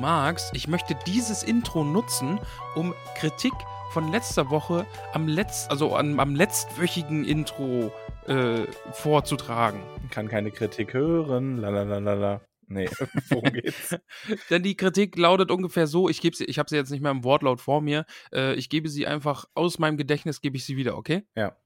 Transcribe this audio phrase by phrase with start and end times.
[0.00, 2.38] magst, ich möchte dieses Intro nutzen,
[2.74, 3.52] um Kritik
[3.90, 7.92] von letzter Woche am letzt, also am, am letztwöchigen Intro
[8.26, 9.80] äh, vorzutragen.
[10.10, 11.58] Kann keine Kritik hören.
[11.58, 12.40] Lalalala.
[12.66, 12.88] Nee,
[13.30, 13.96] worum geht's?
[14.50, 17.10] Denn die Kritik lautet ungefähr so, ich gebe sie, ich habe sie jetzt nicht mehr
[17.10, 20.76] im Wortlaut vor mir, äh, ich gebe sie einfach aus meinem Gedächtnis, gebe ich sie
[20.76, 21.24] wieder, okay?
[21.34, 21.56] Ja.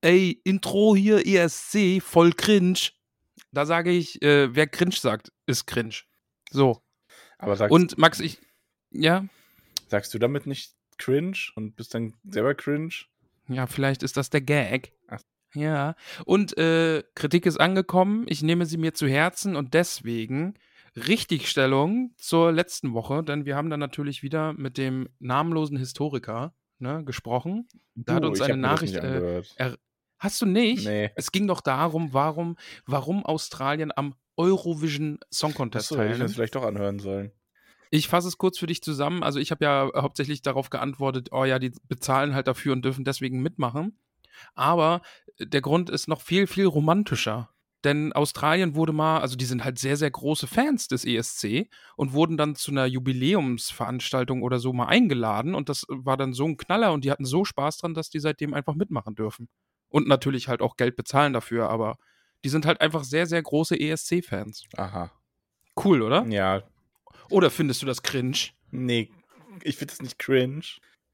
[0.00, 2.90] Ey, Intro hier, ESC, voll cringe.
[3.52, 5.94] Da sage ich, äh, wer cringe sagt, ist cringe.
[6.50, 6.82] So.
[7.40, 8.38] Aber sagst, Und Max, ich,
[8.90, 9.24] ja,
[9.88, 12.90] sagst du damit nicht cringe und bist dann selber cringe?
[13.48, 14.92] ja, vielleicht ist das der Gag.
[15.08, 15.20] Ach.
[15.54, 15.96] Ja.
[16.24, 20.54] Und äh, Kritik ist angekommen, ich nehme sie mir zu Herzen und deswegen
[20.96, 27.04] Richtigstellung zur letzten Woche, denn wir haben dann natürlich wieder mit dem namenlosen Historiker ne,
[27.04, 27.68] gesprochen.
[27.94, 28.94] Da hat Du, uns ich eine Nachricht.
[28.94, 29.42] Äh,
[30.18, 30.84] hast du nicht?
[30.84, 31.10] Nee.
[31.16, 36.54] Es ging doch darum, warum, warum Australien am Eurovision Song Contest Achso, hätte ich vielleicht
[36.54, 37.32] doch anhören sollen.
[37.90, 39.22] Ich fasse es kurz für dich zusammen.
[39.22, 43.04] Also ich habe ja hauptsächlich darauf geantwortet, oh ja, die bezahlen halt dafür und dürfen
[43.04, 43.98] deswegen mitmachen.
[44.54, 45.02] Aber
[45.38, 47.50] der Grund ist noch viel, viel romantischer.
[47.82, 52.12] Denn Australien wurde mal, also die sind halt sehr, sehr große Fans des ESC und
[52.12, 56.58] wurden dann zu einer Jubiläumsveranstaltung oder so mal eingeladen und das war dann so ein
[56.58, 59.48] Knaller und die hatten so Spaß dran, dass die seitdem einfach mitmachen dürfen.
[59.88, 61.96] Und natürlich halt auch Geld bezahlen dafür, aber
[62.44, 64.64] die sind halt einfach sehr, sehr große ESC-Fans.
[64.76, 65.12] Aha.
[65.82, 66.26] Cool, oder?
[66.26, 66.62] Ja.
[67.30, 68.36] Oder findest du das cringe?
[68.70, 69.10] Nee,
[69.62, 70.62] ich finde das nicht cringe.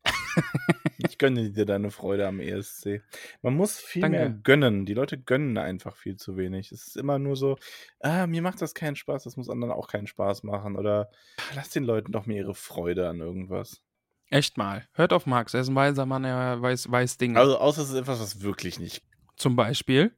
[0.98, 3.02] ich gönne dir deine Freude am ESC.
[3.42, 4.18] Man muss viel Danke.
[4.18, 4.86] mehr gönnen.
[4.86, 6.72] Die Leute gönnen einfach viel zu wenig.
[6.72, 7.58] Es ist immer nur so,
[8.00, 10.76] ah, mir macht das keinen Spaß, das muss anderen auch keinen Spaß machen.
[10.76, 13.82] Oder ah, lass den Leuten doch mehr ihre Freude an irgendwas.
[14.28, 14.88] Echt mal.
[14.92, 17.38] Hört auf Max, er ist ein weiser Mann, er weiß, weiß Dinge.
[17.38, 19.02] Also, außer es ist etwas, was wirklich nicht.
[19.36, 20.16] Zum Beispiel.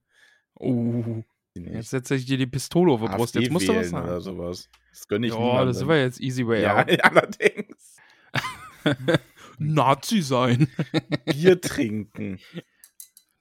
[0.61, 1.23] Uh,
[1.55, 3.35] jetzt setze ich dir die Pistole auf die Brust.
[3.35, 4.37] Jetzt musst du was wählen oder sagen.
[4.39, 4.69] sowas.
[4.91, 5.67] Das gönne ich Ja, niemandem.
[5.69, 6.89] das war jetzt easy way Ja, out.
[7.05, 7.97] allerdings.
[9.59, 10.69] Nazi sein.
[11.27, 12.39] Bier trinken.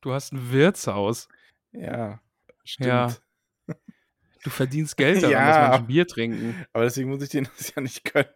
[0.02, 1.28] Du hast ein Wirtshaus.
[1.72, 2.22] Ja,
[2.64, 2.88] stimmt.
[2.88, 3.16] Ja.
[4.44, 5.48] Du verdienst Geld daran, Ja.
[5.62, 6.66] dass Menschen Bier trinken.
[6.74, 8.30] Aber deswegen muss ich denen das ja nicht gönnen.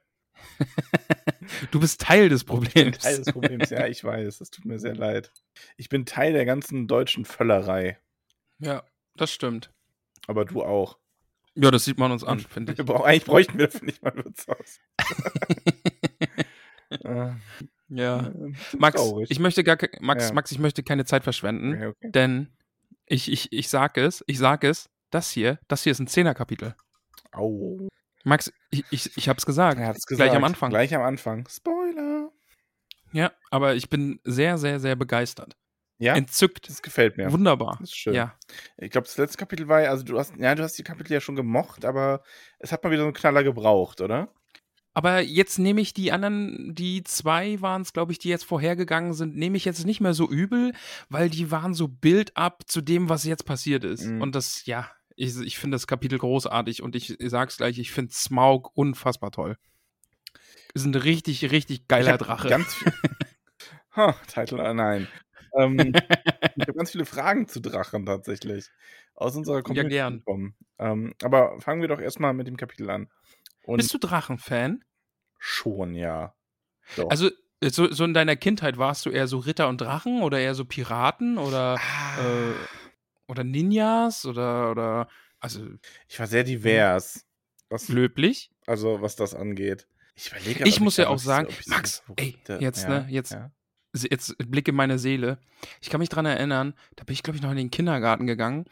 [1.71, 2.97] Du bist Teil des Problems.
[2.99, 4.39] Teil des Problems, ja, ich weiß.
[4.39, 5.31] Das tut mir sehr leid.
[5.77, 7.99] Ich bin Teil der ganzen deutschen Völlerei.
[8.61, 8.83] Ja,
[9.15, 9.71] das stimmt.
[10.27, 10.97] Aber du auch.
[11.55, 12.79] Ja, das sieht man uns an, finde ich.
[12.79, 14.79] Eigentlich bräuchten wir dafür nicht mal ein Wirtshaus.
[16.89, 17.31] Äh,
[17.89, 18.31] Ja.
[18.77, 20.33] Max, ich möchte gar Max, Ja.
[20.33, 21.73] Max, ich möchte keine Zeit verschwenden.
[21.73, 22.11] Okay, okay.
[22.11, 22.47] Denn
[23.05, 26.75] ich, ich, ich sag es, ich sag es, das hier, das hier ist ein Zehnerkapitel.
[27.33, 27.89] Au.
[28.23, 29.77] Max, ich, ich, ich hab's gesagt.
[29.79, 30.45] Er hat's Gleich am gesagt.
[30.45, 30.69] Anfang.
[30.69, 31.47] Gleich am Anfang.
[31.49, 32.29] Spoiler.
[33.11, 35.57] Ja, aber ich bin sehr, sehr, sehr begeistert.
[36.01, 36.67] Ja, Entzückt.
[36.67, 37.31] das gefällt mir.
[37.31, 37.77] Wunderbar.
[37.79, 38.15] Das ist schön.
[38.15, 38.33] Ja.
[38.77, 41.21] Ich glaube, das letzte Kapitel war, also du hast, ja, du hast die Kapitel ja
[41.21, 42.23] schon gemocht, aber
[42.57, 44.33] es hat mal wieder so einen Knaller gebraucht, oder?
[44.93, 49.13] Aber jetzt nehme ich die anderen, die zwei waren es, glaube ich, die jetzt vorhergegangen
[49.13, 50.73] sind, nehme ich jetzt nicht mehr so übel,
[51.09, 54.05] weil die waren so Build-up zu dem, was jetzt passiert ist.
[54.05, 54.21] Mhm.
[54.21, 58.11] Und das, ja, ich, ich finde das Kapitel großartig und ich, sag's gleich, ich finde
[58.11, 59.55] Smaug unfassbar toll.
[60.73, 62.49] Ist ein richtig, richtig Ich geiler Drache.
[62.49, 62.91] Ganz viel.
[63.95, 65.07] ha, Titel, äh, nein.
[65.57, 65.93] Ähm,
[66.55, 68.69] ich habe ganz viele Fragen zu Drachen tatsächlich.
[69.15, 70.19] Aus unserer Community gern.
[70.19, 70.55] bekommen.
[70.79, 73.09] Ähm, aber fangen wir doch erstmal mit dem Kapitel an.
[73.63, 74.83] Und Bist du Drachenfan?
[75.37, 76.33] schon, ja.
[76.95, 77.09] Doch.
[77.09, 77.29] Also,
[77.63, 80.65] so, so in deiner Kindheit warst du eher so Ritter und Drachen oder eher so
[80.65, 82.53] Piraten oder, Ah, äh,
[83.27, 85.07] oder Ninjas oder, oder,
[85.39, 85.67] also
[86.07, 87.25] ich war sehr divers.
[87.69, 88.51] Was, löblich?
[88.65, 89.87] also, was das angeht.
[90.15, 93.51] Ich überlege Ich muss ja auch sagen, Max, ey, jetzt, ja, ne, jetzt- Ja.
[93.93, 95.37] Jetzt Blick in meine Seele.
[95.81, 98.65] Ich kann mich dran erinnern, da bin ich, glaube ich, noch in den Kindergarten gegangen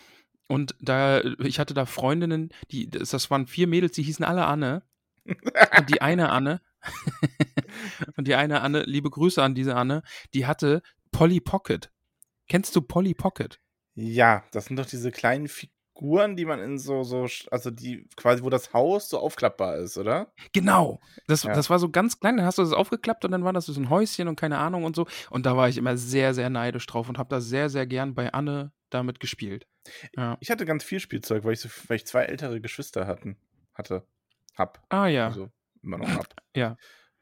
[0.48, 4.84] und da, ich hatte da Freundinnen, die, das waren vier Mädels, die hießen alle Anne.
[5.78, 6.62] Und die eine Anne,
[8.16, 10.82] Und die eine Anne, liebe Grüße an diese Anne, die hatte
[11.12, 11.92] Polly Pocket.
[12.48, 13.60] Kennst du Polly Pocket?
[13.96, 15.48] Ja, das sind doch diese kleinen
[16.00, 19.98] Figuren, die man in so, so, also die quasi, wo das Haus so aufklappbar ist,
[19.98, 20.32] oder?
[20.54, 21.02] Genau.
[21.28, 21.54] Das, Ja.
[21.54, 23.80] das war so ganz klein, dann hast du das aufgeklappt und dann war das so
[23.80, 25.08] ein Häuschen und keine Ahnung und so.
[25.30, 28.16] Und da war ich immer sehr, sehr neidisch drauf und habe da sehr, sehr gern
[28.16, 29.68] bei Anne damit gespielt.
[30.16, 30.38] Ja.
[30.40, 33.38] Ich hatte ganz viel Spielzeug, weil ich, so, weil ich zwei ältere Geschwister hatten,
[33.74, 34.04] hatte.
[34.56, 34.82] Hab.
[34.90, 35.50] Ah ja, Also
[35.84, 36.28] immer noch hab.
[36.56, 36.78] ja.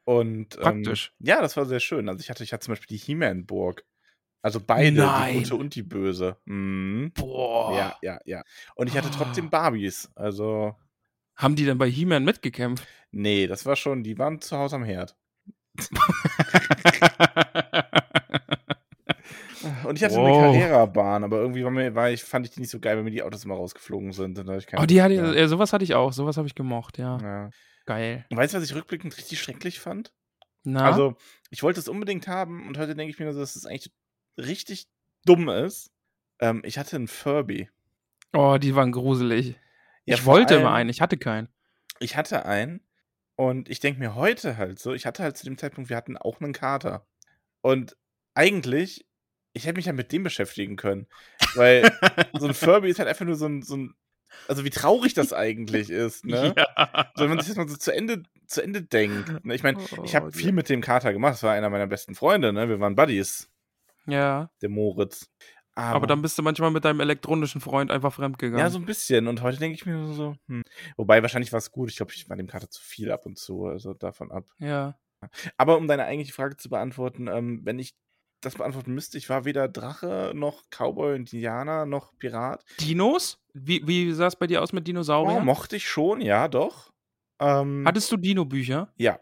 [0.05, 1.13] Und ähm, Praktisch.
[1.19, 2.07] ja, das war sehr schön.
[2.09, 3.83] Also ich hatte, ich hatte zum Beispiel die He-Man-Burg.
[4.47, 5.33] Also beide, Nein.
[5.33, 6.37] die gute und die böse.
[6.45, 7.11] Mhm.
[7.13, 7.75] Boah.
[7.75, 8.43] Ja, ja, ja.
[8.75, 9.49] Und ich hatte trotzdem Ah.
[9.49, 10.09] Barbies.
[10.15, 10.73] Also,
[11.35, 12.87] Haben die denn bei He-Man mitgekämpft?
[13.11, 15.17] nee, das war schon, die waren zu Hause am Herd.
[19.83, 20.43] Und ich hatte Wow.
[20.43, 23.03] eine Carrera-Bahn, aber irgendwie war mir, war ich, fand ich die nicht so geil, wenn
[23.03, 24.39] mir die Autos immer rausgeflogen sind.
[24.39, 25.35] Und ich keine oh, die hatte, mehr.
[25.35, 26.13] äh, sowas hatte ich auch.
[26.13, 27.17] Sowas habe ich gemocht, ja.
[27.21, 27.49] ja.
[27.85, 28.25] Geil.
[28.29, 30.13] Und weißt du, was ich rückblickend richtig schrecklich fand?
[30.63, 30.85] Na?
[30.85, 31.15] Also,
[31.49, 33.91] ich wollte es unbedingt haben und heute denke ich mir, dass es eigentlich
[34.37, 34.87] richtig
[35.25, 35.91] dumm ist.
[36.39, 37.69] Ähm, ich hatte einen Furby.
[38.33, 39.55] oh, die waren gruselig.
[40.05, 41.49] Ja, ich wollte immer allem- einen, ich hatte keinen.
[41.99, 42.81] Ich hatte einen
[43.35, 46.15] und ich denke mir heute halt so, ich hatte halt zu dem Zeitpunkt, wir hatten
[46.17, 47.05] auch einen Kater.
[47.61, 47.97] Und
[48.35, 49.05] eigentlich,
[49.53, 51.07] ich hätte mich ja mit dem beschäftigen können.
[51.55, 51.91] Weil
[52.37, 53.95] so ein Furby ist halt einfach nur so ein, so ein
[54.47, 56.53] also wie traurig das eigentlich ist, ne?
[56.55, 57.11] Ja.
[57.15, 59.43] So, wenn man sich das mal so zu Ende, zu Ende denkt.
[59.45, 59.55] Ne?
[59.55, 62.13] Ich meine, ich Oh, habe viel mit dem Kater gemacht, das war einer meiner besten
[62.13, 62.67] Freunde, ne?
[62.69, 63.49] Wir waren Buddies,
[64.07, 65.29] Ja, der Moritz.
[65.75, 68.59] aber dann bist du manchmal mit deinem elektronischen Freund einfach fremdgegangen.
[68.65, 69.27] Ja, so ein bisschen.
[69.27, 70.63] Und heute denke ich mir so, hm.
[70.95, 71.89] Wobei, wahrscheinlich war es gut.
[71.89, 74.45] Ich glaube, ich war dem Kater zu viel ab und zu, also davon ab.
[74.59, 74.97] ja.
[75.57, 77.95] Aber um deine eigentliche Frage zu beantworten, ähm, wenn ich
[78.41, 82.63] das beantworten müsste, ich war weder Drache noch Cowboy und Indianer noch Pirat.
[82.79, 83.39] Dinos?
[83.53, 85.43] Wie, wie sah es bei dir aus mit Oh, Dinosauriern?
[85.43, 86.93] mochte ich schon, ja, doch.
[87.39, 88.93] Ähm, Hattest du Dino-Bücher?
[88.97, 89.19] ja.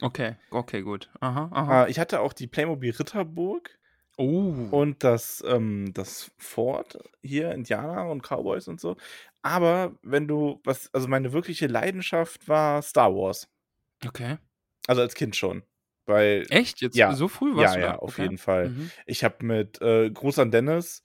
[0.00, 1.10] Okay, okay, gut.
[1.20, 1.84] Aha, aha.
[1.86, 3.76] Äh, ich hatte auch die Playmobil Ritterburg
[4.16, 4.68] oh.
[4.70, 8.96] und das, ähm, das Fort hier, Indianer und Cowboys und so.
[9.42, 13.48] Aber wenn du, was, also meine wirkliche Leidenschaft war Star Wars.
[14.06, 14.38] okay.
[14.86, 15.62] Also als Kind schon.
[16.06, 16.80] Weil, Echt?
[16.82, 17.14] Jetzt Ja.
[17.14, 17.94] so früh ja, warst du ja, da?
[17.96, 18.22] auf okay.
[18.22, 18.68] jeden Fall.
[18.70, 18.90] Mhm.
[19.06, 21.02] Ich habe mit äh, Gruß an Dennis,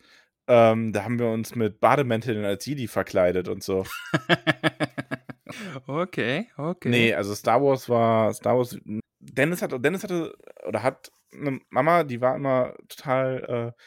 [0.48, 3.86] ähm, da haben wir uns mit Bademänteln als Jedi verkleidet und so.
[5.88, 6.90] okay, okay.
[6.90, 8.78] Nee, also Star Wars war Star Wars.
[9.20, 10.36] Dennis hat, Dennis hatte
[10.66, 13.82] oder hat eine Mama, die war immer total äh,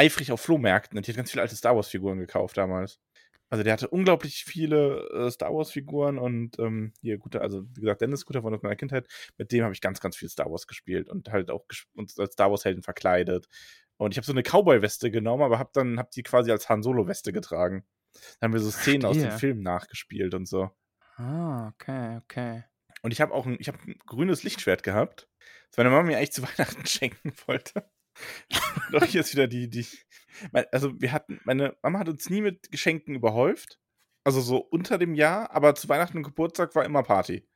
[0.00, 3.00] eifrig auf Flohmärkten und die hat ganz viele alte Star Wars Figuren gekauft damals.
[3.50, 7.80] Also der hatte unglaublich viele äh, Star Wars Figuren und ähm, hier guter, also wie
[7.80, 9.08] gesagt Dennis guter Freund aus meiner Kindheit,
[9.38, 11.64] mit dem habe ich ganz ganz viel Star Wars gespielt und halt auch
[11.94, 13.48] uns als Star Wars Helden verkleidet.
[13.96, 16.68] Und ich habe so eine Cowboy Weste genommen, aber habe dann hab die quasi als
[16.68, 17.84] Han Solo Weste getragen.
[18.40, 19.38] Dann haben wir so Szenen aus dem Verstehe.
[19.38, 20.70] Film nachgespielt und so.
[21.16, 22.64] Ah, okay, okay.
[23.02, 25.28] Und ich habe auch ein, ich hab ein grünes Lichtschwert gehabt,
[25.70, 27.88] das meine Mama mir eigentlich zu Weihnachten schenken wollte.
[28.92, 29.86] Doch ist wieder die, die.
[30.72, 33.78] Also, wir hatten, meine Mama hat uns nie mit Geschenken überhäuft.
[34.24, 37.48] Also so unter dem Jahr, aber zu Weihnachten und Geburtstag war immer Party.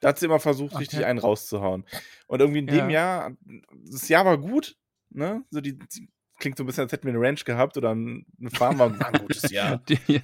[0.00, 1.06] Da hat sie immer versucht, richtig Okay.
[1.08, 1.84] einen rauszuhauen.
[2.26, 3.36] Und irgendwie in dem Jahr,
[3.84, 4.76] das Jahr war gut,
[5.10, 5.44] ne?
[5.50, 6.08] So die, die
[6.40, 9.20] klingt so ein bisschen, als hätten wir eine Ranch gehabt oder eine Farm, war, ein
[9.20, 9.78] gutes Jahr.
[9.88, 10.20] Die,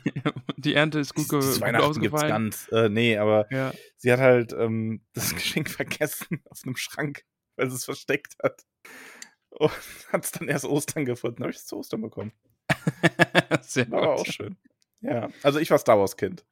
[0.56, 2.28] die Ernte ist gut, Dieses gut Weihnachten gibt's ausgefallen.
[2.50, 2.68] ganz.
[2.72, 3.72] Äh, nee, aber Ja.
[3.96, 7.24] sie hat halt ähm, das Geschenk vergessen auf einem Schrank,
[7.56, 8.64] weil sie es versteckt hat.
[9.50, 9.70] Und
[10.12, 11.42] hat es dann erst Ostern gefunden.
[11.42, 12.32] Habe ich es zu Ostern bekommen.
[13.62, 14.56] Sehr War aber auch schön.
[15.00, 16.44] Ja, also ich war Star Wars Kind.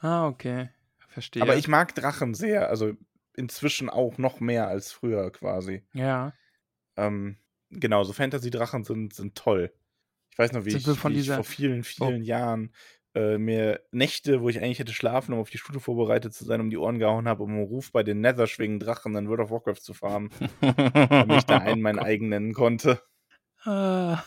[0.00, 0.68] Ah, okay.
[1.08, 1.42] Verstehe.
[1.42, 2.68] Aber ich mag Drachen sehr.
[2.68, 2.92] Also
[3.36, 5.82] inzwischen auch noch mehr als früher quasi.
[5.92, 6.34] Ja.
[6.96, 7.38] Ähm,
[7.70, 9.72] genau, so Fantasy-Drachen sind, sind toll.
[10.30, 11.34] Ich weiß noch, wie, Sind ich, wie ich Oh.
[11.36, 12.74] vor vielen, vielen Jahren
[13.14, 16.60] äh, mir Nächte, wo ich eigentlich hätte schlafen, um auf die Schule vorbereitet zu sein,
[16.60, 19.50] um die Ohren gehauen habe, um einen Ruf bei den Netherschwingen Drachen in World of
[19.50, 20.30] Warcraft zu farmen,
[20.60, 23.00] damit ich da einen meinen eigen nennen konnte.
[23.66, 24.22] Ah.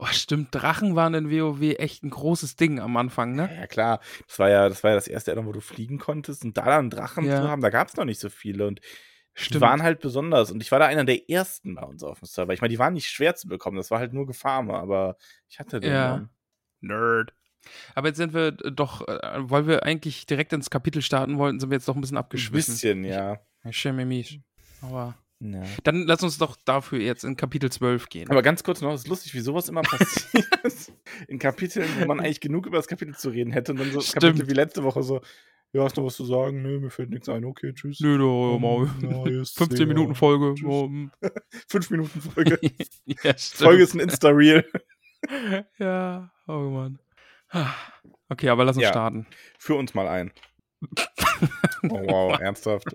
[0.00, 0.48] Oh, stimmt.
[0.52, 3.48] Drachen waren in WoW echt ein großes Ding am Anfang, ne?
[3.54, 6.44] Ja, klar, das war ja das, war ja das erste Addon, wo du fliegen konntest
[6.44, 7.36] und da dann Drachen Ja.
[7.36, 9.60] zu haben, da gab es noch nicht so viele und die Stimmt.
[9.60, 12.52] waren halt besonders und ich war da einer der ersten bei uns auf dem Server.
[12.52, 15.16] Ich meine, die waren nicht schwer zu bekommen, das war halt nur Gefarme, aber
[15.48, 16.28] ich hatte den Ja.
[16.80, 17.32] Nerd.
[17.94, 21.60] Aber jetzt sind wir äh, doch, äh, weil wir eigentlich direkt ins Kapitel starten wollten,
[21.60, 22.74] sind wir jetzt doch ein bisschen Ein abgeschwiffen.
[22.74, 23.38] bisschen, ja.
[23.64, 24.40] Ich schäme mich.
[24.82, 25.62] Aber ja.
[25.84, 28.30] dann lass uns doch dafür jetzt in Kapitel 12 gehen.
[28.30, 30.46] Aber ganz kurz noch, es ist lustig, wie sowas immer passiert.
[31.28, 34.00] In Kapiteln, wo man eigentlich genug über das Kapitel zu reden hätte und dann so
[34.00, 34.22] Stimmt.
[34.22, 35.20] Kapitel wie letzte Woche so,
[35.72, 36.62] ja, hast du noch was zu sagen?
[36.62, 38.00] Nö, mir fällt nichts ein, okay, tschüss.
[38.00, 38.90] Nö, doch, mal.
[39.02, 39.94] Ja, jetzt 15 sehen wir.
[39.94, 40.54] Minuten Folge.
[40.54, 40.68] Tschüss.
[40.68, 41.10] Oh, hm.
[41.68, 42.58] Fünf Minuten Folge.
[43.06, 43.34] ja.
[43.36, 44.64] Folge ist ein Insta-Reel.
[45.78, 46.98] Ja, oh Mann.
[48.28, 48.90] Okay, aber lass uns Ja.
[48.90, 49.26] starten.
[49.58, 50.32] Für uns mal ein.
[51.88, 52.94] Oh, wow, ernsthaft.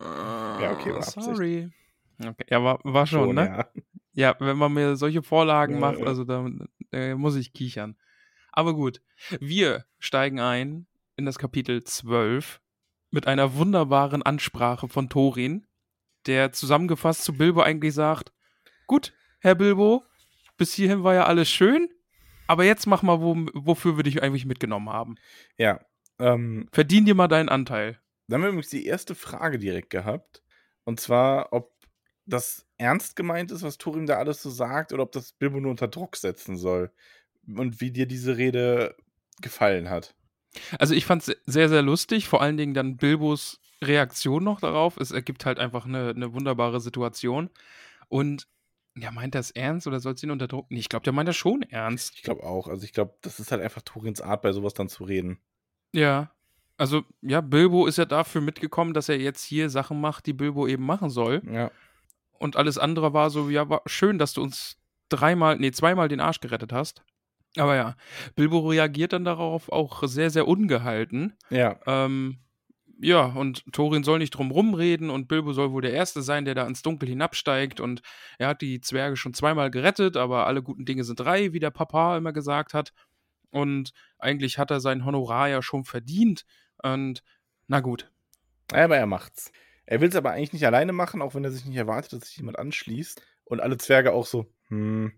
[0.00, 1.02] Ja, okay, war.
[1.02, 1.70] Sorry.
[2.20, 3.46] Okay, ja, war, war schon, ne?
[3.46, 3.68] ja.
[4.16, 6.46] Ja, wenn man mir solche Vorlagen Ja, macht, also da
[6.92, 7.96] äh, muss ich kichern.
[8.52, 9.02] Aber gut,
[9.40, 12.60] wir steigen ein in das Kapitel 12
[13.10, 15.66] mit einer wunderbaren Ansprache von Thorin,
[16.26, 18.32] der zusammengefasst zu Bilbo eigentlich sagt:
[18.86, 20.04] Gut, Herr Bilbo,
[20.56, 21.88] bis hierhin war ja alles schön,
[22.46, 25.16] aber jetzt mach mal, wo, wofür wir dich eigentlich mitgenommen haben.
[25.56, 25.80] Ja.
[26.18, 27.98] Ähm, Verdien dir mal deinen Anteil.
[28.28, 30.42] dann haben wir übrigens die erste Frage direkt gehabt.
[30.84, 31.72] Und zwar, ob
[32.26, 35.70] das ernst gemeint ist, was Thorin da alles so sagt, oder ob das Bilbo nur
[35.70, 36.92] unter Druck setzen soll.
[37.46, 38.96] Und wie dir diese Rede
[39.40, 40.14] gefallen hat.
[40.78, 44.96] Also ich fand es sehr, sehr lustig, vor allen Dingen dann Bilbos Reaktion noch darauf.
[44.96, 47.50] Es ergibt halt einfach eine, eine wunderbare Situation.
[48.08, 48.46] Und
[48.96, 50.66] ja, meint er es ernst oder soll es ihn unter Druck?
[50.70, 52.14] Nee, ich glaube, der meint das schon ernst.
[52.16, 52.68] Ich glaube auch.
[52.68, 55.38] Also ich glaube, das ist halt einfach Torins Art, bei sowas dann zu reden.
[55.92, 56.30] Ja.
[56.76, 60.66] Also, ja, Bilbo ist ja dafür mitgekommen, dass er jetzt hier Sachen macht, die Bilbo
[60.66, 61.42] eben machen soll.
[61.50, 61.70] Ja.
[62.32, 64.76] Und alles andere war so, ja, war schön, dass du uns
[65.08, 67.04] dreimal, nee, zweimal den Arsch gerettet hast.
[67.56, 67.94] Aber ja,
[68.34, 71.34] Bilbo reagiert dann darauf auch sehr, sehr ungehalten.
[71.50, 71.78] Ja.
[71.86, 72.38] Ähm,
[73.00, 76.54] ja, und Thorin soll nicht drum rumreden und Bilbo soll wohl der Erste sein, der
[76.54, 78.02] da ins Dunkel hinabsteigt und
[78.38, 81.70] er hat die Zwerge schon zweimal gerettet, aber alle guten Dinge sind drei, wie der
[81.70, 82.92] Papa immer gesagt hat.
[83.50, 86.44] Und eigentlich hat er sein Honorar ja schon verdient.
[86.82, 87.22] Und
[87.68, 88.10] na gut.
[88.72, 89.52] Aber er macht's.
[89.86, 92.28] Er will es aber eigentlich nicht alleine machen, auch wenn er sich nicht erwartet, dass
[92.28, 93.22] sich jemand anschließt.
[93.44, 95.12] Und alle Zwerge auch so, hm,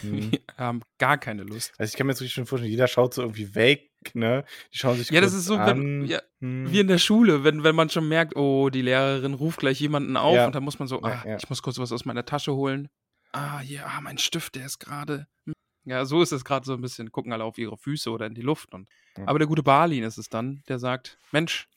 [0.00, 0.32] hm.
[0.32, 1.72] Wir haben gar keine Lust.
[1.78, 4.44] Also ich kann mir jetzt wirklich schon vorstellen, jeder schaut so irgendwie weg, ne?
[4.72, 6.70] Die schauen sich Ja, das ist so, wenn, ja, hm.
[6.70, 10.16] wie in der Schule, wenn, wenn man schon merkt, oh, die Lehrerin ruft gleich jemanden
[10.16, 10.46] auf Ja.
[10.46, 11.36] und dann muss man so, ah, ja.
[11.36, 12.88] ich muss kurz was aus meiner Tasche holen.
[13.32, 15.26] Ah, hier, ah, mein Stift, der ist gerade.
[15.44, 15.54] hm.
[15.84, 17.12] Ja, so ist es gerade so ein bisschen.
[17.12, 18.74] Gucken alle auf ihre Füße oder in die Luft.
[18.74, 18.88] Und.
[19.24, 21.68] Aber der gute Balin ist es dann, der sagt: Mensch,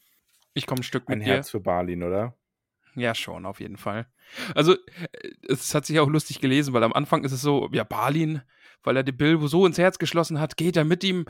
[0.55, 1.33] ich komme ein Stück mit Ein dir.
[1.35, 2.33] Herz für Balin, oder?
[2.95, 4.07] Ja, schon, auf jeden Fall.
[4.55, 7.83] Also, äh, es hat sich auch lustig gelesen, weil am Anfang ist es so, ja,
[7.83, 8.41] Balin,
[8.81, 11.25] weil er die Bilbo so ins Herz geschlossen hat, geht er mit ihm,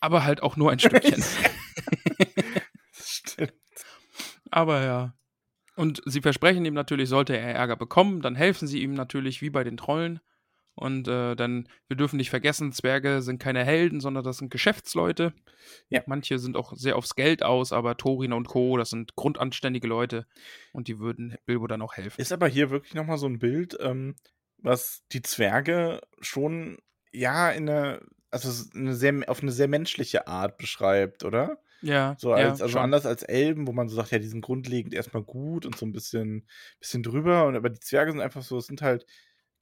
[0.00, 1.22] aber halt auch nur ein Stückchen.
[2.92, 3.52] Stimmt.
[4.50, 5.14] Aber ja.
[5.76, 9.50] Und sie versprechen ihm natürlich, sollte er Ärger bekommen, dann helfen sie ihm natürlich wie
[9.50, 10.20] bei den Trollen.
[10.78, 15.34] Und äh, dann, wir dürfen nicht vergessen, Zwerge sind keine Helden, sondern das sind Geschäftsleute.
[15.88, 16.02] Ja.
[16.06, 20.26] Manche sind auch sehr aufs Geld aus, aber Thorin und Co., das sind grundanständige Leute
[20.72, 22.20] und die würden Bilbo dann auch helfen.
[22.20, 24.14] Ist aber hier wirklich nochmal so ein Bild, ähm,
[24.58, 26.78] was die Zwerge schon,
[27.10, 28.00] ja, in eine,
[28.30, 31.58] also eine sehr, auf eine sehr menschliche Art beschreibt, oder?
[31.80, 32.80] Ja, So als, ja, also schon.
[32.80, 35.86] anders als Elben, wo man so sagt, ja, die sind grundlegend erstmal gut und so
[35.86, 36.48] ein bisschen,
[36.80, 37.46] bisschen drüber.
[37.46, 39.06] Und aber die Zwerge sind einfach so, es sind halt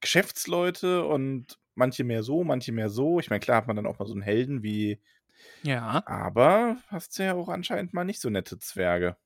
[0.00, 3.20] Geschäftsleute und manche mehr so, manche mehr so.
[3.20, 5.00] Ich meine, klar hat man dann auch mal so einen Helden wie,
[5.62, 9.16] Ja, aber hast ja auch anscheinend mal nicht so nette Zwerge.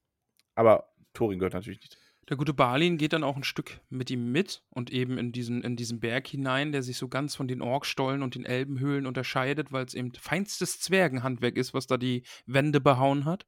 [0.57, 2.00] Aber Thorin gehört natürlich nicht.
[2.31, 5.65] Der gute Balin geht dann auch ein Stück mit ihm mit und eben in diesen,
[5.65, 9.73] in diesen Berg hinein, der sich so ganz von den Orkstollen und den Elbenhöhlen unterscheidet,
[9.73, 13.47] weil es eben feinstes Zwergenhandwerk ist, was da die Wände behauen hat.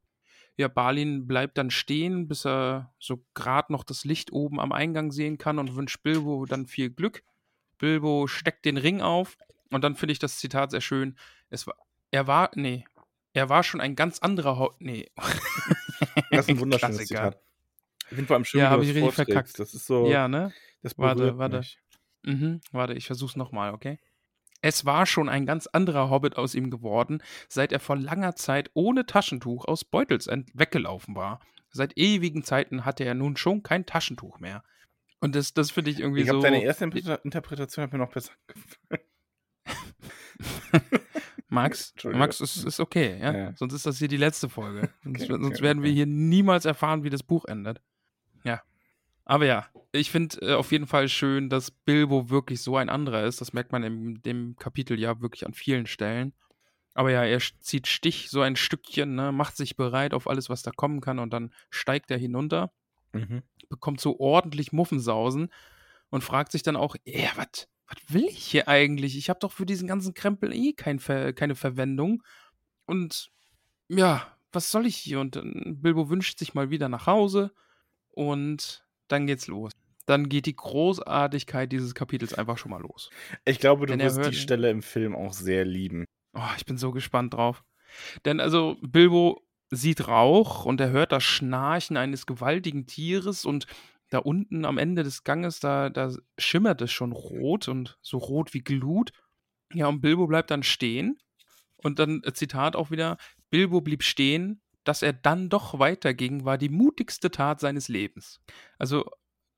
[0.57, 5.13] Ja, Balin bleibt dann stehen, bis er so gerade noch das Licht oben am Eingang
[5.13, 7.23] sehen kann und wünscht Bilbo dann viel Glück.
[7.79, 9.39] Bilbo steckt den Ring auf
[9.71, 11.17] und dann finde ich das Zitat sehr schön.
[11.51, 11.77] Es war,
[12.11, 12.85] er war, nee,
[13.33, 15.09] er war schon ein ganz anderer, Ho nee.
[16.33, 17.31] Das ist ein wunderschönes Klassiker.
[17.31, 17.52] Zitat.
[18.13, 19.27] Ich finde vor allem schön, Ja, wie hab du ich richtig vorträgst.
[19.33, 19.59] verkackt.
[19.59, 20.53] Das ist so, Ja, ne?
[20.83, 21.59] das Warte, warte.
[21.59, 21.79] mich.
[22.25, 23.99] Mhm, warte, ich versuch's nochmal, okay?
[24.61, 28.71] Es war schon ein ganz anderer Hobbit aus ihm geworden, seit er vor langer Zeit
[28.75, 31.41] ohne Taschentuch aus Beutels weggelaufen war.
[31.71, 34.63] Seit ewigen Zeiten hatte er nun schon kein Taschentuch mehr.
[35.21, 36.35] Und das, das finde ich irgendwie Ich so.
[36.35, 39.03] glaube, deine erste Interpreta- Interpretation hat mir noch besser gefallen.
[41.49, 41.95] Max.
[42.05, 43.35] Max ist, ist okay, ja?
[43.37, 43.53] Ja.
[43.57, 44.91] Sonst ist das hier die letzte Folge.
[45.03, 45.97] Sonst, Okay, okay, sonst werden wir okay.
[45.97, 47.81] hier niemals erfahren, wie das Buch endet.
[48.45, 48.63] Ja.
[49.25, 53.25] Aber ja, ich finde äh, auf jeden Fall schön, dass Bilbo wirklich so ein anderer
[53.25, 53.41] ist.
[53.41, 56.35] Das merkt man in dem Kapitel ja wirklich an vielen Stellen.
[56.95, 60.63] Aber ja, er zieht Stich so ein Stückchen, ne, macht sich bereit auf alles, was
[60.63, 62.73] da kommen kann und dann steigt er hinunter
[63.15, 63.43] Mhm.
[63.69, 65.49] bekommt so ordentlich Muffensausen
[66.09, 67.67] und fragt sich dann auch, ja, was
[68.09, 69.17] will ich hier eigentlich?
[69.19, 72.23] Ich habe doch für diesen ganzen Krempel eh kein Ver keine Verwendung.
[72.87, 73.31] Und
[73.89, 75.21] ja, was soll ich hier?
[75.21, 75.39] Und
[75.83, 77.53] Bilbo wünscht sich mal wieder nach Hause
[78.13, 79.73] und dann geht's los.
[80.07, 83.11] Dann geht die Großartigkeit dieses Kapitels einfach schon mal los.
[83.45, 86.05] Ich glaube, du Wenn er wirst die Stelle im Film auch sehr lieben.
[86.35, 87.63] Oh, ich bin so gespannt drauf.
[88.25, 93.67] Denn also Bilbo sieht Rauch und er hört das Schnarchen eines gewaltigen Tieres und
[94.11, 98.53] da unten am Ende des Ganges, da, da schimmert es schon rot und so rot
[98.53, 99.13] wie Glut.
[99.73, 101.19] Ja, und Bilbo bleibt dann stehen
[101.79, 103.17] und dann äh, Zitat auch wieder,
[103.49, 108.41] Bilbo blieb stehen, dass er dann doch weiterging, war die mutigste Tat seines Lebens.
[108.79, 109.05] Also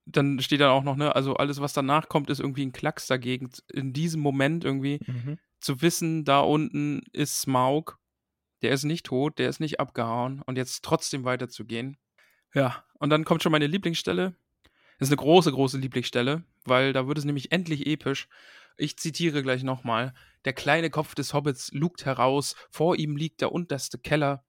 [0.06, 3.06] dann steht da auch noch, ne, also alles, was danach kommt, ist irgendwie ein Klacks
[3.06, 3.50] dagegen.
[3.72, 5.38] In diesem Moment irgendwie Mhm.
[5.60, 7.98] zu wissen, da unten ist Smaug,
[8.62, 11.96] der ist nicht tot, der ist nicht abgehauen und jetzt trotzdem weiterzugehen.
[12.54, 14.36] Ja, und dann kommt schon meine Lieblingsstelle.
[14.98, 18.28] Das ist eine große, große Lieblingsstelle, weil da wird es nämlich endlich episch.
[18.76, 20.14] Ich zitiere gleich nochmal.
[20.44, 24.44] Der kleine Kopf des Hobbits lugt heraus, vor ihm liegt der unterste Keller,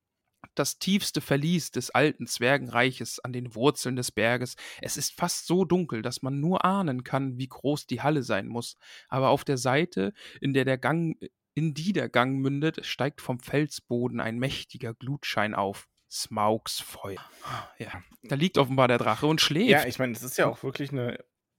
[0.53, 4.55] das tiefste Verlies des alten Zwergenreiches an den Wurzeln des Berges.
[4.81, 8.47] Es ist fast so dunkel, dass man nur ahnen kann, wie groß die Halle sein
[8.47, 8.77] muss.
[9.07, 11.17] Aber auf der Seite, in der der Gang,
[11.53, 15.87] in die der Gang mündet, steigt vom Felsboden ein mächtiger Glutschein auf.
[16.09, 17.19] Smaugs Feuer.
[17.77, 17.91] Ja,
[18.23, 19.69] da liegt offenbar der Drache und schläft.
[19.69, 21.17] Ja, ich meine, es ist ja auch wirklich eine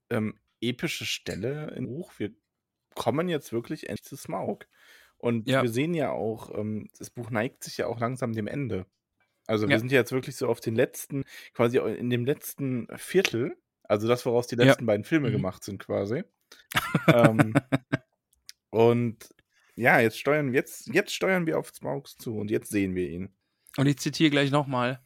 [0.08, 2.12] ähm, epische Stelle im Buch.
[2.16, 2.30] Wir
[2.94, 4.66] kommen jetzt wirklich endlich zu Smaug.
[5.26, 5.62] Und Ja.
[5.62, 8.87] wir sehen ja auch, ähm, das Buch neigt sich ja auch langsam dem Ende.
[9.47, 9.78] Also wir Ja.
[9.78, 14.26] sind ja jetzt wirklich so auf den letzten, quasi in dem letzten Viertel, also das,
[14.26, 14.64] woraus die Ja.
[14.66, 15.33] letzten beiden Filme Mhm.
[15.33, 16.25] gemacht sind, quasi.
[17.09, 17.61] ähm,
[18.71, 19.28] und
[19.76, 23.37] ja, jetzt steuern, jetzt, jetzt steuern wir auf Smaugs zu und jetzt sehen wir ihn.
[23.76, 25.00] Und ich zitiere gleich nochmal.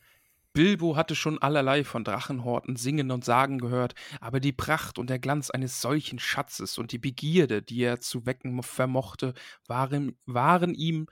[0.52, 5.20] Bilbo hatte schon allerlei von Drachenhorten singen und sagen gehört, aber die Pracht und der
[5.20, 9.34] Glanz eines solchen Schatzes und die Begierde, die er zu wecken mo- vermochte,
[9.66, 11.06] waren, waren ihm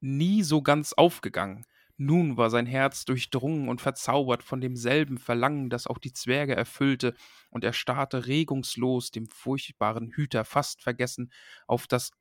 [0.00, 1.66] nie so ganz aufgegangen.
[1.98, 7.14] Nun war sein Herz durchdrungen und verzaubert von demselben Verlangen, das auch die Zwerge erfüllte,
[7.50, 11.32] und er starrte regungslos, dem furchtbaren Hüter fast vergessen,
[11.66, 12.12] auf das.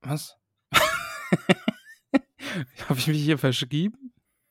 [0.00, 0.38] Was?
[2.88, 4.05] Habe ich mich hier verschrieben?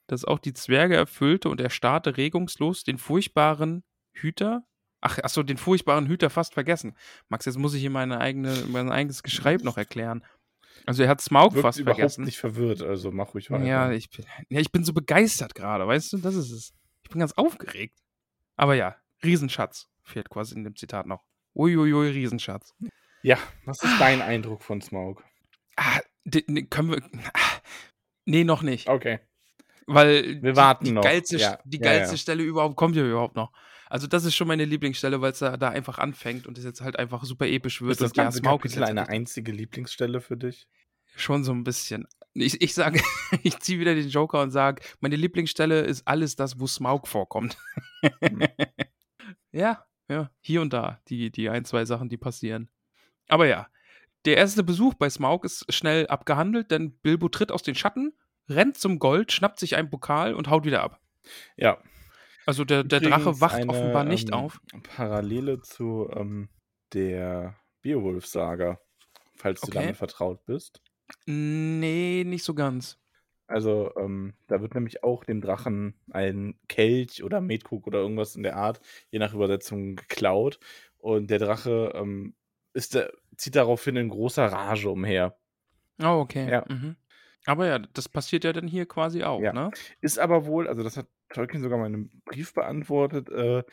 [0.07, 3.83] Das auch die Zwerge erfüllte und er starrte regungslos den furchtbaren
[4.13, 4.63] Hüter.
[5.01, 6.95] Ach, achso, den furchtbaren Hüter fast vergessen.
[7.29, 10.23] Max, jetzt muss ich hier meine eigene, mein eigenes Geschreib noch erklären.
[10.85, 12.25] Also er hat Smaug Wirkt fast überhaupt vergessen.
[12.25, 13.65] nicht verwirrt, also mach ruhig weiter.
[13.65, 16.17] Ja ich, bin, ja, ich bin so begeistert gerade, weißt du?
[16.17, 16.73] Das ist es.
[17.03, 17.97] Ich bin ganz aufgeregt.
[18.55, 21.23] Aber ja, Riesenschatz fehlt quasi in dem Zitat noch.
[21.55, 22.73] Uiuiui, Riesenschatz.
[23.21, 25.23] ja, was ist dein Eindruck von Smaug?
[25.77, 27.01] Ah, ne, können wir.
[27.33, 27.61] Ah,
[28.25, 28.89] nee, noch nicht.
[28.89, 29.19] Okay.
[29.87, 31.03] Weil Wir die, warten die noch.
[31.03, 32.17] geilste, Ja, die ja, geilste ja.
[32.17, 33.51] Stelle überhaupt kommt ja überhaupt noch.
[33.87, 36.81] Also das ist schon meine Lieblingsstelle, weil es da, da einfach anfängt und es jetzt
[36.81, 37.91] halt einfach super episch wird.
[37.91, 40.67] Ist das ja, ganze ist Kapitel eine einzige Lieblingsstelle für dich?
[41.15, 42.07] schon so ein bisschen.
[42.33, 43.01] Ich, ich sage,
[43.43, 47.57] ich ziehe wieder den Joker und sage, meine Lieblingsstelle ist alles das, wo Smaug vorkommt.
[48.01, 48.39] Hm.
[49.51, 52.69] ja, ja, hier und da, die, die ein, zwei Sachen, die passieren.
[53.27, 53.67] Aber ja,
[54.25, 58.13] der erste Besuch bei Smaug ist schnell abgehandelt, denn Bilbo tritt aus den Schatten,
[58.49, 60.99] rennt zum Gold, schnappt sich einen Pokal und haut wieder ab.
[61.57, 61.77] Ja.
[62.45, 64.61] Also der, der Drache wacht eine, offenbar nicht ähm, auf.
[64.95, 66.49] Parallele zu ähm,
[66.93, 68.79] der Beowulf-Saga,
[69.35, 69.79] falls du Okay.
[69.79, 70.81] damit vertraut bist.
[71.25, 72.99] Nee, nicht so ganz.
[73.47, 78.41] Also, ähm, da wird nämlich auch dem Drachen ein Kelch oder Metkrug oder irgendwas in
[78.43, 78.81] der Art,
[79.11, 80.59] je nach Übersetzung, geklaut.
[80.97, 82.33] Und der Drache ähm,
[82.73, 85.37] ist der, zieht daraufhin in großer Rage umher.
[86.01, 86.49] Oh, okay.
[86.49, 86.65] Ja.
[86.67, 86.95] Mhm.
[87.45, 89.53] Aber ja, das passiert ja dann hier quasi auch, Ja.
[89.53, 89.71] ne?
[90.01, 93.63] Ist aber wohl, also das hat Tolkien sogar mal in einem Brief beantwortet, äh,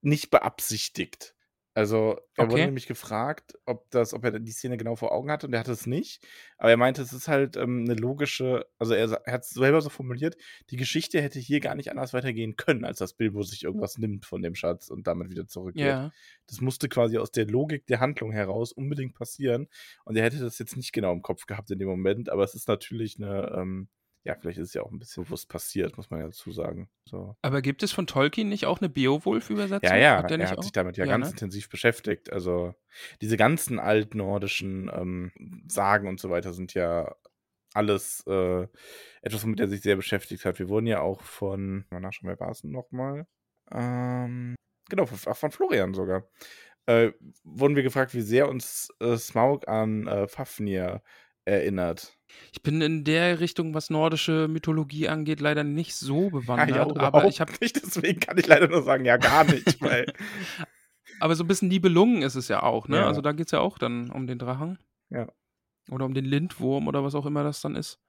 [0.00, 1.35] nicht beabsichtigt.
[1.76, 2.64] Also er wurde Okay.
[2.64, 5.72] nämlich gefragt, ob das, ob er die Szene genau vor Augen hatte und er hatte
[5.72, 6.26] es nicht.
[6.56, 9.82] Aber er meinte, es ist halt ähm, eine logische, also er, er hat es selber
[9.82, 10.36] so formuliert,
[10.70, 14.24] die Geschichte hätte hier gar nicht anders weitergehen können, als dass Bilbo sich irgendwas nimmt
[14.24, 15.98] von dem Schatz und damit wieder zurückgeht.
[15.98, 16.12] Ja.
[16.46, 19.68] Das musste quasi aus der Logik der Handlung heraus unbedingt passieren.
[20.06, 22.54] Und er hätte das jetzt nicht genau im Kopf gehabt in dem Moment, aber es
[22.54, 23.88] ist natürlich eine, ähm,
[24.26, 26.88] ja, vielleicht ist es ja auch ein bisschen bewusst passiert, muss man ja dazu sagen.
[27.04, 27.36] So.
[27.42, 29.88] Aber gibt es von Tolkien nicht auch eine Beowulf-Übersetzung?
[29.88, 30.62] Ja, ja, Hat er hat auch?
[30.62, 31.30] sich damit ja, Ja, ganz ne?
[31.32, 32.32] intensiv beschäftigt.
[32.32, 32.74] Also
[33.20, 35.30] diese ganzen altnordischen ähm,
[35.68, 37.14] Sagen und so weiter sind ja
[37.72, 38.66] alles äh,
[39.22, 40.58] etwas, womit er sich sehr beschäftigt hat.
[40.58, 43.28] Wir wurden ja auch von, mal nachschauen, wer war es nochmal?
[43.70, 44.56] Ähm,
[44.88, 46.28] genau, von, von Florian sogar.
[46.86, 47.12] Äh,
[47.44, 51.02] wurden wir gefragt, wie sehr uns äh, Smaug an äh, Fafnir
[51.46, 52.16] erinnert.
[52.52, 56.70] Ich bin in der Richtung, was nordische Mythologie angeht, leider nicht so bewandert.
[56.70, 59.78] Ja, ja, aber ich habe, nicht, deswegen kann ich leider nur sagen, ja, gar nicht,
[61.20, 62.98] aber so ein bisschen Nibelungen ist es ja auch, ne?
[62.98, 63.06] Ja.
[63.06, 64.78] Also da geht es ja auch dann um den Drachen.
[65.08, 65.28] Ja.
[65.90, 68.00] Oder um den Lindwurm oder was auch immer das dann ist.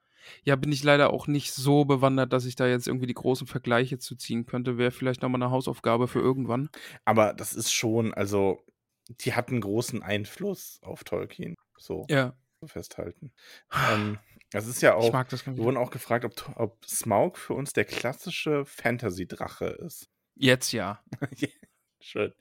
[0.44, 3.46] Ja, bin ich leider auch nicht so bewandert, dass ich da jetzt irgendwie die großen
[3.46, 4.76] Vergleiche zu ziehen könnte.
[4.76, 6.68] Wäre vielleicht nochmal eine Hausaufgabe für irgendwann.
[7.04, 8.60] Aber das ist schon, also,
[9.08, 11.54] die hatten großen Einfluss auf Tolkien.
[11.78, 12.34] So, Ja.
[12.66, 13.32] Festhalten.
[13.72, 14.18] Ähm,
[14.50, 18.64] das ist ja auch, wir wurden auch gefragt, ob, ob Smaug für uns der klassische
[18.64, 20.08] Fantasy-Drache ist.
[20.34, 21.02] Jetzt ja.
[22.00, 22.32] Schön.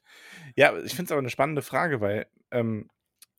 [0.56, 2.90] Ja, ich finde es aber eine spannende Frage, weil ähm,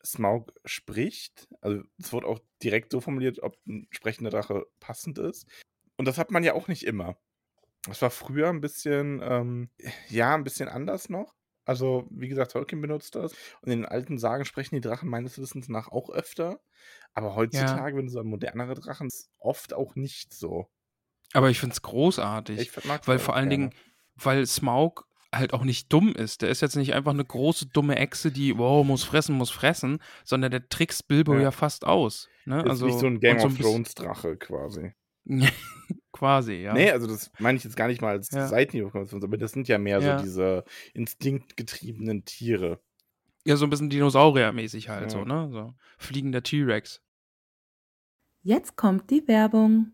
[0.05, 5.47] Smaug spricht, also es wurde auch direkt so formuliert, ob ein sprechender Drache passend ist.
[5.97, 7.17] Und das hat man ja auch nicht immer.
[7.87, 9.71] Das war früher ein bisschen, ähm,
[10.09, 11.35] ja, ein bisschen anders noch.
[11.69, 13.33] Also, wie gesagt, Tolkien benutzt das.
[13.61, 16.61] Und in den alten Sagen sprechen die Drachen meines Wissens nach auch öfter.
[17.13, 20.67] Aber heutzutage, wenn du so an modernere Drachen, ist oft auch nicht so.
[21.35, 22.59] Aber ich finde es großartig.
[22.59, 23.69] Ich weil vor allen gerne.
[23.71, 23.81] Dingen,
[24.17, 26.41] weil Smaug halt auch nicht dumm ist.
[26.41, 29.99] Der ist jetzt nicht einfach eine große, dumme Echse, die, wow, muss fressen, muss fressen,
[30.25, 31.41] sondern der trickst Bilbo Ja.
[31.43, 32.31] ja, fast aus.
[32.47, 32.61] Ne?
[32.63, 34.95] Ist also, nicht so ein Game und of ein bisschen- Thrones Drache quasi.
[36.13, 36.73] Quasi, ja.
[36.73, 38.49] Nee, also das meine ich jetzt gar nicht mal als Ja.
[38.49, 40.19] Seitenhiebe, aber das sind ja mehr Ja.
[40.19, 40.65] so diese
[40.95, 42.81] instinktgetriebenen Tiere.
[43.45, 45.09] Ja, so ein bisschen Dinosaurier-mäßig halt, Ja.
[45.11, 45.49] so, ne?
[45.53, 45.75] So.
[45.97, 47.03] Fliegender T-Rex.
[48.43, 49.93] Jetzt kommt die Werbung.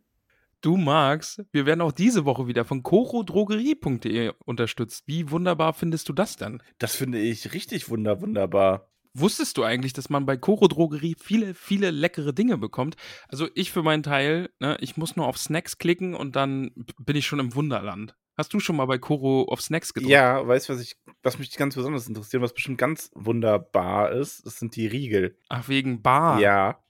[0.61, 5.05] Du Max, wir werden auch diese Woche wieder von corodrogerie.de unterstützt.
[5.07, 6.63] Wie wunderbar findest du das denn?
[6.79, 8.89] Das finde ich richtig wunder, wunderbar.
[9.17, 12.97] Wusstest du eigentlich, dass man bei Coro Drogerie viele, viele leckere Dinge bekommt?
[13.29, 17.15] Also ich für meinen Teil, ne, ich muss nur auf Snacks klicken und dann bin
[17.15, 18.17] ich schon im Wunderland.
[18.37, 20.11] Hast du schon mal bei Coro auf Snacks gedrückt?
[20.11, 24.45] Ja, weißt du, was ich, was mich ganz besonders interessiert, was bestimmt ganz wunderbar ist,
[24.45, 25.39] das sind die Riegel.
[25.49, 26.41] Ach, wegen Bar.
[26.41, 26.85] Ja.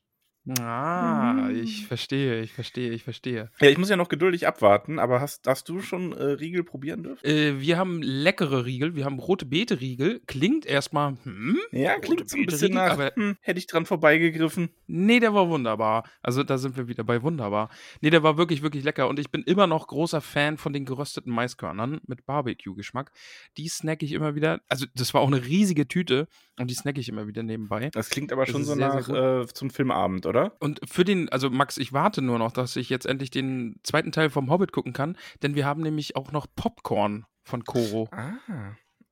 [0.61, 1.57] Ah, Mhm.
[1.63, 3.51] ich verstehe, ich verstehe, ich verstehe.
[3.61, 7.03] Ja, ich muss ja noch geduldig abwarten, aber hast, hast du schon äh, Riegel probieren
[7.03, 7.25] dürfen?
[7.25, 10.21] Äh, wir haben leckere Riegel, wir haben rote Beete-Riegel.
[10.27, 11.57] Klingt erstmal, hm?
[11.73, 14.69] Ja, klingt so ein Beete bisschen Riegel, nach, aber- hm, hätte ich dran vorbeigegriffen.
[14.87, 16.05] Nee, der war wunderbar.
[16.23, 17.71] Also da sind wir wieder bei wunderbar.
[18.03, 19.09] Nee, der war wirklich, wirklich lecker.
[19.09, 23.13] Und ich bin immer noch großer Fan von den gerösteten Maiskörnern mit Barbecue-Geschmack.
[23.57, 24.61] Die snack ich immer wieder.
[24.69, 26.29] Also das war auch eine riesige Tüte
[26.59, 27.89] und die snack ich immer wieder nebenbei.
[27.95, 30.34] Das klingt aber schon so sehr, nach sehr äh, zum Filmabend, oder?
[30.61, 34.13] Und für den, also Max, ich warte nur noch, dass ich jetzt endlich den zweiten
[34.13, 38.09] Teil vom Hobbit gucken kann, denn wir haben nämlich auch noch Popcorn von Koro.
[38.11, 38.33] Ah.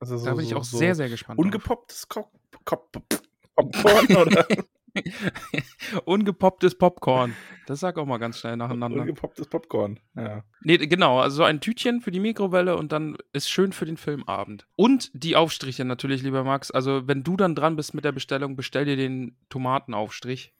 [0.01, 1.39] Also so, da bin ich auch so sehr, sehr gespannt.
[1.39, 4.47] Ungepopptes Popcorn oder
[6.05, 7.35] Ungepopptes Popcorn.
[7.67, 9.01] Das sag auch mal ganz schnell nacheinander.
[9.01, 9.99] ungepopptes Popcorn.
[10.17, 10.45] Ja.
[10.63, 13.97] Nee, genau, also so ein Tütchen für die Mikrowelle und dann ist schön für den
[13.97, 14.67] Filmabend.
[14.77, 16.71] Und die Aufstriche natürlich, lieber Max.
[16.71, 20.53] Also, wenn du dann dran bist mit der Bestellung, bestell dir den Tomatenaufstrich.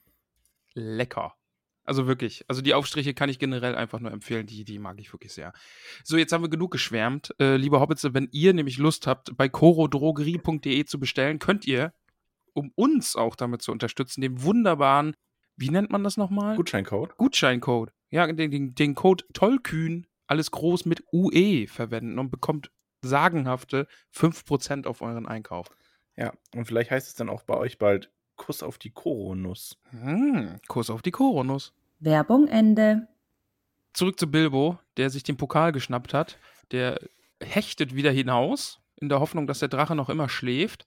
[0.75, 1.35] Lecker.
[1.85, 2.45] Also wirklich.
[2.49, 4.47] Also die Aufstriche kann ich generell einfach nur empfehlen.
[4.47, 5.53] Die, die mag ich wirklich sehr.
[6.05, 7.35] So, jetzt haben wir genug geschwärmt.
[7.41, 11.93] Äh, liebe Hobbits, wenn ihr nämlich Lust habt, bei corodrogerie.de zu bestellen, könnt ihr,
[12.53, 15.17] um uns auch damit zu unterstützen, den wunderbaren,
[15.57, 16.57] wie nennt man das nochmal?
[16.57, 17.17] Gutscheincode.
[17.17, 17.93] Gutscheincode.
[18.11, 22.71] Ja, den, den, den Code Tollkühn, alles groß mit UE verwenden und bekommt
[23.03, 25.69] sagenhafte 5% auf euren Einkauf.
[26.17, 29.79] Ja, und vielleicht heißt es dann auch bei euch bald Kuss auf die Koronuss.
[29.91, 31.73] Hm, Kuss auf die Koronus.
[32.01, 33.09] Werbung Ende.
[33.93, 36.39] Zurück zu Bilbo, der sich den Pokal geschnappt hat.
[36.71, 36.99] Der
[37.43, 40.87] hechtet wieder hinaus, in der Hoffnung, dass der Drache noch immer schläft.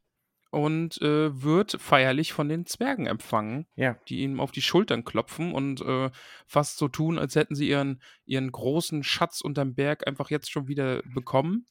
[0.51, 3.97] Und äh, wird feierlich von den Zwergen empfangen, Ja.
[4.07, 6.09] die ihm auf die Schultern klopfen und äh,
[6.45, 10.69] fast so tun, als hätten sie ihren, ihren großen Schatz unterm Berg einfach jetzt schon
[10.69, 11.65] wieder bekommen.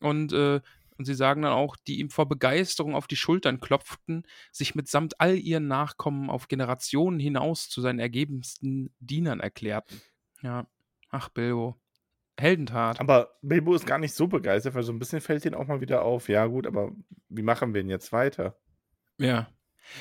[0.00, 0.60] Und, äh,
[0.98, 5.20] und sie sagen dann auch, die ihm vor Begeisterung auf die Schultern klopften, sich mitsamt
[5.20, 10.00] all ihren Nachkommen auf Generationen hinaus zu seinen ergebensten Dienern erklärten.
[10.42, 10.66] Ja,
[11.10, 11.80] ach Bilbo.
[12.38, 13.00] Heldentat.
[13.00, 15.80] Aber Bilbo ist gar nicht so begeistert, weil so ein bisschen fällt ihn auch mal
[15.80, 16.28] wieder auf.
[16.28, 16.92] Ja, gut, aber
[17.28, 18.56] wie machen wir denn jetzt weiter?
[19.18, 19.48] Ja.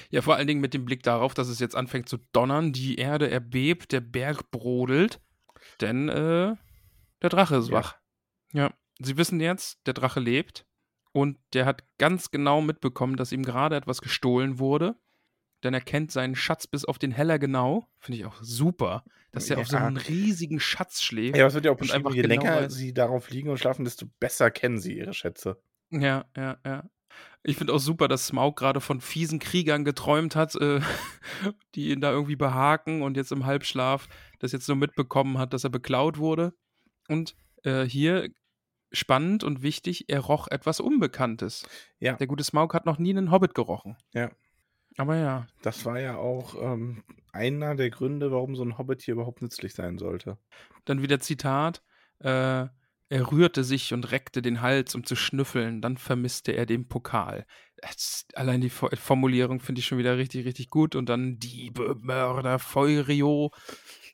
[0.10, 2.98] Ja, vor allen Dingen mit dem Blick darauf, dass es jetzt anfängt zu donnern, die
[2.98, 5.20] Erde erbebt, der Berg brodelt,
[5.82, 6.56] denn äh,
[7.22, 7.74] der Drache ist Ja.
[7.74, 7.98] wach.
[8.54, 10.67] Ja, sie wissen jetzt, der Drache lebt
[11.18, 14.96] und der hat ganz genau mitbekommen, dass ihm gerade etwas gestohlen wurde,
[15.64, 17.88] denn er kennt seinen Schatz bis auf den Heller genau.
[18.00, 19.88] Finde ich auch super, dass er auf so Ja.
[19.88, 21.36] einen riesigen Schatz schläft.
[21.38, 23.58] Ja, es wird ja auch beschrieben, einfach je genau länger weiß- sie darauf liegen und
[23.58, 25.58] schlafen, desto besser kennen sie ihre Schätze.
[25.90, 26.84] Ja, ja, ja.
[27.42, 30.82] Ich finde auch super, dass Smaug gerade von fiesen Kriegern geträumt hat, äh,
[31.76, 34.08] die ihn da irgendwie behaken und jetzt im Halbschlaf
[34.40, 36.54] das jetzt nur mitbekommen hat, dass er beklaut wurde.
[37.08, 38.30] Und äh, hier
[38.92, 41.68] spannend und wichtig, er roch etwas Unbekanntes.
[42.00, 42.14] Ja.
[42.14, 43.98] Der gute Smaug hat noch nie einen Hobbit gerochen.
[44.14, 44.32] Ja.
[44.98, 49.14] Aber ja, Das war ja auch ähm, einer der Gründe, warum so ein Hobbit hier
[49.14, 50.38] überhaupt nützlich sein sollte.
[50.86, 51.84] dann wieder Zitat.
[52.20, 52.66] Äh,
[53.10, 55.82] er rührte sich und reckte den Hals, um zu schnüffeln.
[55.82, 57.46] Dann vermisste er den Pokal.
[57.78, 60.96] Das, allein die Fo- Formulierung finde ich schon wieder richtig, richtig gut.
[60.96, 63.52] Und dann Diebe, Mörder, Feurio.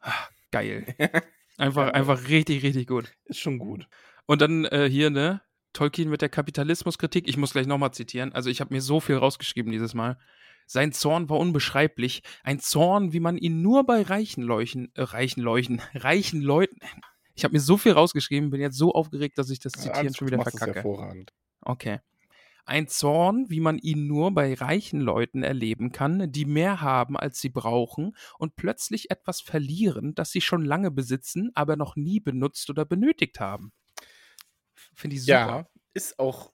[0.02, 0.96] Ah, Geil.
[1.58, 3.14] Einfach, einfach richtig, richtig gut.
[3.26, 3.88] Ist schon gut.
[4.26, 5.42] Und dann äh, hier, ne?
[5.74, 7.28] Tolkien mit der Kapitalismuskritik.
[7.28, 8.32] Ich muss gleich nochmal zitieren.
[8.32, 10.18] Also, ich habe mir so viel rausgeschrieben dieses Mal.
[10.66, 12.24] Sein Zorn war unbeschreiblich.
[12.44, 16.80] Ein Zorn, wie man ihn nur bei reichen Leuchen, äh, reichen Leuchten, reichen Leuten.
[17.36, 20.18] Ich habe mir so viel rausgeschrieben, bin jetzt so aufgeregt, dass ich das Zitieren Alles
[20.18, 20.76] schon wieder verkacke.
[20.76, 21.34] hervorragend.
[21.62, 22.00] Okay.
[22.66, 27.42] Ein Zorn, wie man ihn nur bei reichen Leuten erleben kann, die mehr haben, als
[27.42, 32.70] sie brauchen und plötzlich etwas verlieren, das sie schon lange besitzen, aber noch nie benutzt
[32.70, 33.74] oder benötigt haben.
[34.96, 35.60] Finde ich super.
[35.60, 36.54] Ja, ist auch.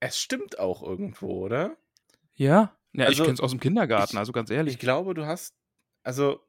[0.00, 1.76] Es stimmt auch irgendwo, oder?
[2.34, 4.74] Ja, ja Also, ich kenne es aus dem Kindergarten, ich- also ganz ehrlich.
[4.74, 5.54] Ich glaube, du hast.
[6.02, 6.40] Also,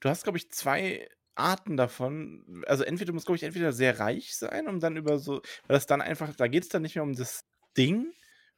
[0.00, 2.64] du hast, glaube ich, zwei Arten davon.
[2.66, 5.36] Also, entweder du musst, glaube ich, entweder sehr reich sein, um dann über so.
[5.66, 6.34] Weil das dann einfach.
[6.36, 7.44] Da geht es dann nicht mehr um das
[7.76, 8.12] Ding,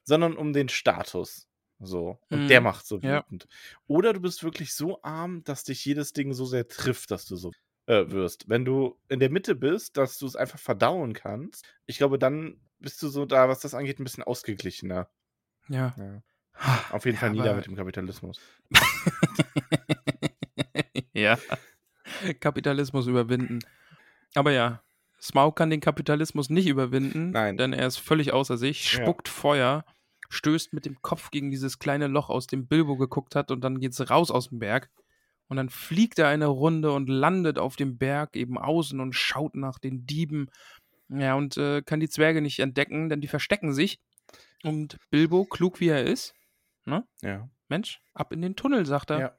[0.04, 1.48] sondern um den Status.
[1.80, 2.18] So.
[2.30, 3.24] Und der Mhm, macht so ja.
[3.24, 3.46] wütend.
[3.86, 7.36] Oder du bist wirklich so arm, dass dich jedes Ding so sehr trifft, dass du
[7.36, 7.52] so
[7.90, 8.48] äh, wirst.
[8.48, 12.60] Wenn du in der Mitte bist, dass du es einfach verdauen kannst, ich glaube, dann
[12.78, 15.08] bist du so da, was das angeht, ein bisschen ausgeglichener.
[15.68, 15.94] Ja.
[15.98, 16.22] Ja.
[16.54, 18.40] Ha, Auf jeden ja, Fall nieder mit dem Kapitalismus.
[21.12, 21.38] ja.
[22.38, 23.60] Kapitalismus überwinden.
[24.34, 24.82] Aber ja,
[25.20, 27.56] Smaug kann den Kapitalismus nicht überwinden, Nein.
[27.56, 29.02] denn er ist völlig außer sich, Ja.
[29.02, 29.84] spuckt Feuer,
[30.28, 33.80] stößt mit dem Kopf gegen dieses kleine Loch, aus dem Bilbo geguckt hat, und dann
[33.80, 34.90] geht's raus aus dem Berg.
[35.50, 39.56] Und dann fliegt er eine Runde und landet auf dem Berg eben außen und schaut
[39.56, 40.48] nach den Dieben.
[41.08, 43.98] Ja, und äh, kann die Zwerge nicht entdecken, denn die verstecken sich.
[44.62, 46.34] Und Bilbo, klug wie er ist,
[46.84, 47.04] ne?
[47.20, 47.48] Ja.
[47.68, 49.18] Mensch, ab in den Tunnel, sagt er.
[49.18, 49.36] Ja,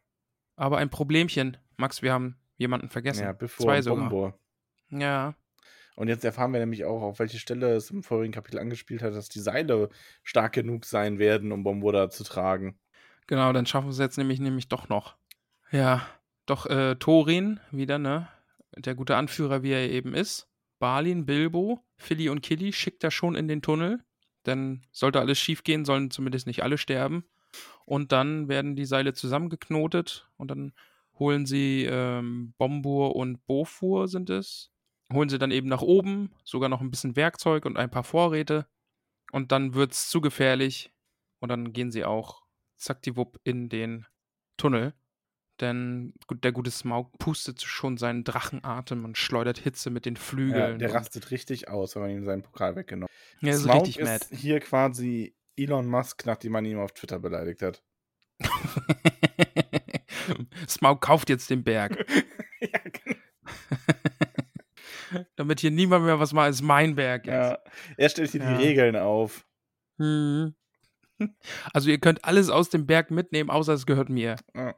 [0.58, 1.56] Aber ein Problemchen.
[1.78, 3.24] Max, wir haben jemanden vergessen.
[3.24, 4.10] ja bevor Zwei sogar.
[4.10, 4.39] Bombor.
[4.89, 5.36] Ja,
[5.95, 9.13] Und jetzt erfahren wir nämlich auch, auf welche Stelle es im vorigen Kapitel angespielt hat,
[9.13, 9.88] dass die Seile
[10.24, 12.78] stark genug sein werden, um Bombor da zu tragen.
[13.28, 15.15] genau, dann schaffen wir es jetzt nämlich, nämlich doch noch.
[15.71, 16.05] Ja,
[16.45, 18.27] doch äh, Thorin wieder, ne?
[18.75, 20.49] Der gute Anführer, wie er eben ist.
[20.79, 24.03] Balin, Bilbo, Philly und Killy schickt er schon in den Tunnel.
[24.45, 27.23] Denn sollte alles schief gehen, sollen zumindest nicht alle sterben.
[27.86, 30.73] Und dann werden die Seile zusammengeknotet und dann
[31.19, 34.71] holen sie ähm, Bombur und Bofur sind es.
[35.13, 38.65] Holen sie dann eben nach oben, sogar noch ein bisschen Werkzeug und ein paar Vorräte.
[39.31, 40.91] Und dann wird es zu gefährlich.
[41.39, 42.43] Und dann gehen sie auch
[42.77, 44.05] zackdiwupp in den
[44.57, 44.93] Tunnel.
[45.62, 50.80] Denn der gute Smaug pustet schon seinen Drachenatem und schleudert Hitze mit den Ja, Flügeln.
[50.80, 53.41] der und- rastet richtig aus, wenn man ihm seinen Pokal weggenommen hat.
[53.47, 54.26] ja, ist Smaug richtig mad.
[54.32, 57.84] ist hier quasi Elon Musk, nachdem man ihn auf Twitter beleidigt hat.
[60.67, 61.97] Smaug kauft jetzt den Berg.
[62.62, 63.17] ja, genau.
[65.36, 67.34] Damit hier niemand mehr was macht, ist mein Berg jetzt.
[67.52, 67.60] ja.
[67.97, 68.58] Er stellt hier Ja.
[68.58, 69.45] die Regeln auf.
[69.97, 70.56] Mhm.
[71.74, 74.38] Also ihr könnt alles aus dem Berg mitnehmen, außer es gehört mir.
[74.56, 74.74] Ja.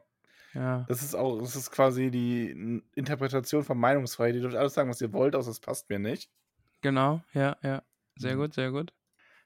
[0.54, 0.84] Ja.
[0.88, 4.36] Das ist auch, das ist quasi die Interpretation von Meinungsfreiheit.
[4.36, 6.30] Ihr dürft alles sagen, was ihr wollt, außer es passt mir nicht.
[6.80, 7.82] Genau, ja, ja.
[8.16, 8.40] Sehr Mhm.
[8.40, 8.92] gut, sehr gut.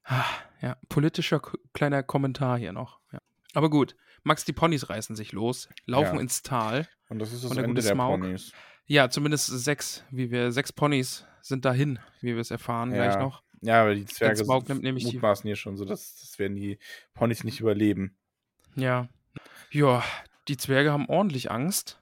[0.04, 0.24] Ah,
[0.60, 1.40] Ja, politischer
[1.72, 3.00] kleiner Kommentar hier noch.
[3.12, 3.20] Ja.
[3.54, 3.94] Aber gut,
[4.24, 6.20] Max, die Ponys reißen sich los, laufen Ja.
[6.20, 6.88] ins Tal.
[7.08, 8.20] Und das ist das Und der Ende gute der Smaug.
[8.20, 8.52] Ponys.
[8.86, 13.20] Ja, zumindest sechs, wie wir, sechs Ponys sind dahin, wie wir es erfahren gleich Ja.
[13.20, 13.42] noch.
[13.60, 16.78] Ja, aber die Zwerge Smaug nimmt nämlich mutmaßen hier schon so, dass das werden die
[17.14, 18.16] Ponys nicht überleben.
[18.74, 19.08] Ja.
[19.70, 20.02] Ja,
[20.48, 22.00] die Zwerge haben ordentlich Angst,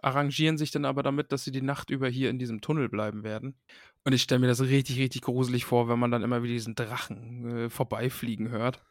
[0.00, 3.24] arrangieren sich dann aber damit, dass sie die Nacht über hier in diesem Tunnel bleiben
[3.24, 3.56] werden.
[4.04, 6.74] Und ich stelle mir das richtig, richtig gruselig vor, wenn man dann immer wieder diesen
[6.74, 8.82] Drachen äh, vorbeifliegen hört.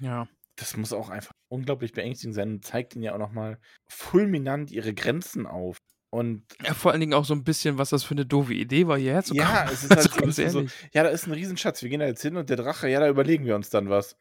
[0.00, 0.28] Ja.
[0.56, 4.94] Das muss auch einfach unglaublich beängstigend sein und zeigt ihnen ja auch nochmal fulminant ihre
[4.94, 5.78] Grenzen auf.
[6.10, 6.72] Und ja.
[6.72, 9.22] Vor allen Dingen auch so ein bisschen, was das für eine doofe Idee war, hierher
[9.22, 9.48] zu kommen.
[9.48, 12.06] ja, es ist halt Also ganz so, ja, da ist ein Riesenschatz, wir gehen da
[12.06, 14.16] jetzt hin und der Drache, ja, da überlegen wir uns dann was.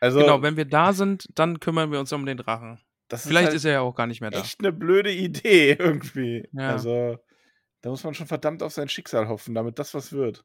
[0.00, 2.80] Also, Genau, wenn wir da sind, dann kümmern wir uns um den Drachen.
[3.08, 4.40] Das ist Vielleicht halt ist er ja auch gar nicht mehr da.
[4.40, 6.48] echt eine blöde Idee irgendwie.
[6.52, 6.70] Ja.
[6.70, 7.18] Also,
[7.82, 10.44] da muss man schon verdammt auf sein Schicksal hoffen, damit das was wird.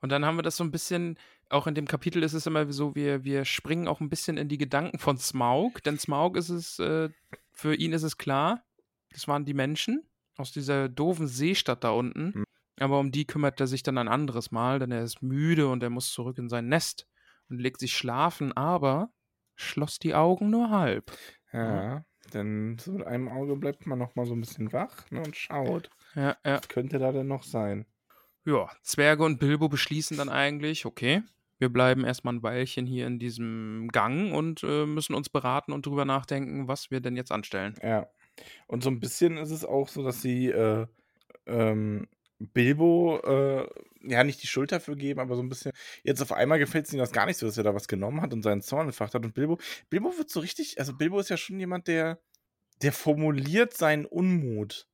[0.00, 2.70] Und dann haben wir das so ein bisschen, auch in dem Kapitel ist es immer
[2.72, 6.50] so, wir, wir springen auch ein bisschen in die Gedanken von Smaug, denn Smaug ist
[6.50, 7.08] es, äh,
[7.52, 8.64] für ihn ist es klar,
[9.10, 12.34] das waren die Menschen aus dieser doofen Seestadt da unten.
[12.34, 12.44] Hm.
[12.78, 15.82] Aber um die kümmert er sich dann ein anderes Mal, denn er ist müde und
[15.82, 17.08] er muss zurück in sein Nest
[17.48, 19.10] und legt sich schlafen, aber
[19.54, 21.10] schloss die Augen nur halb.
[21.56, 25.22] Ja, denn so mit einem Auge bleibt man noch mal so ein bisschen wach ne,
[25.22, 25.90] und schaut.
[26.14, 26.56] Ja, ja.
[26.56, 27.86] Was könnte da denn noch sein?
[28.44, 31.22] Ja, Zwerge und Bilbo beschließen dann eigentlich, okay,
[31.58, 35.86] wir bleiben erstmal ein Weilchen hier in diesem Gang und äh, müssen uns beraten und
[35.86, 37.74] drüber nachdenken, was wir denn jetzt anstellen.
[37.82, 38.06] Ja.
[38.66, 40.86] Und so ein bisschen ist es auch so, dass sie äh,
[41.46, 42.06] ähm,
[42.38, 43.66] Bilbo äh,
[44.02, 45.72] ja nicht die Schuld dafür geben, aber so ein bisschen.
[46.04, 48.20] Jetzt auf einmal gefällt es ihnen das gar nicht so, dass er da was genommen
[48.20, 49.24] hat und seinen Zorn entfacht hat.
[49.24, 49.58] Und Bilbo,
[49.90, 52.20] Bilbo wird so richtig, also Bilbo ist ja schon jemand, der,
[52.82, 54.86] der formuliert seinen Unmut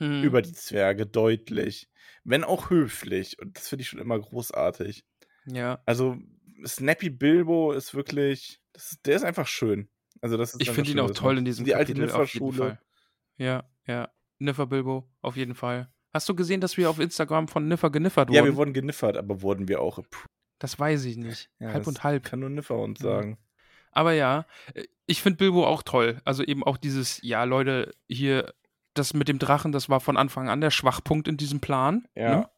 [0.00, 0.22] Hm.
[0.24, 1.90] über die Zwerge deutlich.
[2.24, 3.38] Wenn auch höflich.
[3.38, 5.04] Und das finde ich schon immer großartig.
[5.46, 6.16] Ja, Also,
[6.66, 9.90] Snappy Bilbo ist wirklich, das, der ist einfach schön.
[10.22, 12.46] Also, das ist ich finde ihn auch toll in diesem Die alte Kapitel auf jeden
[12.46, 12.78] Niffer-Schule.
[13.36, 14.10] Ja, ja.
[14.38, 15.92] Niffer Bilbo, auf jeden Fall.
[16.12, 18.36] Hast du gesehen, dass wir auf Instagram von Niffer geniffert wurden?
[18.36, 20.00] Ja, wir wurden geniffert, aber wurden wir auch?
[20.58, 21.50] Das weiß ich nicht.
[21.58, 22.24] Ja, halb und halb.
[22.24, 23.04] Kann nur Nifferhund Ja.
[23.04, 23.38] sagen.
[23.92, 26.20] Aber ja, äh, ich finde Bilbo auch toll.
[26.24, 28.52] Also eben auch dieses, ja, Leute, hier,
[28.94, 32.06] das mit dem Drachen, das war von Anfang an der Schwachpunkt in diesem Plan.
[32.14, 32.36] Ja.
[32.36, 32.50] Ne?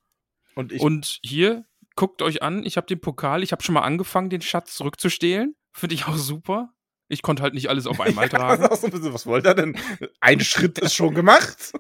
[0.55, 0.81] Und ich.
[0.83, 1.65] Und hier,
[1.97, 5.55] guckt euch an, ich habe den Pokal, ich habe schon mal angefangen, den Schatz zurückzustehlen.
[5.73, 6.75] Finde ich auch super.
[7.09, 8.77] Ich konnte halt nicht alles auf einmal Ja, tragen.
[8.77, 9.77] so ein bisschen, was wollt ihr denn?
[10.21, 11.73] Ein Schritt ist schon gemacht.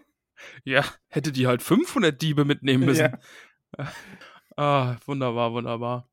[0.65, 3.19] Ja, hätte die halt 500 Diebe mitnehmen müssen.
[3.79, 3.93] Ja.
[4.55, 6.11] Ah, wunderbar, wunderbar.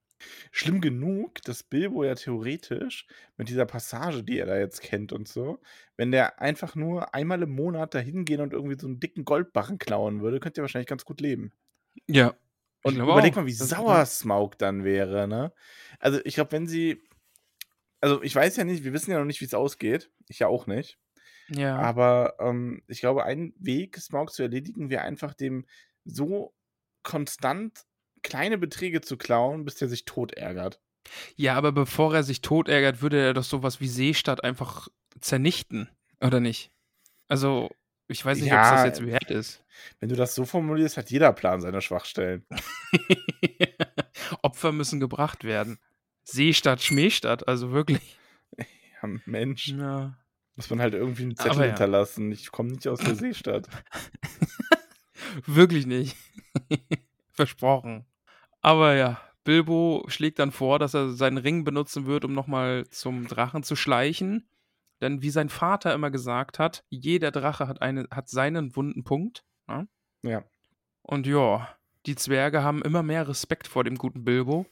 [0.51, 3.05] Schlimm genug, dass Bilbo ja theoretisch
[3.37, 5.59] mit dieser Passage, die er da jetzt kennt und so,
[5.97, 9.77] wenn der einfach nur einmal im Monat da hingehen und irgendwie so einen dicken Goldbarren
[9.77, 11.53] klauen würde, könnte er wahrscheinlich ganz gut leben.
[12.07, 12.35] Ja.
[12.83, 15.51] Und überleg mal, wie sauer Smaug dann wäre, ne?
[15.99, 17.01] Also, ich glaube, wenn sie.
[18.01, 20.09] Also, ich weiß ja nicht, wir wissen ja noch nicht, wie es ausgeht.
[20.27, 20.97] Ich ja auch nicht.
[21.49, 21.77] Ja.
[21.77, 25.65] Aber ähm, ich glaube, ein Weg, Smaug zu erledigen, wäre einfach dem
[26.05, 26.53] so
[27.03, 27.85] konstant
[28.21, 30.79] kleine Beträge zu klauen, bis der sich tot ärgert.
[31.35, 34.89] Ja, aber bevor er sich tot ärgert, würde er doch sowas wie Seestadt einfach
[35.21, 35.89] zernichten,
[36.21, 36.71] oder nicht?
[37.27, 37.69] Also,
[38.07, 39.63] ich weiß nicht, ob es Ja, das jetzt wert ist.
[39.99, 42.45] Wenn du das so formulierst, hat jeder Plan seine Schwachstellen.
[44.41, 45.79] Opfer müssen gebracht werden.
[46.23, 48.17] Seestadt, Schmähstadt, also wirklich.
[49.01, 50.18] Ja, Mensch, Ja.
[50.59, 51.67] Muss man halt irgendwie einen Zettel ja.
[51.67, 52.33] hinterlassen.
[52.33, 53.69] Ich komme nicht aus der Seestadt.
[55.45, 56.17] Wirklich nicht.
[57.31, 58.05] Versprochen.
[58.59, 63.25] Aber ja, Bilbo schlägt dann vor, dass er seinen Ring benutzen wird, um nochmal zum
[63.25, 64.49] Drachen zu schleichen.
[64.99, 69.45] Denn wie sein Vater immer gesagt hat, jeder Drache hat, eine, hat seinen wunden Punkt.
[69.69, 69.87] Ja?
[70.23, 70.43] Ja.
[71.03, 71.69] Und ja,
[72.05, 74.65] die Zwerge haben immer mehr Respekt vor dem guten Bilbo.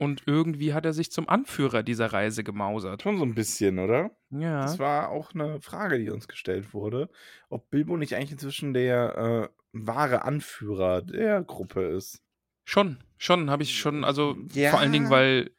[0.00, 3.02] Und irgendwie hat er sich zum Anführer dieser Reise gemausert.
[3.02, 4.10] Schon so ein bisschen, oder?
[4.30, 4.62] Ja.
[4.62, 7.10] Das war auch eine Frage, die uns gestellt wurde,
[7.50, 12.22] ob Bilbo nicht eigentlich inzwischen der äh, wahre Anführer der Gruppe ist.
[12.64, 14.70] Schon, schon, habe ich schon, also Ja.
[14.70, 15.50] vor allen Dingen, weil.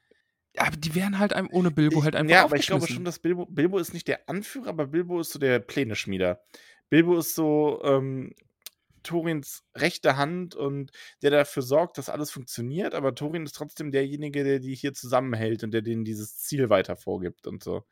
[0.57, 3.19] Aber die wären halt einem ohne Bilbo halt einfach ja, aber ich glaube schon, dass
[3.19, 6.41] Bilbo, Bilbo ist nicht der Anführer, aber Bilbo ist so der Pläneschmieder.
[6.89, 8.33] Bilbo ist so ähm,
[9.03, 14.43] Torins rechte Hand und der dafür sorgt, dass alles funktioniert, aber Torin ist trotzdem derjenige,
[14.43, 17.83] der die hier zusammenhält und der denen dieses Ziel weiter vorgibt und so.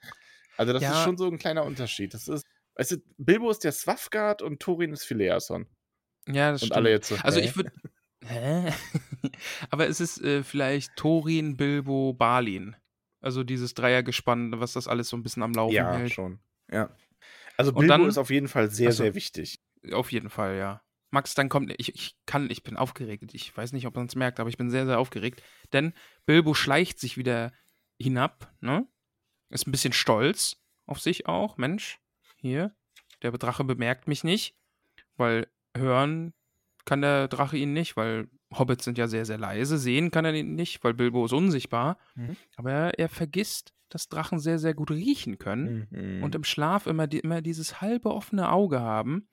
[0.58, 1.04] Also das ist Ja.
[1.04, 2.14] schon so ein kleiner Unterschied.
[2.14, 2.46] Das ist,
[2.76, 5.68] weißt du, Bilbo ist der Swafgard und Torin ist Phileason.
[6.28, 6.78] Ja, das Und stimmt.
[6.78, 7.46] alle jetzt so, Also hä?
[7.46, 7.72] ich würde.
[8.26, 8.72] Hä?
[9.70, 12.76] Aber es ist äh, vielleicht Thorin, Bilbo, Balin.
[13.22, 16.14] Also dieses Dreiergespann, was das alles so ein bisschen am Laufen Ja, hält.
[16.14, 16.40] schon.
[16.72, 16.90] Ja.
[17.58, 19.04] Also Bilbo dann- ist auf jeden Fall sehr, Ach so.
[19.04, 19.60] sehr wichtig.
[19.94, 20.82] Auf jeden Fall, ja.
[21.12, 21.74] Max, dann kommt.
[21.78, 23.34] Ich, ich kann, ich bin aufgeregt.
[23.34, 25.42] Ich weiß nicht, ob man es merkt, aber ich bin sehr, sehr aufgeregt.
[25.74, 25.94] Denn
[26.26, 27.52] Bilbo schleicht sich wieder
[28.00, 28.88] hinab, ne?
[29.50, 31.58] Ist ein bisschen stolz auf sich auch.
[31.58, 32.00] Mensch,
[32.38, 32.76] hier,
[33.24, 34.56] der Drache bemerkt mich nicht.
[35.18, 36.34] Weil hören
[36.86, 39.78] kann der Drache ihn nicht, weil Hobbits sind ja sehr, sehr leise.
[39.78, 41.98] Sehen kann er ihn nicht, weil Bilbo ist unsichtbar.
[42.16, 42.36] Mhm.
[42.56, 46.24] Aber er, er vergisst, dass Drachen sehr, sehr gut riechen können Mhm.
[46.24, 49.28] und im Schlaf immer, die, immer dieses halbe offene Auge haben.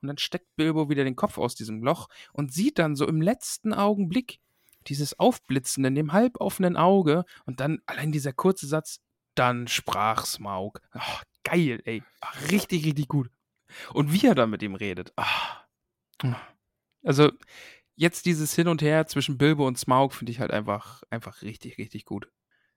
[0.00, 3.20] Und dann steckt Bilbo wieder den Kopf aus diesem Loch und sieht dann so im
[3.20, 4.40] letzten Augenblick
[4.86, 9.00] dieses Aufblitzen in dem halboffenen Auge und dann allein dieser kurze Satz,
[9.34, 10.80] dann sprach Smaug.
[10.92, 12.02] Ach, geil, ey.
[12.20, 13.30] Ach, richtig, richtig gut.
[13.92, 15.12] Und wie er dann mit ihm redet.
[15.16, 15.64] Ah.
[17.02, 17.30] Also,
[17.96, 21.78] jetzt dieses Hin und Her zwischen Bilbo und Smaug finde ich halt einfach, einfach richtig,
[21.78, 22.30] richtig gut.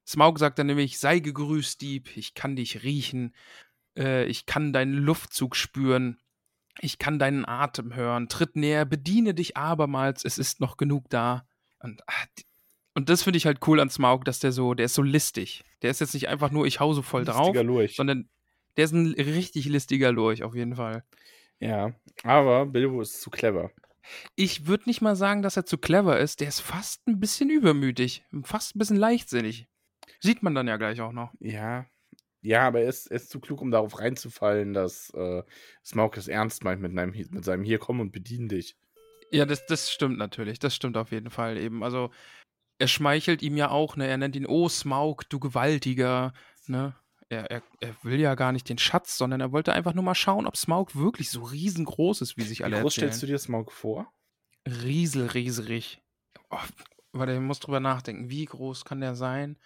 [0.06, 3.34] Smaug sagt dann nämlich, sei gegrüßt, Dieb, ich kann dich riechen,
[3.98, 6.20] äh, ich kann deinen Luftzug spüren,
[6.80, 11.46] ich kann deinen Atem hören, tritt näher, bediene dich abermals, es ist noch genug da.
[11.80, 12.26] Und, ah,
[12.94, 15.64] und das finde ich halt cool an Smaug, dass der so, der ist so listig.
[15.82, 17.96] Der ist jetzt nicht einfach nur, ich hau so voll drauf, Listiger Lurch.
[17.96, 18.30] sondern
[18.78, 21.04] der ist ein richtig listiger Lurch, auf jeden Fall.
[21.60, 23.72] Ja, aber Bilbo ist zu clever.
[24.36, 26.40] Ich würde nicht mal sagen, dass er zu clever ist.
[26.40, 29.68] Der ist fast ein bisschen übermütig, fast ein bisschen leichtsinnig.
[30.20, 31.32] Sieht man dann ja gleich auch noch.
[31.40, 31.86] Ja.
[32.42, 35.44] Ja, aber er ist, er ist zu klug, um darauf reinzufallen, dass äh,
[35.86, 38.76] Smaug es ernst meint mit, einem, mit seinem Hier komm und bedien dich.
[39.32, 40.60] Ja, das, das stimmt natürlich.
[40.60, 41.84] Das stimmt auf jeden Fall eben.
[41.84, 42.12] Also,
[42.80, 44.08] er schmeichelt ihm ja auch, ne?
[44.08, 46.34] Er nennt ihn, oh, Smaug, du Gewaltiger,
[46.68, 46.96] ne?
[47.30, 50.16] Er, er, er will ja gar nicht den Schatz, sondern er wollte einfach nur mal
[50.16, 53.12] schauen, ob Smaug wirklich so riesengroß ist, wie sich Wie alle groß erzählen.
[53.12, 54.12] stellst du dir Smaug vor?
[54.68, 56.02] Rieselrieserig.
[56.50, 56.58] Oh,
[57.14, 58.30] warte, ich muss drüber nachdenken.
[58.30, 59.58] Wie groß kann der sein?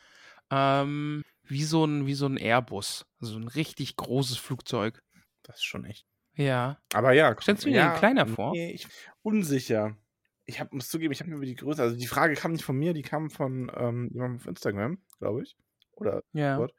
[0.51, 3.05] Ähm, wie so ein, wie so ein Airbus.
[3.19, 5.01] Also ein richtig großes Flugzeug.
[5.43, 6.05] Das ist schon echt.
[6.33, 6.79] Ja.
[6.93, 7.35] Aber ja.
[7.39, 8.51] Stellst du dir ja, den kleiner vor?
[8.51, 8.87] Nee, ich,
[9.21, 9.97] unsicher.
[10.45, 12.63] Ich hab, muss zugeben, ich habe mir über die Größe, also die Frage kam nicht
[12.63, 15.57] von mir, die kam von ähm, jemandem auf Instagram, glaube ich.
[15.93, 16.59] Oder Ja.
[16.59, 16.75] Wort.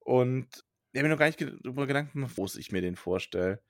[0.00, 3.62] Und ich habe mir noch gar nicht darüber Gedanken gemacht, wo ich mir den vorstelle.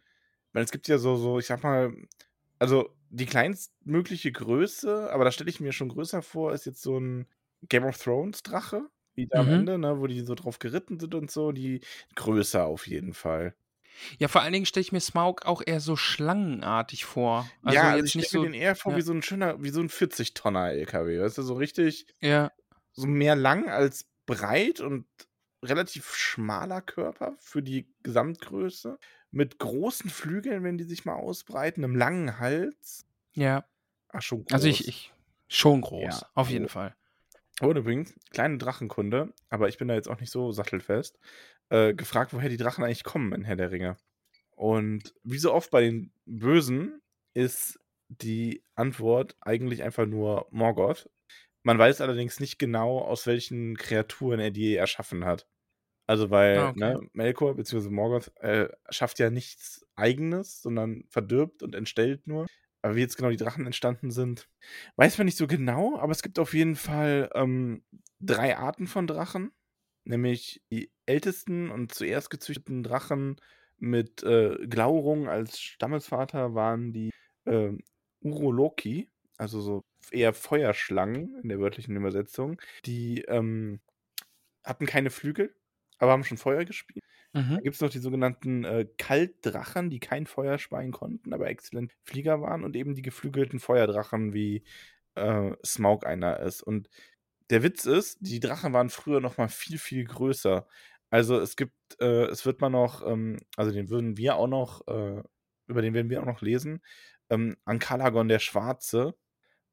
[0.52, 1.94] Weil es gibt ja so, so, ich sag mal,
[2.58, 6.98] also die kleinstmögliche Größe, aber da stelle ich mir schon größer vor, ist jetzt so
[6.98, 7.26] ein,
[7.68, 9.52] Game of Thrones Drache, wie da am Mhm.
[9.52, 11.80] Ende, ne, wo die so drauf geritten sind und so, die
[12.16, 13.54] größer auf jeden Fall.
[14.18, 17.54] Ja, vor allen Dingen stelle ich mir Smaug auch eher so schlangenartig vor.
[17.62, 18.40] Also ja, also jetzt ich stelle so.
[18.40, 18.96] mir den eher vor ja.
[18.96, 22.50] wie so ein schöner, wie so ein 40-Tonner LKW, weißt du, so richtig, Ja,
[22.92, 25.06] so mehr lang als breit und
[25.64, 28.98] relativ schmaler Körper für die Gesamtgröße,
[29.32, 33.06] mit großen Flügeln, wenn die sich mal ausbreiten, einem langen Hals.
[33.34, 33.68] ja.
[34.08, 34.52] Ach, schon groß.
[34.52, 35.12] Also ich, ich
[35.48, 36.70] schon groß, Ja, auf jeden groß.
[36.70, 36.96] Fall.
[37.60, 41.18] Und übrigens, kleine Drachenkunde, aber ich bin da jetzt auch nicht so sattelfest,
[41.70, 43.96] äh, gefragt, woher die Drachen eigentlich kommen in Herr der Ringe.
[44.50, 47.00] Und wie so oft bei den Bösen
[47.34, 51.10] ist die Antwort eigentlich einfach nur Morgoth.
[51.62, 55.46] Man weiß allerdings nicht genau, aus welchen Kreaturen er die erschaffen hat.
[56.06, 56.80] Also, weil, Ah, okay.
[56.80, 57.90] ne, Melkor bzw.
[57.90, 62.46] Morgoth äh, schafft ja nichts Eigenes, sondern verdirbt und entstellt nur.
[62.82, 64.48] Aber wie jetzt genau die Drachen entstanden sind,
[64.96, 67.82] weiß man nicht so genau, aber es gibt auf jeden Fall ähm,
[68.20, 69.52] drei Arten von Drachen.
[70.04, 73.40] Nämlich die ältesten und zuerst gezüchteten Drachen
[73.78, 77.10] mit äh, Glaurung als Stammesvater waren die
[77.44, 77.72] äh,
[78.20, 82.60] Uroloki, also so eher Feuerschlangen in der wörtlichen Übersetzung.
[82.84, 83.80] Die ähm,
[84.64, 85.54] hatten keine Flügel,
[85.98, 87.04] aber haben schon Feuer gespielt.
[87.54, 87.62] Da Mhm.
[87.62, 92.40] gibt es noch die sogenannten äh, Kaltdrachen, die kein Feuer speien konnten, aber exzellent Flieger
[92.42, 94.64] waren und eben die geflügelten Feuerdrachen, wie
[95.14, 96.62] äh, Smaug einer ist.
[96.62, 96.88] Und
[97.50, 100.66] der Witz ist, die Drachen waren früher noch mal viel, viel größer.
[101.10, 104.86] Also es gibt, äh, es wird mal noch, ähm, also den würden wir auch noch,
[104.88, 105.22] äh,
[105.68, 106.82] über den werden wir auch noch lesen,
[107.30, 109.14] ähm, Ankalagon der Schwarze.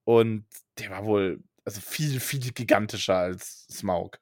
[0.05, 0.47] Und
[0.79, 4.19] der war wohl, also viel, viel gigantischer als Smaug.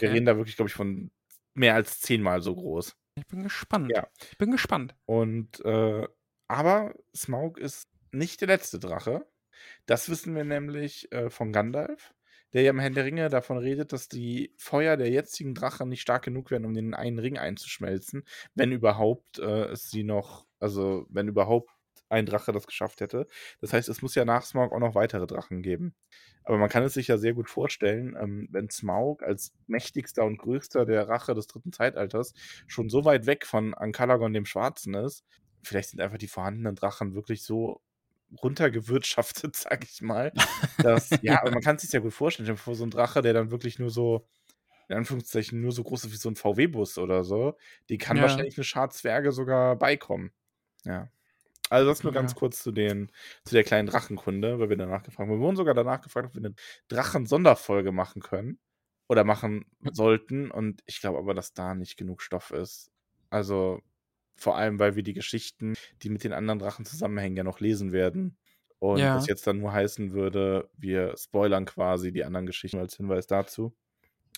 [0.00, 0.14] Wir Okay.
[0.14, 1.10] reden da wirklich, glaube ich, von
[1.54, 2.96] mehr als zehnmal so groß.
[3.16, 3.90] Ich bin gespannt.
[3.94, 4.08] Ja.
[4.30, 4.94] Ich bin gespannt.
[5.06, 6.06] Und äh,
[6.48, 9.26] aber Smaug ist nicht der letzte Drache.
[9.86, 12.12] Das wissen wir nämlich äh, von Gandalf,
[12.52, 16.02] der ja im Herrn der Ringe davon redet, dass die Feuer der jetzigen Drachen nicht
[16.02, 18.24] stark genug werden, um den einen Ring einzuschmelzen,
[18.54, 21.70] wenn überhaupt äh, es sie noch, also wenn überhaupt
[22.08, 23.26] ein Drache das geschafft hätte.
[23.60, 25.94] Das heißt, es muss ja nach Smaug auch noch weitere Drachen geben.
[26.44, 30.36] Aber man kann es sich ja sehr gut vorstellen, ähm, wenn Smaug als mächtigster und
[30.38, 32.34] größter der Rache des dritten Zeitalters
[32.66, 35.24] schon so weit weg von Ankalagon dem Schwarzen ist,
[35.62, 37.80] vielleicht sind einfach die vorhandenen Drachen wirklich so
[38.42, 40.34] runtergewirtschaftet, sag ich mal,
[40.80, 43.32] dass, ja, aber man kann es sich ja gut vorstellen, vor so ein Drache, der
[43.32, 44.26] dann wirklich nur so,
[44.88, 47.56] in Anführungszeichen, nur so groß ist wie so ein VW-Bus oder so,
[47.88, 48.22] die kann Ja.
[48.22, 50.32] wahrscheinlich eine Schar Zwerge sogar beikommen.
[50.84, 51.10] Ja.
[51.70, 52.34] Also das nur ganz Ja.
[52.34, 53.10] kurz zu den,
[53.44, 55.38] zu der kleinen Drachenkunde, weil wir danach gefragt haben.
[55.38, 56.54] Wir wurden sogar danach gefragt, ob wir eine
[56.88, 58.60] Drachen-Sonderfolge machen können
[59.08, 60.50] oder machen sollten.
[60.50, 62.90] Und ich glaube aber, dass da nicht genug Stoff ist.
[63.30, 63.80] Also
[64.36, 67.92] vor allem, weil wir die Geschichten, die mit den anderen Drachen zusammenhängen, ja noch lesen
[67.92, 68.38] werden.
[68.78, 69.14] Und Ja.
[69.14, 73.74] das jetzt dann nur heißen würde, wir spoilern quasi die anderen Geschichten als Hinweis dazu.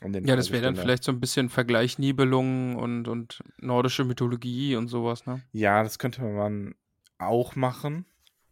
[0.02, 4.76] Den Ja, das wäre dann vielleicht so ein bisschen Vergleich Nibelungen und, und nordische Mythologie
[4.76, 5.42] und sowas, ne?
[5.52, 6.74] Ja, das könnte man
[7.18, 8.06] auch machen.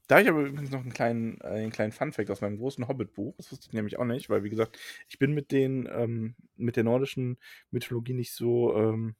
[0.06, 2.86] Da habe ich aber übrigens noch einen kleinen, äh, einen kleinen Funfact aus meinem großen
[2.88, 3.34] Hobbit-Buch.
[3.38, 6.76] Das wusste ich nämlich auch nicht, weil, wie gesagt, ich bin mit den, ähm, mit
[6.76, 7.38] der nordischen
[7.70, 9.16] Mythologie nicht so, ähm,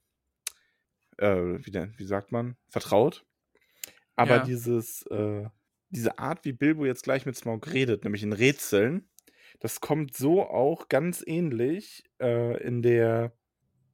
[1.17, 1.35] äh,
[1.65, 3.25] wie, denn, wie sagt man, vertraut.
[4.15, 4.39] Aber Ja.
[4.39, 5.45] dieses, äh,
[5.89, 9.09] diese Art, wie Bilbo jetzt gleich mit Smaug redet, nämlich in Rätseln,
[9.59, 13.37] das kommt so auch ganz ähnlich äh, in der,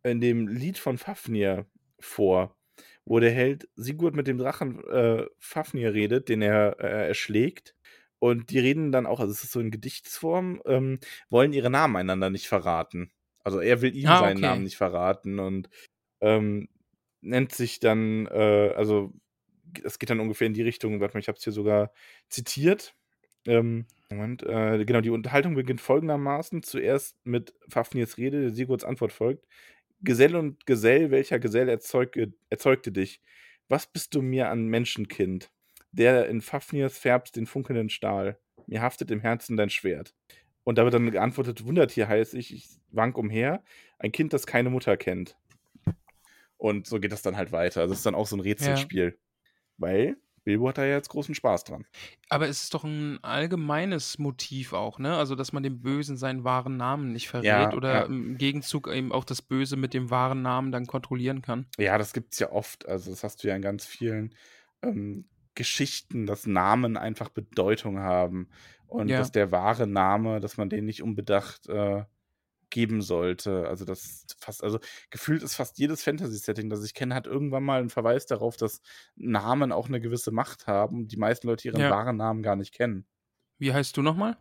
[0.03, 1.67] in dem Lied von Fafnir
[1.99, 2.57] vor
[3.05, 7.75] wo der Held Sigurd mit dem Drachen äh, Fafnir redet, den er äh, erschlägt.
[8.19, 10.99] Und die reden dann auch, also es ist so in Gedichtsform, ähm,
[11.29, 13.11] wollen ihre Namen einander nicht verraten.
[13.43, 14.45] Also er will ihm Ah, seinen okay.
[14.45, 15.69] Namen nicht verraten und
[16.21, 16.69] ähm,
[17.21, 19.13] nennt sich dann, äh, also
[19.83, 21.91] es geht dann ungefähr in die Richtung, warte mal, ich habe es hier sogar
[22.29, 22.93] zitiert.
[23.47, 26.63] Ähm, Moment, äh, genau, die Unterhaltung beginnt folgendermaßen.
[26.63, 29.47] Zuerst mit Fafnirs Rede, Sigurds Antwort folgt.
[30.03, 33.21] Gesell und Gesell, welcher Gesell erzeuge, erzeugte dich?
[33.67, 35.51] Was bist du mir an Menschenkind?
[35.91, 38.37] Der in Fafnirs färbst den funkelnden Stahl.
[38.67, 40.15] Mir haftet im Herzen dein Schwert.
[40.63, 43.63] Und da wird dann geantwortet, Wundertier heiß ich, ich wank umher,
[43.99, 45.37] ein Kind, das keine Mutter kennt.
[46.57, 47.81] Und so geht das dann halt weiter.
[47.81, 49.17] Also es ist dann auch so ein Rätselspiel.
[49.77, 51.85] Weil Bilbo hat da ja jetzt großen Spaß dran.
[52.29, 55.15] Aber es ist doch ein allgemeines Motiv auch, ne?
[55.15, 58.01] Also, dass man dem Bösen seinen wahren Namen nicht verrät Ja, oder ja.
[58.03, 61.67] im Gegenzug eben auch das Böse mit dem wahren Namen dann kontrollieren kann.
[61.77, 62.87] Ja, das gibt's ja oft.
[62.87, 64.33] Also, das hast du ja in ganz vielen
[64.81, 65.25] ähm,
[65.55, 68.49] Geschichten, dass Namen einfach Bedeutung haben.
[68.87, 69.19] Und Ja.
[69.19, 72.03] dass der wahre Name, dass man den nicht unbedacht äh,
[72.71, 73.67] geben sollte.
[73.67, 74.79] Also, das fast, also
[75.11, 78.81] gefühlt ist fast jedes Fantasy-Setting, das ich kenne, hat irgendwann mal einen Verweis darauf, dass
[79.15, 81.91] Namen auch eine gewisse Macht haben und die meisten Leute ihren Ja.
[81.91, 83.05] wahren Namen gar nicht kennen.
[83.59, 84.37] Wie heißt du nochmal?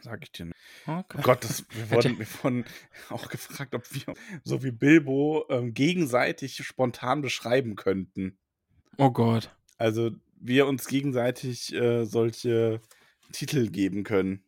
[0.00, 0.56] Sag ich dir nicht.
[0.86, 1.18] Okay.
[1.18, 2.64] Oh Gott, das, wir, wurden, wir wurden
[3.10, 8.38] auch gefragt, ob wir so wie Bilbo ähm, gegenseitig spontan beschreiben könnten.
[8.96, 9.54] Oh Gott.
[9.76, 12.80] Also wir uns gegenseitig äh, solche
[13.32, 14.44] Titel geben können.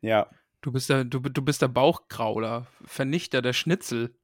[0.00, 0.28] Ja.
[0.62, 4.14] Du bist der, du, du bist der Bauchkrauler, Vernichter der Schnitzel.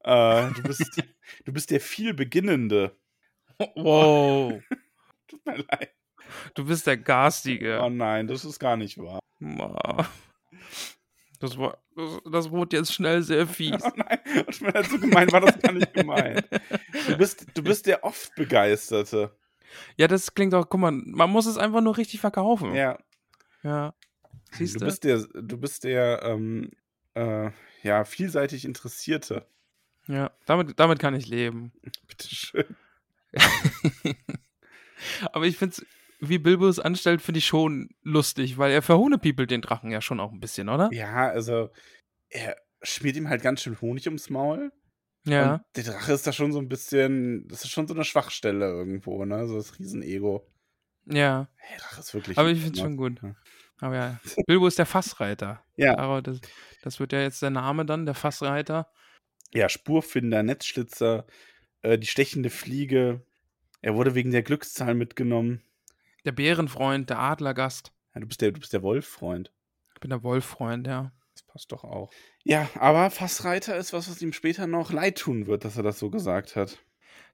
[0.00, 1.02] Äh, du, bist,
[1.44, 2.96] du bist der viel Beginnende.
[3.74, 4.62] Wow.
[5.28, 5.94] Tut mir leid.
[6.54, 7.80] Du bist der Garstige.
[7.82, 9.20] Oh nein, das ist gar nicht wahr.
[11.40, 13.82] Das, war, das, das wurde jetzt schnell sehr fies.
[13.82, 14.18] Oh nein,
[14.60, 16.46] mir leid, so gemein war das gar nicht gemeint.
[17.06, 19.34] Du bist, du bist der oft Begeisterte.
[19.96, 22.74] Ja, das klingt doch, guck mal, man muss es einfach nur richtig verkaufen.
[22.74, 22.98] Ja.
[23.62, 23.94] Ja.
[24.56, 24.84] Du?
[24.84, 26.70] bist der, du bist der ähm,
[27.14, 27.50] äh,
[27.82, 29.46] ja, vielseitig Interessierte.
[30.06, 31.72] Ja, damit, damit kann ich leben.
[32.08, 32.64] Bitteschön.
[35.32, 35.86] Aber ich finde es,
[36.20, 40.20] wie Bilbo es anstellt, finde ich schon lustig, weil er verhohnepiepelt den Drachen ja schon
[40.20, 40.88] auch ein bisschen, oder?
[40.92, 41.70] Ja, also
[42.28, 44.72] er schmiert ihm halt ganz schön Honig ums Maul.
[45.24, 45.54] Ja.
[45.54, 48.66] Und der Drache ist da schon so ein bisschen, das ist schon so eine Schwachstelle
[48.66, 49.46] irgendwo, ne?
[49.46, 50.46] So das Riesenego.
[51.06, 51.48] ja.
[51.70, 52.38] Der Drache ist wirklich.
[52.38, 53.20] Aber ich finde es schon gut.
[53.22, 53.34] Ja.
[53.80, 55.62] Aber ja, Bilbo ist der Fassreiter.
[55.76, 55.96] Ja.
[55.96, 56.40] Aber das,
[56.82, 58.90] das wird ja jetzt der Name dann, der Fassreiter.
[59.54, 61.24] Ja, Spurfinder, Netzschlitzer,
[61.82, 63.22] äh, die stechende Fliege.
[63.80, 65.62] Er wurde wegen der Glückszahl mitgenommen.
[66.24, 67.92] Der Bärenfreund, der Adlergast.
[68.12, 69.52] Ja, du bist der, du bist der Wolffreund.
[69.94, 71.12] Ich bin der Wolffreund, ja.
[71.34, 72.10] Das passt doch auch.
[72.42, 76.00] Ja, aber Fassreiter ist was, was ihm später noch leid tun wird, dass er das
[76.00, 76.78] so gesagt hat.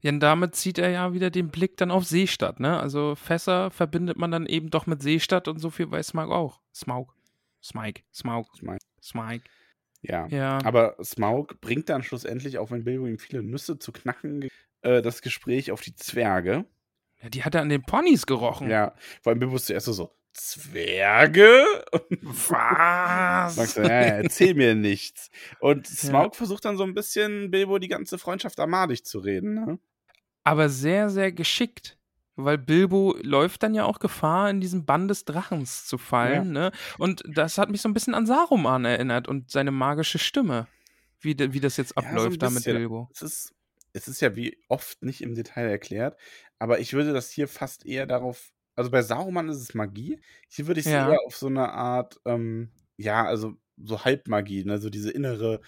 [0.05, 2.79] Ja, und damit zieht er ja wieder den Blick dann auf Seestadt, ne?
[2.79, 6.61] Also Fässer verbindet man dann eben doch mit Seestadt und so viel weiß Smaug auch.
[6.75, 7.15] Smaug.
[7.63, 8.03] Smike.
[8.13, 8.47] Smaug.
[8.61, 9.45] Mein, Smike.
[10.03, 10.27] ja.
[10.27, 10.59] Ja.
[10.63, 14.47] Aber Smaug bringt dann schlussendlich, auch wenn Bilbo ihm viele Nüsse zu knacken,
[14.83, 16.67] äh, das Gespräch auf die Zwerge.
[17.23, 17.31] ja.
[17.31, 18.69] Die hat er an den Ponys gerochen.
[18.69, 21.65] Ja, vor allem Bilbo ist zuerst so, Zwerge?
[21.93, 22.19] Und
[22.51, 23.57] Was?
[23.57, 25.31] Max so, ja, ja, erzähl mir nichts.
[25.61, 29.55] Und Smaug versucht dann so ein bisschen Bilbo die ganze Freundschaft armadig zu reden.
[29.55, 29.79] Ne?
[30.45, 31.99] Aber sehr, sehr geschickt.
[32.37, 36.73] Weil Bilbo läuft dann ja auch Gefahr, in diesen Bann des Drachens zu fallen, ne?
[36.99, 40.67] Und das hat mich so ein bisschen an Saruman erinnert und seine magische Stimme.
[41.21, 42.65] Wie, wie das jetzt Ja, so abläuft da mit.
[42.65, 43.09] Bilbo.
[43.15, 43.55] Es ist,
[43.93, 46.19] es ist ja wie oft nicht im Detail erklärt,
[46.59, 50.67] aber ich würde das hier fast eher darauf, also bei Saruman ist es Magie, hier
[50.67, 51.09] würde ich es Ja.
[51.09, 54.79] eher auf so eine Art, ähm, ja, also so Halbmagie, ne?
[54.79, 55.61] so diese innere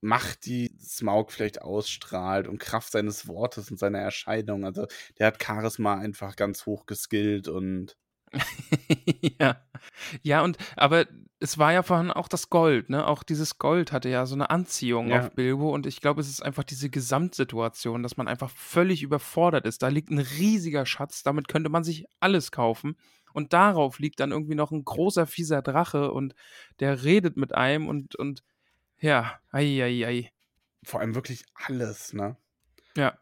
[0.00, 4.64] Macht, die Smaug vielleicht ausstrahlt und Kraft seines Wortes und seiner Erscheinung.
[4.64, 4.86] Also
[5.18, 7.96] der hat Charisma einfach ganz hoch geskillt und
[9.40, 9.60] ja.
[10.22, 11.06] Ja, und aber
[11.40, 13.06] es war ja vorhin auch das Gold, ne?
[13.06, 15.20] Auch dieses Gold hatte ja so eine Anziehung Ja.
[15.20, 19.66] auf Bilbo und ich glaube, es ist einfach diese Gesamtsituation, dass man einfach völlig überfordert
[19.66, 19.82] ist.
[19.82, 22.96] Da liegt ein riesiger Schatz, damit könnte man sich alles kaufen.
[23.32, 26.34] Und darauf liegt dann irgendwie noch ein großer, fieser Drache und
[26.80, 28.42] der redet mit einem und, und
[29.00, 30.30] ja, ei, ei, ei.
[30.84, 32.36] vor allem wirklich alles, ne?
[32.96, 33.18] Ja,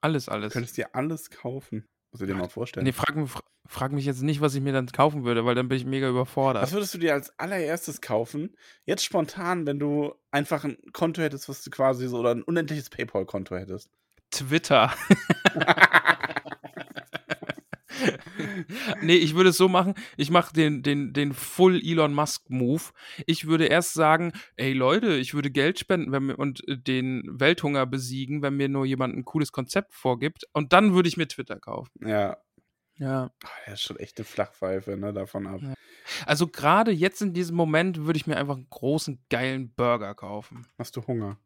[0.00, 0.52] alles, Du alles.
[0.52, 1.86] könntest dir alles kaufen.
[2.12, 2.84] Muss du dir mal vorstellen.
[2.84, 3.30] Nee, frag, mich-
[3.66, 6.08] frag mich jetzt nicht, was ich mir dann kaufen würde, weil dann bin ich mega
[6.08, 6.62] überfordert.
[6.62, 8.56] Was würdest du dir als allererstes kaufen?
[8.84, 12.90] Jetzt spontan, wenn du einfach ein Konto hättest, was du quasi so, oder ein unendliches
[12.90, 13.90] PayPal-Konto hättest.
[14.32, 14.92] Twitter.
[19.02, 22.82] nee, ich würde es so machen, ich mache den, den, den Full Elon Musk Move.
[23.26, 27.86] Ich würde erst sagen, ey Leute, ich würde Geld spenden wenn und äh, den Welthunger
[27.86, 30.44] besiegen, wenn mir nur jemand ein cooles Konzept vorgibt.
[30.52, 31.90] Und dann würde ich mir Twitter kaufen.
[32.04, 32.36] Ja,
[32.96, 33.30] Ja.
[33.42, 35.60] Ah, er ist schon echt eine Flachpfeife, ne, davon ab.
[35.62, 35.74] Ja.
[36.26, 40.66] Also gerade jetzt in diesem Moment würde ich mir einfach einen großen, geilen Burger kaufen.
[40.78, 41.38] Hast du Hunger?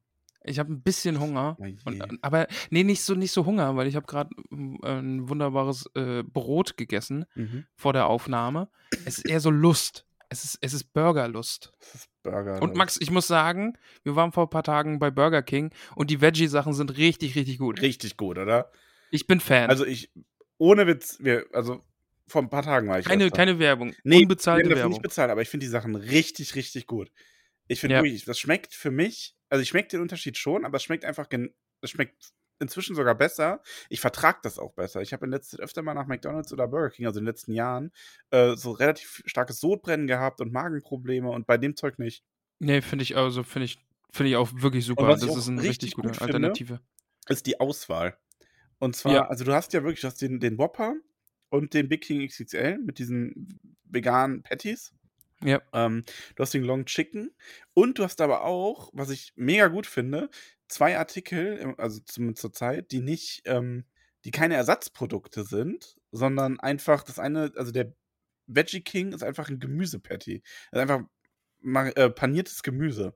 [0.47, 1.57] Ich habe ein bisschen Hunger.
[1.61, 1.77] Je.
[1.85, 5.89] Und, äh, aber nee, nicht so, nicht so Hunger, weil ich habe gerade ein wunderbares
[5.95, 7.65] äh, Brot gegessen Mhm.
[7.75, 8.69] vor der Aufnahme.
[9.05, 10.07] Es ist eher so Lust.
[10.29, 11.73] Es ist, es ist Burgerlust.
[11.81, 12.61] Das ist Burger.
[12.63, 16.11] Und Max, ich muss sagen, wir waren vor ein paar Tagen bei Burger King und
[16.11, 17.81] die Veggie-Sachen sind richtig, richtig gut.
[17.83, 18.71] Richtig gut, oder?
[19.11, 19.71] Ich bin Fan.
[19.71, 20.11] Also ich,
[20.59, 21.85] ohne Witz, wir, also
[22.27, 23.95] vor ein paar Tagen war ich keine, keine Werbung.
[24.03, 24.93] Nee, Unbezahlte Werbung.
[24.93, 27.11] nicht bezahlt, aber ich finde die Sachen richtig, richtig gut.
[27.69, 28.03] Ich finde Ja.
[28.03, 31.29] wirklich, das schmeckt für mich, also ich schmecke den Unterschied schon, aber es schmeckt einfach,
[31.81, 33.61] es schmeckt inzwischen sogar besser.
[33.89, 35.03] Ich vertrage das auch besser.
[35.03, 37.31] Ich habe in letzter Zeit öfter mal nach McDonalds oder Burger King, also in den
[37.31, 37.93] letzten Jahren,
[38.31, 42.25] äh, so relativ starkes Sodbrennen gehabt und Magenprobleme und bei dem Zeug nicht.
[42.59, 45.09] Nee, finde ich also, finde ich, finde ich auch wirklich super.
[45.09, 46.81] Das ist eine richtig richtig gute Alternative.
[47.29, 48.17] Ist die Auswahl.
[48.79, 49.27] Und zwar, Ja.
[49.29, 50.95] also du hast ja wirklich, du hast den, den Whopper
[51.49, 54.93] und den Big King XXL mit diesen veganen Patties.
[55.45, 55.61] Ja.
[55.73, 57.31] Ähm, du hast den Long Chicken
[57.75, 60.31] und du hast aber auch, was ich mega gut finde,
[60.69, 63.85] zwei Artikel, also zumindest zur Zeit, die nicht, ähm,
[64.25, 67.95] die keine Ersatzprodukte sind, sondern einfach das eine, also der
[68.47, 70.43] Veggie King ist einfach ein Gemüsepatty.
[70.73, 71.07] Das ist einfach
[71.97, 73.15] äh, paniertes Gemüse.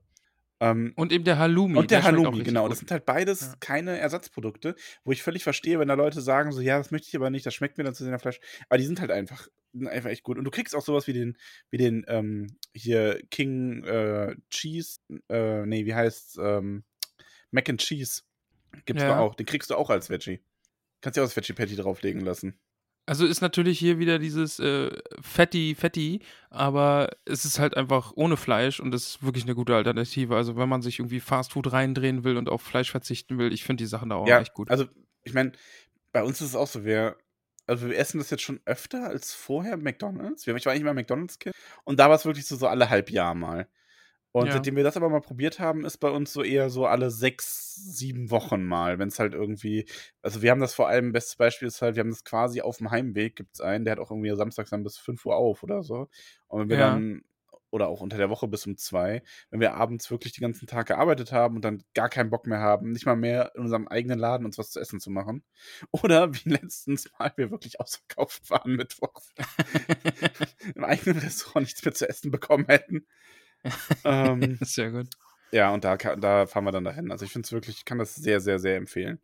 [0.61, 1.77] Ähm, Und eben der Halloumi.
[1.77, 2.63] und der, auch Halloumi, genau.
[2.63, 2.71] gut.
[2.73, 3.53] Das sind halt beides Ja.
[3.61, 7.15] keine Ersatzprodukte, wo ich völlig verstehe, wenn da Leute sagen, so, ja, das möchte ich
[7.15, 8.39] aber nicht, das schmeckt mir dann zu sehr Fleisch.
[8.67, 9.47] Aber die sind halt einfach,
[9.87, 10.37] einfach echt gut.
[10.37, 11.37] Und du kriegst auch sowas wie den,
[11.71, 14.99] wie den, ähm, hier King äh, Cheese,
[15.29, 16.83] äh, nee, wie heißt's, ähm,
[17.51, 18.23] Mac and Cheese.
[18.85, 19.09] Gibt's Ja.
[19.09, 19.35] da auch.
[19.35, 20.41] Den kriegst du auch als Veggie.
[21.01, 22.59] Kannst dir auch das Veggie Patty drauflegen lassen.
[23.09, 28.37] Also ist natürlich hier wieder dieses äh, Fetti, Fetti, aber es ist halt einfach ohne
[28.37, 30.35] Fleisch und das ist wirklich eine gute Alternative.
[30.35, 33.63] Also wenn man sich irgendwie Fast Food reindrehen will und auf Fleisch verzichten will, ich
[33.63, 34.69] finde die Sachen da auch ja, echt gut.
[34.69, 34.85] also
[35.23, 35.53] ich meine,
[36.11, 37.17] bei uns ist es auch so, wir,
[37.65, 40.45] also wir essen das jetzt schon öfter als vorher McDonalds.
[40.45, 41.55] Wir, ich war eigentlich immer McDonalds-Kind
[41.85, 43.67] und da war es wirklich so, so alle halb Jahr mal.
[44.31, 44.53] Und Ja.
[44.53, 47.73] seitdem wir das aber mal probiert haben, ist bei uns so eher so alle sechs,
[47.75, 49.85] sieben Wochen mal, wenn es halt irgendwie,
[50.21, 52.77] also wir haben das vor allem, bestes Beispiel ist halt, wir haben das quasi auf
[52.77, 55.63] dem Heimweg, gibt es einen, der hat auch irgendwie samstags dann bis 5 Uhr auf
[55.63, 56.09] oder so.
[56.47, 56.77] Und wenn wir Ja.
[56.77, 57.21] dann,
[57.71, 59.21] oder auch unter der Woche bis um zwei,
[59.51, 62.59] wenn wir abends wirklich den ganzen Tag gearbeitet haben und dann gar keinen Bock mehr
[62.59, 65.43] haben, nicht mal mehr in unserem eigenen Laden uns was zu essen zu machen.
[65.91, 69.33] Oder wie letztens mal wir wirklich ausverkauft waren mittwochs.
[70.75, 73.05] Im eigenen Restaurant nichts mehr zu essen bekommen hätten.
[74.03, 75.07] Ähm, Sehr gut.
[75.51, 77.11] ja, und da, da fahren wir dann dahin.
[77.11, 79.19] Also ich finde es wirklich, ich kann das sehr, sehr, sehr empfehlen.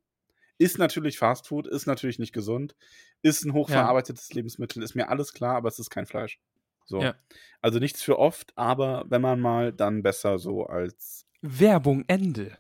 [0.58, 2.76] Ist natürlich Fast Food, ist natürlich nicht gesund,
[3.22, 6.40] ist ein hochverarbeitetes Lebensmittel, ist mir alles klar, aber es ist kein Fleisch.
[6.86, 7.02] So.
[7.02, 7.16] Ja.
[7.62, 11.26] Also nichts für oft, aber wenn man mal, dann besser so als.
[11.42, 12.58] Werbung Ende.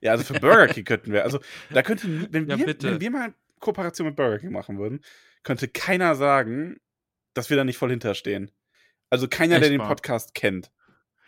[0.00, 1.24] Ja, also für Burger King könnten wir.
[1.24, 2.92] Also da könnte, wenn Ja, wir, bitte.
[2.92, 5.00] wenn wir mal Kooperation mit Burger King machen würden,
[5.42, 6.80] könnte keiner sagen,
[7.34, 8.50] dass wir da nicht voll hinterstehen.
[9.10, 9.88] Also keiner, der Echt den wahr?
[9.88, 10.70] Podcast kennt.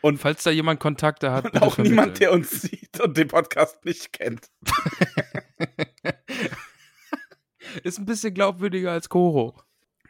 [0.05, 3.87] Und Falls da jemand Kontakte hat, Und auch niemand, der uns sieht und den Podcast
[3.87, 4.51] nicht kennt.
[7.83, 9.59] ist ein bisschen glaubwürdiger als Koro,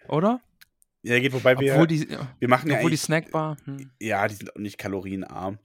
[0.09, 0.41] oder?
[1.03, 2.09] Ja, geht, wobei wir, Obwohl die,
[2.41, 3.57] wir machen ja obwohl die eigentlich- Snackbar.
[3.67, 3.93] Hm.
[4.01, 5.61] Ja, die sind auch nicht kalorienarm.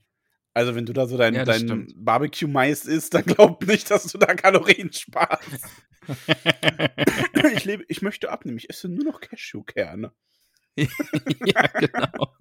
[0.54, 1.92] Also, wenn du da so dein, Ja, dein.
[1.96, 5.66] Barbecue-Mais isst, dann glaub nicht, dass du da Kalorien sparst.
[7.52, 8.58] ich, lebe, ich möchte abnehmen.
[8.58, 10.12] Ich esse nur noch Cashewkerne.
[10.76, 12.32] ja, genau.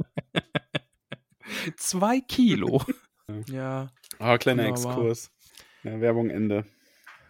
[1.77, 2.81] Zwei Kilo.
[3.47, 3.89] ja,
[4.19, 4.93] Oh, kleiner Wunderbar.
[4.97, 5.31] Exkurs.
[5.83, 6.65] Ja, Werbung Ende.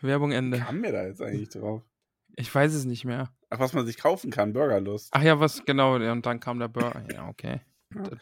[0.02, 0.60] Werbung Ende.
[0.60, 1.84] Kam wir da jetzt eigentlich drauf?
[2.36, 3.32] Ich weiß es nicht mehr.
[3.50, 5.10] Ach, was man sich kaufen kann, Burgerlust.
[5.12, 7.04] Ach ja, was genau, und dann kam der Burger.
[7.14, 7.62] Ja, okay.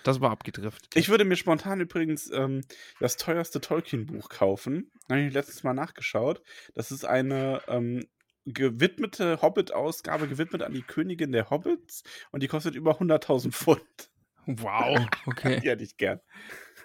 [0.04, 0.96] Das war abgedriftet.
[0.96, 2.62] Ich würde mir spontan übrigens ähm,
[3.00, 4.92] das teuerste Tolkien-Buch kaufen.
[5.10, 6.42] Habe ich letztes Mal nachgeschaut.
[6.74, 8.08] Das ist eine ähm,
[8.46, 12.04] gewidmete Hobbit-Ausgabe, gewidmet an die Königin der Hobbits.
[12.32, 14.10] Und die kostet über 100.000 Pfund.
[14.48, 15.60] Wow, okay.
[15.60, 16.20] Die hätte ich gern.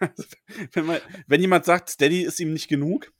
[0.00, 0.24] Also,
[0.72, 3.12] wenn, man, wenn jemand sagt, Steady ist ihm nicht genug,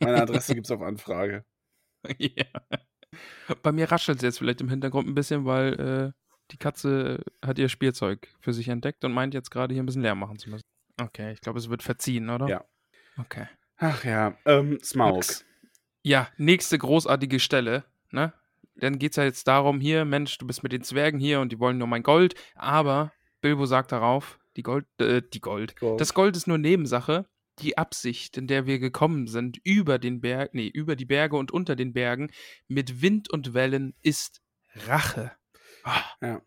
[0.00, 1.44] meine Adresse gibt es auf Anfrage.
[2.18, 2.46] ja.
[3.62, 6.12] Bei mir raschelt es jetzt vielleicht im Hintergrund ein bisschen, weil äh,
[6.50, 10.02] die Katze hat ihr Spielzeug für sich entdeckt und meint jetzt gerade hier ein bisschen
[10.02, 10.64] leer machen zu müssen.
[11.00, 12.48] Okay, ich glaube, es wird verziehen, oder?
[12.48, 12.64] Ja.
[13.18, 13.46] Okay.
[13.76, 15.24] Ach ja, ähm, Smaug.
[16.02, 18.32] Ja, nächste großartige Stelle, ne?
[18.76, 21.50] Dann geht es ja jetzt darum, hier, Mensch, du bist mit den Zwergen hier und
[21.50, 25.76] die wollen nur mein Gold, aber Bilbo sagt darauf, die Gold, äh, die Gold.
[25.76, 26.00] Gold.
[26.00, 27.26] Das Gold ist nur Nebensache.
[27.60, 31.50] Die Absicht, in der wir gekommen sind, über den Berg, nee, über die Berge und
[31.50, 32.30] unter den Bergen,
[32.68, 34.42] mit Wind und Wellen, ist
[34.86, 35.32] Rache.
[35.82, 36.04] Ah.
[36.20, 36.42] Ja.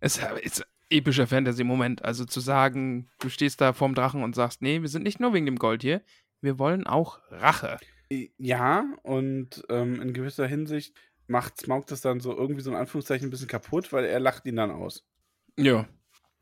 [0.00, 2.04] Es ist ein epischer Fantasy-Moment.
[2.04, 5.32] Also zu sagen, du stehst da vorm Drachen und sagst, nee, wir sind nicht nur
[5.32, 6.02] wegen dem Gold hier,
[6.40, 7.78] wir wollen auch Rache.
[8.10, 10.94] Ja, und ähm, in gewisser Hinsicht
[11.26, 14.46] macht Smaug das dann so irgendwie so in Anführungszeichen ein bisschen kaputt, weil er lacht
[14.46, 15.06] ihn dann aus.
[15.56, 15.86] Ja.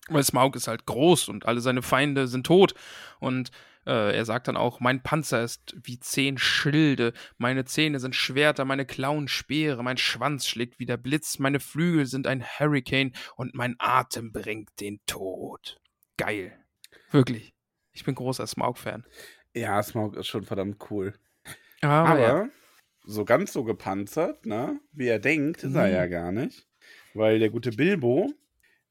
[0.09, 2.75] Weil Smaug ist halt groß und alle seine Feinde sind tot.
[3.19, 3.51] Und
[3.87, 8.65] äh, er sagt dann auch, mein Panzer ist wie zehn Schilde, meine Zähne sind Schwerter,
[8.65, 13.55] meine Klauen Speere, mein Schwanz schlägt wie der Blitz, meine Flügel sind ein Hurricane und
[13.55, 15.81] mein Atem bringt den Tod.
[16.17, 16.53] Geil.
[17.11, 17.53] Wirklich.
[17.93, 19.05] Ich bin großer Smaug-Fan.
[19.55, 21.15] Ja, Smaug ist schon verdammt cool.
[21.81, 22.49] Aber, Aber ja.
[23.05, 25.93] so ganz so gepanzert, ne, wie er denkt, ist er Mhm.
[25.95, 26.67] ja gar nicht.
[27.15, 28.33] Weil der gute Bilbo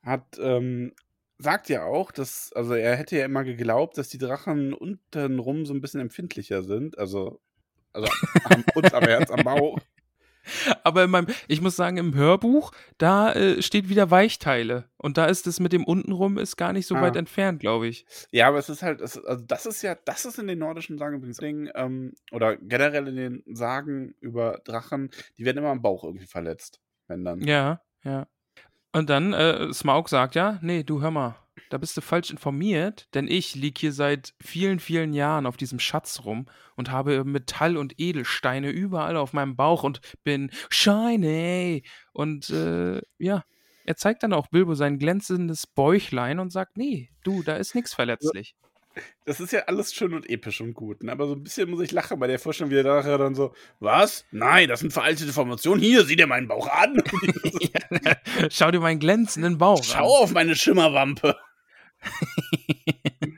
[0.02, 0.94] hat, ähm,
[1.38, 5.74] sagt ja auch, dass, also er hätte ja immer geglaubt, dass die Drachen untenrum so
[5.74, 6.98] ein bisschen empfindlicher sind.
[6.98, 7.42] Also,
[7.94, 8.08] also
[8.46, 9.80] am, uns am Herz, am Bauch.
[10.84, 14.90] Aber in meinem, ich muss sagen, im Hörbuch, da äh, steht wieder Weichteile.
[14.98, 17.02] Und da ist es mit dem untenrum ist gar nicht so Ah.
[17.02, 18.06] weit entfernt, glaube ich.
[18.32, 21.00] Ja, aber es ist halt, es, also das ist ja, das ist in den nordischen
[21.00, 25.10] Sagen übrigens Ding, ähm, oder generell in den Sagen über Drachen,
[25.40, 26.80] die werden immer am Bauch irgendwie verletzt.
[27.08, 27.42] Wenn dann.
[27.42, 28.28] Ja, ja.
[28.96, 31.36] Und dann, äh, Smaug sagt ja, nee, du hör mal,
[31.70, 35.80] da bist du falsch informiert, denn ich lieg hier seit vielen, vielen Jahren auf diesem
[35.80, 36.46] Schatz rum
[36.78, 41.84] und habe Metall und Edelsteine überall auf meinem Bauch und bin shiny.
[42.14, 43.44] Und äh, ja,
[43.84, 47.94] er zeigt dann auch Bilbo sein glänzendes Bäuchlein und sagt, nee, du, da ist nichts
[47.94, 48.56] verletzlich.
[49.26, 51.04] Das ist ja alles schön und episch und gut.
[51.04, 51.12] Ne?
[51.12, 53.54] Aber so ein bisschen muss ich lachen bei der Vorstellung, wie er nachher dann so,
[53.80, 54.26] was?
[54.32, 55.82] Nein, das sind veraltete Formationen.
[55.84, 57.02] Hier, sieh dir meinen Bauch an.
[57.60, 58.16] Ja,
[58.52, 61.36] Schau dir meinen glänzenden Bauch Schau auf meine Schimmerwampe.
[61.38, 61.42] an.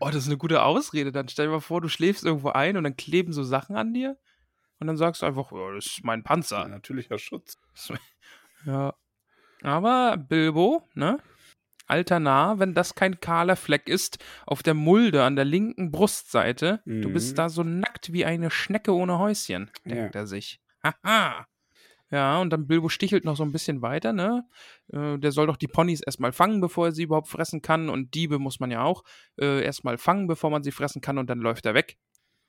[0.00, 1.12] oh, das ist eine gute Ausrede.
[1.12, 3.92] Dann stell dir mal vor, du schläfst irgendwo ein und dann kleben so Sachen an
[3.94, 4.16] dir.
[4.78, 6.68] Und dann sagst du einfach, oh, das ist mein Ja, Panzer.
[6.68, 7.56] natürlicher Schutz.
[8.64, 8.94] Ja.
[9.62, 11.18] Aber Bilbo, ne?
[11.86, 16.82] Alter Narr, wenn das kein kahler Fleck ist, auf der Mulde an der linken Brustseite,
[16.84, 17.12] du Mhm.
[17.12, 20.20] bist da so nackt wie eine Schnecke ohne Häuschen, denkt Ja.
[20.20, 20.60] er sich.
[20.82, 21.46] Haha.
[22.12, 24.44] Ja, und dann Bilbo stichelt noch so ein bisschen weiter, ne?
[24.92, 27.88] Äh, der soll doch die Ponys erstmal fangen, bevor er sie überhaupt fressen kann.
[27.88, 29.02] Und Diebe muss man ja auch
[29.40, 31.96] äh, erstmal fangen, bevor man sie fressen kann und dann läuft er weg.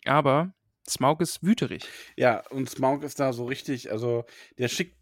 [0.05, 0.53] Aber
[0.88, 1.83] Smaug ist wüterig.
[2.15, 4.25] Ja, und Smaug ist da so richtig, also
[4.59, 4.95] der schickt,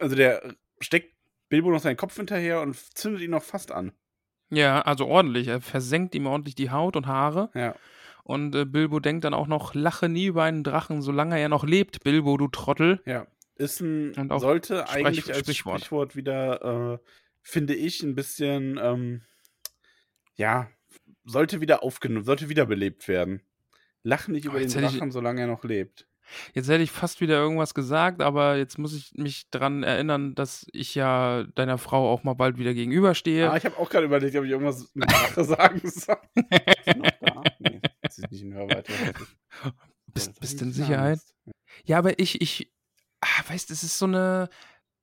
[0.00, 1.14] also der steckt
[1.52, 3.92] Bilbo noch seinen Kopf hinterher und zündet ihn noch fast an.
[4.48, 5.48] Ja, also ordentlich.
[5.48, 7.50] Er versenkt ihm ordentlich die Haut und Haare.
[7.54, 7.74] Ja.
[8.24, 11.64] Und äh, Bilbo denkt dann auch noch, lache nie über einen Drachen, solange er noch
[11.64, 13.02] lebt, Bilbo, du Trottel.
[13.04, 13.26] Ja.
[13.56, 15.80] Ist ein, Und auch sollte Sprech- eigentlich als Sprichwort.
[15.80, 17.06] Sprichwort, wieder, äh,
[17.42, 19.22] finde ich, ein bisschen, ähm,
[20.36, 20.70] ja,
[21.24, 23.42] sollte wieder aufgenommen, sollte wiederbelebt werden.
[24.02, 26.08] Lach nicht Oh, über den jetzt hätte ich- Drachen, solange er noch lebt.
[26.54, 30.66] Jetzt hätte ich fast wieder irgendwas gesagt, aber jetzt muss ich mich dran erinnern, dass
[30.72, 33.50] ich ja deiner Frau auch mal bald wieder gegenüberstehe.
[33.50, 34.92] Ah, ich habe auch gerade überlegt, ob ich irgendwas
[35.36, 36.16] sagen soll.
[36.36, 37.42] Ist sie noch da?
[37.58, 37.80] Nee,
[38.10, 38.92] sie ist nicht in Hörweite.
[40.06, 41.12] bist Das bist in ich Sicherheit?
[41.12, 41.34] Angst.
[41.84, 42.72] Ja, aber ich, ich,
[43.20, 44.48] ah, weißt, es ist so eine,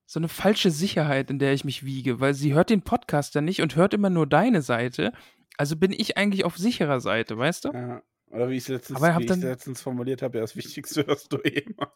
[0.05, 3.41] so eine falsche Sicherheit, in der ich mich wiege, weil sie hört den Podcast ja
[3.41, 5.13] nicht und hört immer nur deine Seite.
[5.57, 7.71] Also bin ich eigentlich auf sicherer Seite, weißt du?
[7.73, 8.01] Ja.
[8.29, 11.37] Oder wie ich es letztens, wie dann- letztens formuliert habe, ja, das Wichtigste hörst du
[11.37, 11.91] eh immer.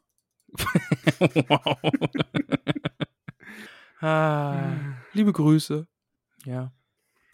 [1.47, 1.77] wow.
[4.01, 4.73] ah,
[5.13, 5.87] liebe Grüße.
[6.45, 6.71] Ja.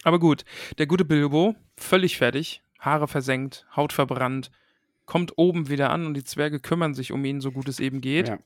[0.04, 0.46] Aber gut,
[0.78, 4.52] der gute Bilbo, völlig fertig, Haare versenkt, Haut verbrannt,
[5.06, 8.00] kommt oben wieder an und die Zwerge kümmern sich um ihn, so gut es eben
[8.00, 8.30] geht.
[8.30, 8.40] Ja.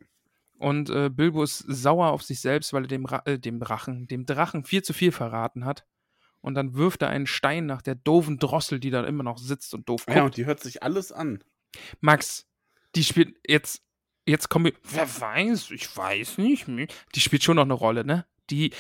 [0.57, 4.07] Und äh, Bilbo ist sauer auf sich selbst, weil er dem, Ra äh, dem Drachen,
[4.07, 5.85] dem Drachen viel zu viel verraten hat.
[6.43, 9.73] Und dann wirft er einen Stein nach der doofen Drossel, die da immer noch sitzt
[9.73, 10.17] und doof guckt.
[10.17, 11.41] ja, und die hört sich alles an.
[12.01, 12.45] Max,
[12.95, 13.81] die spielt jetzt,
[14.27, 16.87] jetzt kommen wir, wer weiß, ich weiß nicht, hm.
[17.15, 18.25] die spielt schon noch eine Rolle, ne?
[18.49, 18.73] Die,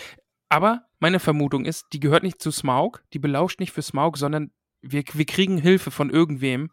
[0.49, 4.51] aber meine Vermutung ist, die gehört nicht zu Smaug, die belauscht nicht für Smaug, sondern
[4.81, 6.69] wir, wir kriegen Hilfe von irgendwem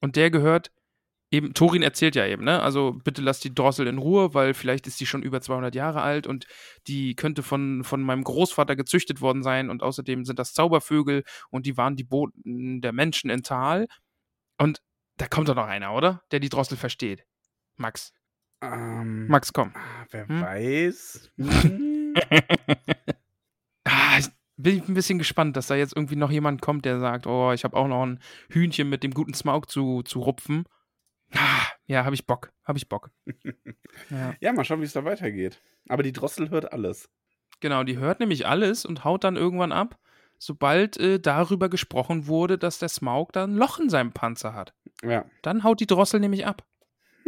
[0.00, 0.72] und der gehört
[1.30, 2.62] eben, Thorin erzählt ja eben, ne?
[2.62, 6.02] Also bitte lass die Drossel in Ruhe, weil vielleicht ist die schon über 200 Jahre
[6.02, 6.46] alt und
[6.86, 11.66] die könnte von, von meinem Großvater gezüchtet worden sein und außerdem sind das Zaubervögel und
[11.66, 13.86] die waren die Boten der Menschen in Tal
[14.58, 14.80] und
[15.18, 16.22] da kommt doch noch einer, oder?
[16.30, 17.24] Der die Drossel versteht.
[17.76, 18.12] Max.
[18.62, 19.72] Ähm, Max, komm.
[19.74, 20.40] ah, wer Hm?
[20.40, 21.30] weiß.
[21.38, 22.14] Hm.
[23.84, 27.26] ah, ich bin ein bisschen gespannt, dass da jetzt irgendwie noch jemand kommt, der sagt,
[27.26, 28.20] oh, ich habe auch noch ein
[28.50, 30.64] Hühnchen mit dem guten Smaug zu, zu rupfen.
[31.36, 32.52] Ah, ja, habe ich Bock.
[32.64, 33.10] Habe ich Bock.
[34.10, 34.34] ja.
[34.40, 35.60] ja, mal schauen, wie es da weitergeht.
[35.88, 37.08] Aber die Drossel hört alles.
[37.60, 39.98] Genau, die hört nämlich alles und haut dann irgendwann ab,
[40.38, 44.74] sobald äh, darüber gesprochen wurde, dass der Smaug da ein Loch in seinem Panzer hat.
[45.02, 45.24] Ja.
[45.42, 46.64] Dann haut die Drossel nämlich ab.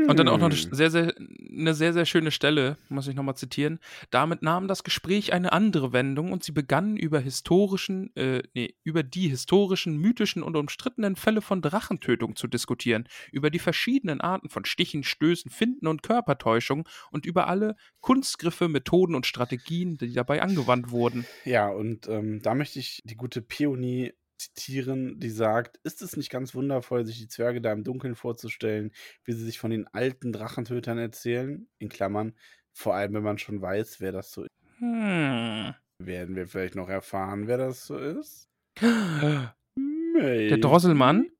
[0.07, 0.75] Und dann auch noch eine Hm.
[0.75, 1.15] sehr, sehr,
[1.51, 3.81] eine sehr, sehr schöne Stelle, muss ich nochmal zitieren.
[4.11, 9.03] Damit nahm das Gespräch eine andere Wendung und sie begannen über historischen, äh, nee, über
[9.03, 14.65] die historischen, mythischen und umstrittenen Fälle von Drachentötung zu diskutieren, über die verschiedenen Arten von
[14.65, 20.91] Stichen, Stößen, Finden und Körpertäuschung und über alle Kunstgriffe, Methoden und Strategien, die dabei angewandt
[20.91, 21.27] wurden.
[21.45, 26.31] Ja, und ähm, da möchte ich die gute Peony zitieren, die sagt, ist es nicht
[26.31, 28.93] ganz wundervoll, sich die Zwerge da im Dunkeln vorzustellen,
[29.25, 31.69] wie sie sich von den alten Drachentötern erzählen?
[31.79, 32.35] In Klammern,
[32.73, 34.51] vor allem wenn man schon weiß, wer das so ist.
[34.79, 35.75] Hm.
[36.01, 38.49] Werden wir vielleicht noch erfahren, wer das so ist?
[38.81, 40.59] Der.
[40.59, 41.31] Drosselmann?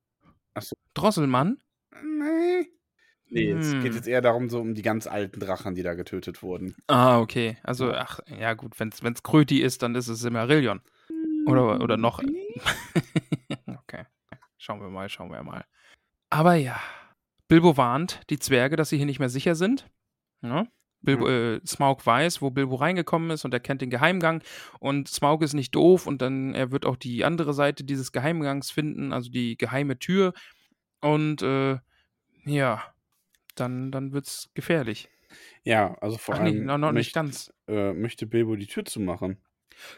[0.53, 0.75] Ach so.
[0.93, 1.61] Drosselmann?
[2.03, 2.67] Nee.
[3.31, 3.83] Nee, es Hm.
[3.83, 6.75] geht jetzt eher darum, so um die ganz alten Drachen, die da getötet wurden.
[6.87, 7.57] Ah, okay.
[7.63, 10.81] Also, ach, ja gut, wenn es Kröti ist, dann ist es Silmarillion.
[11.49, 12.19] Oder, oder noch.
[13.67, 14.05] okay.
[14.57, 15.65] Schauen wir mal, schauen wir mal.
[16.29, 16.79] Aber ja.
[17.47, 19.89] Bilbo warnt die Zwerge, dass sie hier nicht mehr sicher sind.
[20.41, 20.67] Ja?
[21.01, 24.43] Bilbo, äh, Smaug weiß, wo Bilbo reingekommen ist und er kennt den Geheimgang.
[24.79, 28.69] Und Smaug ist nicht doof und dann er wird auch die andere Seite dieses Geheimgangs
[28.69, 30.33] finden, also die geheime Tür.
[31.01, 31.77] Und äh,
[32.45, 32.83] ja,
[33.55, 35.09] dann, dann wird es gefährlich.
[35.63, 37.53] Ja, also vor Ach nee, allem noch, noch nicht möcht- ganz.
[37.67, 39.41] äh, möchte Bilbo die Tür zumachen.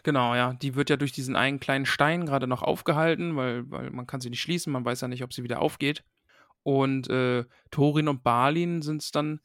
[0.04, 0.54] Genau, ja.
[0.54, 4.22] Die wird ja durch diesen einen kleinen Stein gerade noch aufgehalten, weil, weil man kann
[4.22, 6.04] sie nicht schließen, man weiß ja nicht, ob sie wieder aufgeht.
[6.64, 9.40] Und äh, Thorin und Balin sind es dann,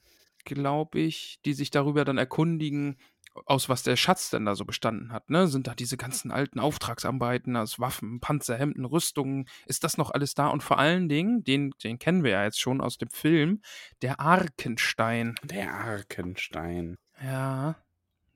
[0.44, 2.98] glaube ich, die sich darüber dann erkundigen,
[3.44, 5.28] aus was der Schatz denn da so bestanden hat.
[5.28, 5.46] Ne?
[5.48, 9.46] Sind da diese ganzen alten Auftragsarbeiten aus Waffen, Panzer, Hemden, Rüstungen?
[9.66, 10.48] Ist das noch alles da?
[10.48, 13.60] Und vor allen Dingen, den, den kennen wir ja jetzt schon aus dem Film,
[14.02, 15.34] der Arkenstein.
[15.42, 16.96] Der Arkenstein.
[17.22, 17.76] Ja.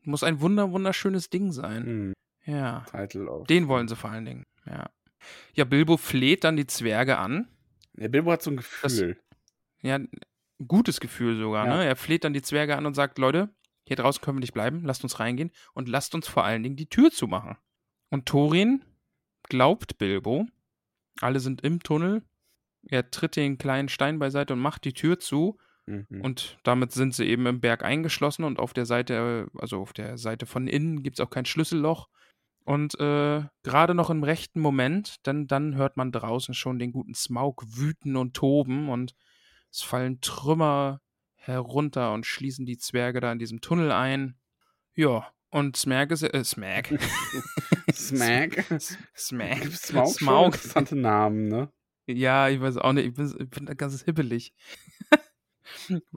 [0.03, 1.85] Muss ein wunder, wunderschönes Ding sein.
[1.85, 2.13] Hm.
[2.47, 2.85] Ja.
[3.49, 4.45] Den wollen sie vor allen Dingen.
[4.67, 4.91] Ja.
[5.55, 7.49] Ja, Bilbo fleht dann die Zwerge an.
[7.93, 9.21] Der Bilbo hat so ein Gefühl.
[9.83, 10.09] Ja, ein
[10.67, 11.77] gutes Gefühl sogar, Ja.
[11.77, 11.85] ne?
[11.85, 13.51] Er fleht dann die Zwerge an und sagt, Leute,
[13.87, 16.77] hier draußen können wir nicht bleiben, lasst uns reingehen und lasst uns vor allen Dingen
[16.77, 17.57] die Tür zumachen.
[18.09, 18.83] Und Thorin
[19.45, 20.47] glaubt Bilbo.
[21.21, 22.23] Alle sind im Tunnel.
[22.89, 25.59] Er tritt den kleinen Stein beiseite und macht die Tür zu.
[25.91, 26.21] Mhm.
[26.21, 30.19] Und damit sind sie eben im Berg eingeschlossen und auf der Seite, also auf der
[30.19, 32.09] Seite von innen gibt es auch kein Schlüsselloch.
[32.65, 37.15] Und äh, gerade noch im rechten Moment, denn dann hört man draußen schon den guten
[37.15, 39.15] Smaug wüten und toben und
[39.71, 41.01] es fallen Trümmer
[41.35, 44.37] herunter und schließen die Zwerge da in diesem Tunnel ein.
[44.95, 46.89] Ja, und Smag ist, äh, Smag.
[47.93, 48.65] Smack.
[49.17, 49.61] Smag.
[49.63, 50.47] Gibt Smaug, Smaug.
[50.55, 51.73] interessante Namen, ne?
[52.07, 54.53] Ja, ich weiß auch nicht, ich bin, ich bin da ganz hibbelig.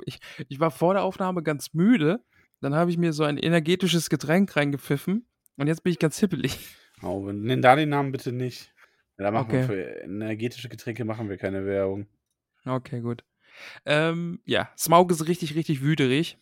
[0.06, 2.24] ich, ich war vor der Aufnahme ganz müde,
[2.62, 5.26] dann habe ich mir so ein energetisches Getränk reingepfiffen
[5.58, 6.58] und jetzt bin ich ganz hibbelig.
[7.02, 8.74] Oh, nenn da den Namen bitte nicht.
[9.18, 9.68] Da machen wir Okay.
[9.68, 12.08] für energetische Getränke machen wir keine Werbung.
[12.66, 13.24] Okay, gut.
[13.86, 16.38] Ähm, ja, Smaug ist richtig, richtig wüterig,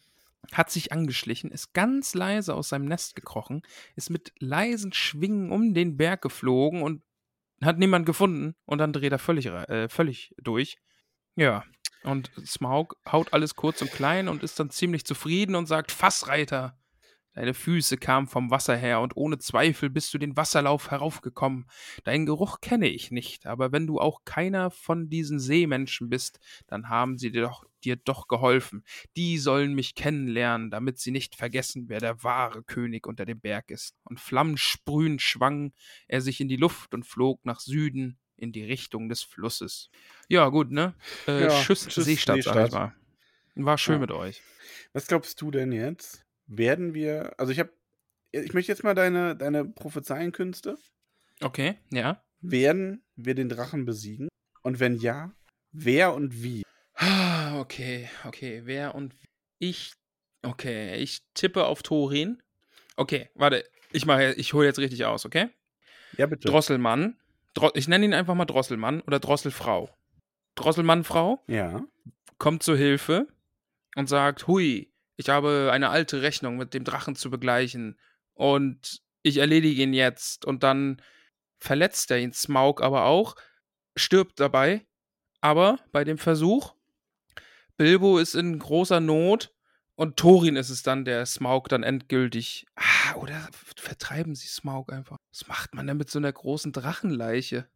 [0.54, 3.64] hat sich angeschlichen, ist ganz leise aus seinem Nest gekrochen,
[3.96, 7.02] ist mit leisen Schwingen um den Berg geflogen und
[7.62, 10.78] hat niemand gefunden und dann dreht er völlig, äh, völlig durch.
[11.36, 11.64] Ja,
[12.04, 16.78] und Smaug haut alles kurz und klein und ist dann ziemlich zufrieden und sagt, Fassreiter,
[17.34, 21.70] deine Füße kamen vom Wasser her und ohne Zweifel bist du den Wasserlauf heraufgekommen.
[22.04, 26.90] Deinen Geruch kenne ich nicht, aber wenn du auch keiner von diesen Seemenschen bist, dann
[26.90, 28.84] haben sie dir doch, dir doch geholfen.
[29.16, 33.70] Die sollen mich kennenlernen, damit sie nicht vergessen, wer der wahre König unter dem Berg
[33.70, 33.96] ist.
[34.04, 35.74] Und flammensprühend schwang
[36.08, 39.90] er sich in die Luft und flog nach Süden in die Richtung des Flusses.
[40.28, 40.94] Ja, gut, ne?
[41.28, 42.72] Äh, Ja, Tschüss, tschüss, Seestadt, sag ich Seestadt.
[42.74, 42.96] mal.
[43.66, 44.00] War schön Ja.
[44.00, 44.42] mit euch.
[44.94, 46.26] Was glaubst du denn jetzt?
[46.48, 47.72] Werden wir, also ich habe,
[48.32, 50.78] ich möchte jetzt mal deine, deine Prophezeienkünste.
[51.42, 52.24] Okay, ja.
[52.42, 54.28] Werden wir den Drachen besiegen?
[54.64, 55.32] Und wenn ja,
[55.72, 56.64] wer und wie?
[56.96, 58.62] Ah, Okay, okay.
[58.66, 59.14] Wer und
[59.60, 59.94] ich.
[60.42, 62.42] Okay, ich tippe auf Thorin.
[62.96, 63.64] Okay, warte.
[63.92, 65.50] Ich mache, ich hole jetzt richtig aus, okay?
[66.18, 66.48] Ja, bitte.
[66.48, 67.20] Drosselmann.
[67.74, 69.90] Ich nenne ihn einfach mal Drosselmann oder Drosselfrau.
[70.56, 71.84] Drosselmannfrau ja.
[72.38, 73.28] kommt zur Hilfe
[73.96, 78.00] und sagt: Hui, ich habe eine alte Rechnung mit dem Drachen zu begleichen
[78.34, 80.46] und ich erledige ihn jetzt.
[80.46, 81.02] Und dann
[81.60, 83.36] verletzt er ihn Smaug aber auch,
[83.96, 84.86] stirbt dabei.
[85.42, 86.76] Aber bei dem Versuch,
[87.78, 89.54] Bilbo ist in großer Not
[90.02, 92.66] und Thorin ist es dann, der Smaug dann endgültig.
[92.76, 95.18] Ah, oder vertreiben sie Smaug einfach.
[95.32, 97.70] Was macht man denn mit so einer großen Drachenleiche?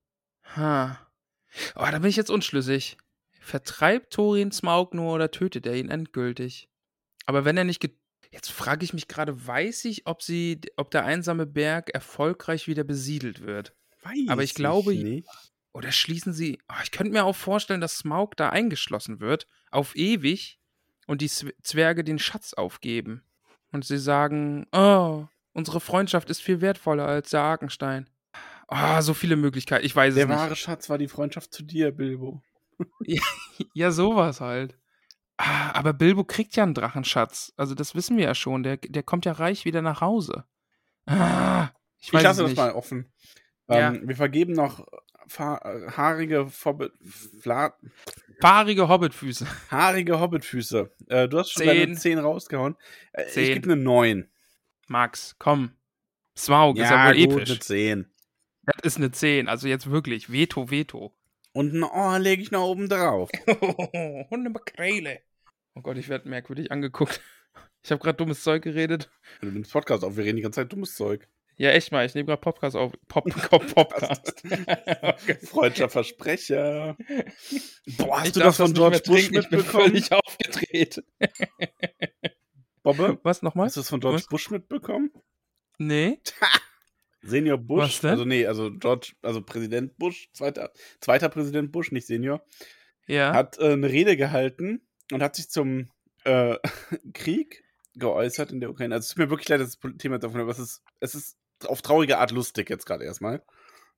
[0.56, 1.08] Ha.
[1.76, 2.98] Oh, da bin ich jetzt unschlüssig.
[3.42, 6.68] Vertreibt Thorin Smaug nur oder tötet er ihn endgültig?
[7.28, 7.88] Aber wenn er nicht.
[8.32, 12.84] Jetzt frage ich mich gerade, weiß ich, ob sie, ob der einsame Berg erfolgreich wieder
[12.84, 13.76] besiedelt wird?
[14.02, 15.28] Weiß Aber ich glaube, nicht.
[15.74, 16.58] Oder schließen sie.
[16.70, 20.60] Oh, ich könnte mir auch vorstellen, dass Smaug da eingeschlossen wird, auf ewig,
[21.06, 23.24] und die Zw- Zwerge den Schatz aufgeben.
[23.72, 28.10] Und sie sagen: Oh, unsere Freundschaft ist viel wertvoller als der Arkenstein.
[28.68, 29.86] Ah, so viele Möglichkeiten.
[29.86, 30.38] Ich weiß Der es nicht.
[30.38, 32.42] wahre Schatz war die Freundschaft zu dir, Bilbo.
[33.74, 34.78] Ja, sowas halt.
[35.38, 37.54] Ah, aber Bilbo kriegt ja einen Drachenschatz.
[37.58, 38.64] Also, das wissen wir ja schon.
[38.64, 40.46] Der, der kommt ja reich wieder nach Hause.
[41.06, 43.12] Ah, ich Ich, lasse es das mal offen.
[43.68, 43.90] Ja.
[43.90, 44.86] Ähm, wir vergeben noch
[45.28, 47.76] fa- äh, haarige, Fla
[48.42, 49.48] Fahrige Hobbitfüße.
[49.72, 50.92] haarige Hobbitfüße.
[51.08, 51.78] Äh, du hast schon Zehn.
[51.80, 52.76] deine 10 rausgehauen.
[53.14, 53.54] Äh, Ich Zehn.
[53.56, 54.30] gebe eine 9.
[54.88, 55.72] Max, komm.
[56.38, 57.50] Smaug ist ja wohl gut, episch.
[57.52, 58.12] eine 10.
[58.66, 60.32] Das ist eine 10, also jetzt wirklich.
[60.32, 61.16] Veto, Veto.
[61.54, 63.30] Und ein Ohr lege ich noch oben drauf.
[64.30, 65.22] Hundemakrele.
[65.76, 67.22] Oh Gott, ich werde merkwürdig angeguckt.
[67.84, 69.12] Ich habe gerade dummes Zeug geredet.
[69.42, 71.28] Du nimmst Podcast auf, wir reden die ganze Zeit dummes Zeug.
[71.58, 72.92] Ja, echt mal, ich nehme gerade Podcast auf.
[73.08, 74.44] Pop, Pop, Podcast.
[74.44, 75.36] okay.
[75.46, 76.98] Freudscher Versprecher.
[77.98, 79.86] Boah, hast Ich du darf das von George Bush trinken, Ich bin mitbekommen?
[79.90, 81.04] völlig aufgedreht.
[82.84, 83.68] Bobbe, Was nochmal?
[83.68, 84.28] hast du das von George Was?
[84.28, 85.12] Bush mitbekommen?
[85.78, 86.20] Nee.
[87.22, 88.10] Senior Bush, Was denn?
[88.12, 92.46] also nee, also George, also Präsident Bush, zweiter, zweiter Präsident Bush, nicht Senior,
[93.08, 93.34] Ja.
[93.34, 95.90] hat äh, eine Rede gehalten und hat sich zum
[96.26, 96.58] äh,
[97.14, 97.64] Krieg
[97.96, 98.94] geäußert in der Ukraine.
[98.96, 101.38] Also es tut mir wirklich leid, dass das Thema davon, aber es ist, es ist
[101.66, 103.42] auf traurige Art lustig jetzt gerade erstmal.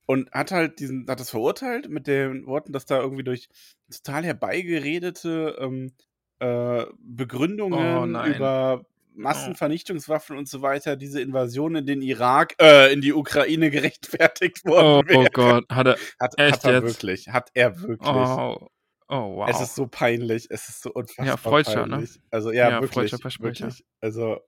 [0.05, 3.49] Und hat halt diesen, hat das verurteilt mit den Worten, dass da irgendwie durch
[3.91, 5.91] total herbeigeredete ähm,
[6.39, 8.85] äh, Begründungen Oh, über
[9.17, 14.69] Massenvernichtungswaffen und so weiter diese Invasion in den Irak, äh, in die Ukraine gerechtfertigt Oh,
[14.69, 15.29] worden oh wäre.
[15.31, 15.97] Gott, hat er.
[16.19, 16.83] Hat, echt hat er jetzt?
[16.83, 17.27] wirklich.
[17.29, 18.07] Hat er wirklich.
[18.07, 18.69] Oh,
[19.09, 19.49] oh wow.
[19.49, 20.47] Es ist so peinlich.
[20.49, 22.07] Es ist so unfassbar Ja, Freudscher, ne?
[22.31, 23.11] Also, ja, Ja, wirklich.
[23.11, 23.83] Wirklich.
[23.99, 24.39] Also,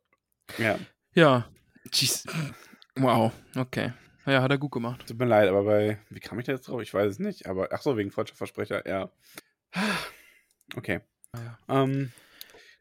[0.58, 0.80] ja.
[1.16, 1.50] ja.
[1.92, 2.24] Jeez.
[3.00, 3.94] Wow, okay.
[4.26, 5.08] Ja, hat er gut gemacht.
[5.08, 5.98] Tut mir leid, aber bei.
[6.10, 6.82] Wie kam ich da jetzt drauf?
[6.82, 7.48] Ich weiß es nicht.
[7.48, 9.10] Aber, ach so, wegen Freudscher Versprecher, ja.
[10.76, 11.00] Okay.
[11.36, 11.58] Ja.
[11.84, 12.12] Ähm,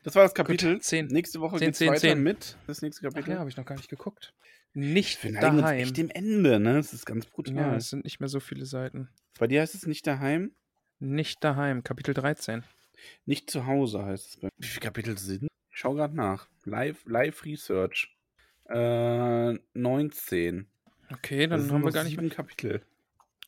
[0.02, 0.74] das war das Kapitel.
[0.74, 1.06] Gut, zehn.
[1.06, 2.22] Nächste Woche Zehn, geht's zehn, weiter zehn.
[2.22, 2.56] mit.
[2.66, 3.32] Das nächste Ach Kapitel.
[3.34, 4.34] ja, habe ich noch gar nicht geguckt.
[4.74, 5.78] Nicht Wir neigen uns daheim.
[5.80, 6.74] echt dem Ende, ne?
[6.74, 7.54] Das ist ganz brutal.
[7.54, 9.08] Ja, es sind nicht mehr so viele Seiten.
[9.38, 10.52] Bei dir heißt es nicht daheim?
[10.98, 12.64] Nicht daheim, Kapitel 13.
[13.24, 14.36] Nicht zu Hause heißt es.
[14.40, 15.48] Bei Wie viele Kapitel sind?
[15.70, 16.48] Ich schau gerade nach.
[16.64, 18.14] Live, Live Research.
[18.68, 20.68] Äh, 19.
[21.12, 22.82] Okay, dann haben wir gar nicht sieben Kapitel.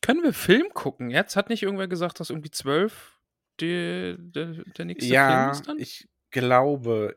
[0.01, 1.11] Können wir Film gucken?
[1.11, 3.19] Jetzt hat nicht irgendwer gesagt, dass irgendwie zwölf
[3.59, 4.47] die, der,
[4.77, 5.77] der nächste Film Ja, ist dann?
[5.77, 7.15] ich glaube.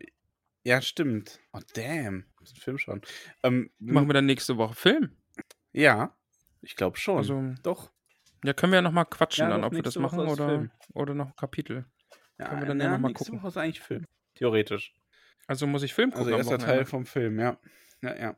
[0.65, 1.41] Ja, stimmt.
[1.53, 2.25] Oh, damn.
[2.41, 3.01] Den Film schauen.
[3.43, 5.17] Ähm, Machen wir dann nächste Woche Film?
[5.73, 6.15] Ja,
[6.61, 7.17] ich glaube schon.
[7.19, 7.91] Also, doch.
[8.45, 10.71] ja, können wir ja nochmal quatschen Ja, dann, ob wir das Woche machen oder, Film.
[10.93, 11.87] oder noch ein Kapitel.
[12.39, 13.41] Ja, Können wir dann ja noch mal nächste gucken.
[13.41, 14.07] Woche ist eigentlich Film.
[14.35, 14.93] Theoretisch.
[15.47, 16.35] Also muss ich Film gucken.
[16.35, 17.59] Also erster Teil vom Film, ja.
[18.05, 18.37] Ja, ja.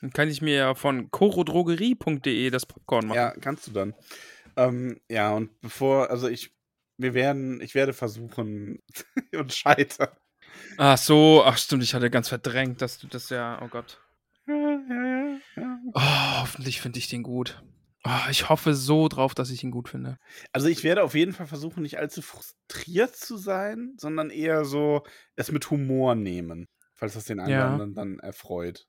[0.00, 3.16] Dann kann ich mir ja von chorodrogerie.de das Popcorn machen.
[3.16, 3.94] Ja, kannst du dann.
[4.56, 6.54] Ähm, ja, und bevor, also ich,
[6.98, 8.78] wir werden, ich werde versuchen
[9.34, 10.08] und scheitern.
[10.76, 14.00] Ach so, ach stimmt, ich hatte ganz verdrängt, dass du das ja, oh Gott.
[14.46, 15.78] Ja, ja, ja.
[15.94, 17.62] Oh, hoffentlich finde ich den gut.
[18.04, 20.18] Oh, ich hoffe so drauf, dass ich ihn gut finde.
[20.52, 25.02] Also ich werde auf jeden Fall versuchen, nicht allzu frustriert zu sein, sondern eher so
[25.36, 27.66] es mit Humor nehmen, falls das den einen Ja.
[27.66, 28.86] anderen dann erfreut.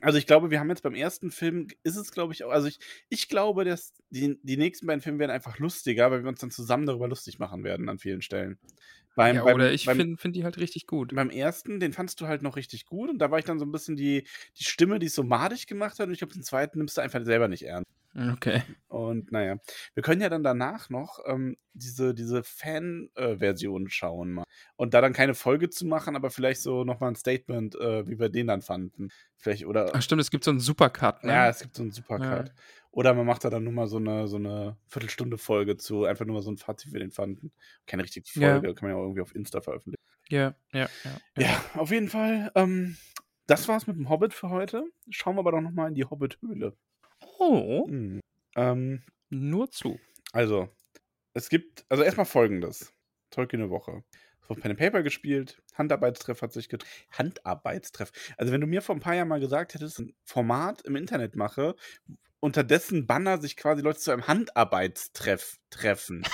[0.00, 2.68] Also ich glaube, wir haben jetzt beim ersten Film, ist es glaube ich auch, also
[2.68, 2.78] ich,
[3.10, 6.50] ich glaube, dass die, die nächsten beiden Filme werden einfach lustiger, weil wir uns dann
[6.50, 8.58] zusammen darüber lustig machen werden an vielen Stellen.
[9.18, 11.12] Beim, ja, beim, oder ich beim, finde find die halt richtig gut.
[11.12, 13.64] beim ersten, den fandst du halt noch richtig gut und da war ich dann so
[13.64, 14.24] ein bisschen die,
[14.56, 17.00] die Stimme, die es so madig gemacht hat und ich glaube, den zweiten nimmst du
[17.00, 17.90] einfach selber nicht ernst.
[18.14, 18.62] Okay.
[18.88, 19.58] Und naja,
[19.94, 24.44] wir können ja dann danach noch ähm, diese, diese Fan-Version schauen mal.
[24.76, 28.18] Und da dann keine Folge zu machen, aber vielleicht so nochmal ein Statement, äh, wie
[28.18, 29.10] wir den dann fanden.
[29.36, 29.90] Vielleicht, oder.
[29.94, 31.32] Ach stimmt, es gibt so einen Supercut, ne?
[31.32, 32.48] ja, es gibt so einen Supercut.
[32.48, 32.54] Ja.
[32.98, 36.34] Oder man macht da dann nur mal so eine, so eine Viertelstunde-Folge zu, einfach nur
[36.34, 37.52] mal so ein Fazit, wie wir den fanden.
[37.86, 38.54] Keine richtige Ja.
[38.54, 40.02] Folge, kann man ja auch irgendwie auf Insta veröffentlichen.
[40.30, 41.20] Ja, ja, ja.
[41.44, 42.50] Ja, auf jeden Fall.
[42.56, 42.96] Ähm,
[43.46, 44.82] das war's mit dem Hobbit für heute.
[45.10, 46.76] Schauen wir aber doch nochmal in die Hobbit-Höhle.
[47.38, 48.18] Oh, Hm.
[48.56, 50.00] Ähm, nur zu.
[50.32, 50.68] Also,
[51.34, 52.92] es gibt, also erstmal folgendes.
[53.30, 54.02] Tolkien eine Woche.
[54.48, 56.90] Wurde Pen and Paper gespielt, Handarbeitstreff hat sich getroffen.
[57.12, 58.10] Handarbeitstreff.
[58.36, 61.36] Also, wenn du mir vor ein paar Jahren mal gesagt hättest, ein Format im Internet
[61.36, 61.76] mache,
[62.40, 66.24] unter dessen Banner sich quasi Leute zu einem Handarbeitstreff treffen,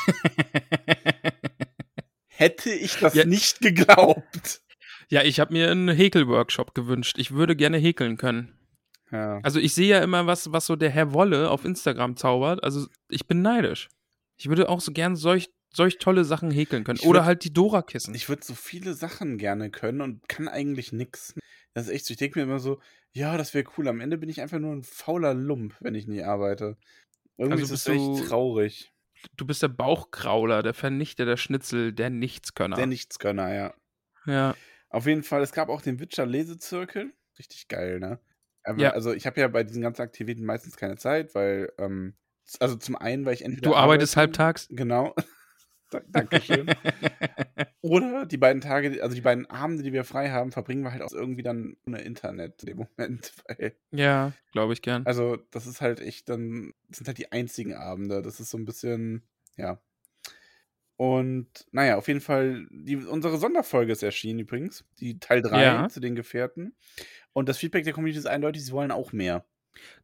[2.29, 3.25] hätte ich das Ja.
[3.25, 4.63] nicht geglaubt.
[5.09, 7.19] ja, ich habe mir einen Häkelworkshop gewünscht.
[7.19, 8.59] Ich würde gerne häkeln können.
[9.11, 9.39] Ja.
[9.43, 12.65] Also ich sehe ja immer, was, was so der Herr Wolle auf Instagram zaubert.
[12.65, 13.89] Also ich bin neidisch.
[14.37, 16.99] Ich würde auch so gern solch, solch tolle Sachen häkeln können.
[17.01, 18.15] Ich Oder würd- halt die Dora-Kissen.
[18.15, 21.35] Ich würde so viele Sachen gerne können und kann eigentlich nix.
[21.75, 22.13] Das ist echt so.
[22.13, 22.81] Ich denke mir immer so,
[23.13, 23.89] ja, das wäre cool.
[23.89, 26.77] Am Ende bin ich einfach nur ein fauler Lump, wenn ich nie arbeite.
[27.37, 28.93] Irgendwie Also ist bist es du- echt traurig.
[29.37, 32.77] Du bist der Bauchkrauler, der Vernichter der Schnitzel, der Nichtskönner.
[32.77, 33.75] Der Nichtskönner, ja.
[34.27, 34.55] ja.
[34.91, 37.13] Auf jeden Fall, es gab auch den Witcher Lesezirkel.
[37.39, 38.21] Richtig geil, ne?
[38.63, 38.91] Aber, Ja.
[38.91, 42.15] Also ich habe ja bei diesen ganzen Aktivitäten meistens keine Zeit, weil, ähm,
[42.61, 44.69] also zum einen, weil ich entweder Du arbeitest arbeite- halbtags?
[44.71, 45.15] Genau.
[45.95, 46.67] Da- Dankeschön.
[47.81, 51.03] Oder die beiden Tage, also die beiden Abende, die wir frei haben, verbringen wir halt
[51.03, 53.33] auch irgendwie dann ohne Internet in dem Moment.
[53.93, 55.07] Ja, glaube ich gern.
[55.07, 58.23] also das ist halt echt dann, das sind halt die einzigen Abende.
[58.23, 59.23] Das ist so ein bisschen,
[59.57, 59.81] ja.
[60.97, 65.89] Und naja, auf jeden Fall, die, unsere Sonderfolge ist erschienen übrigens, die Teil 3 Ja.
[65.89, 66.75] zu den Gefährten.
[67.33, 69.45] Und das Feedback der Community ist eindeutig, sie wollen auch mehr.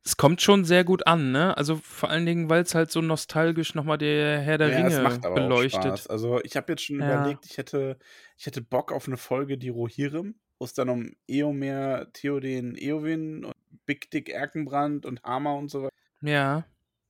[0.05, 1.57] Es kommt schon sehr gut an, ne?
[1.57, 4.99] Also vor allen Dingen, weil es halt so nostalgisch nochmal der Herr der ja, Ringe
[4.99, 5.93] macht aber beleuchtet.
[5.93, 6.07] auch Spaß.
[6.09, 7.01] Also ich habe jetzt schon Ja.
[7.01, 7.99] überlegt, ich hätte,
[8.39, 13.45] ich hätte Bock auf eine Folge, die Rohirrim, wo es dann um Eomer, Theoden, Eowyn
[13.45, 13.55] und
[13.87, 15.91] Big Dick Erkenbrand und Hammer und so weiter.
[16.23, 16.64] Ja.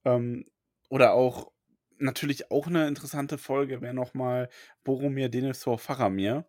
[0.04, 0.44] Ähm,
[0.88, 1.52] oder auch,
[1.98, 4.48] natürlich auch eine interessante Folge wäre nochmal
[4.84, 6.46] Boromir, Denethor, Faramir.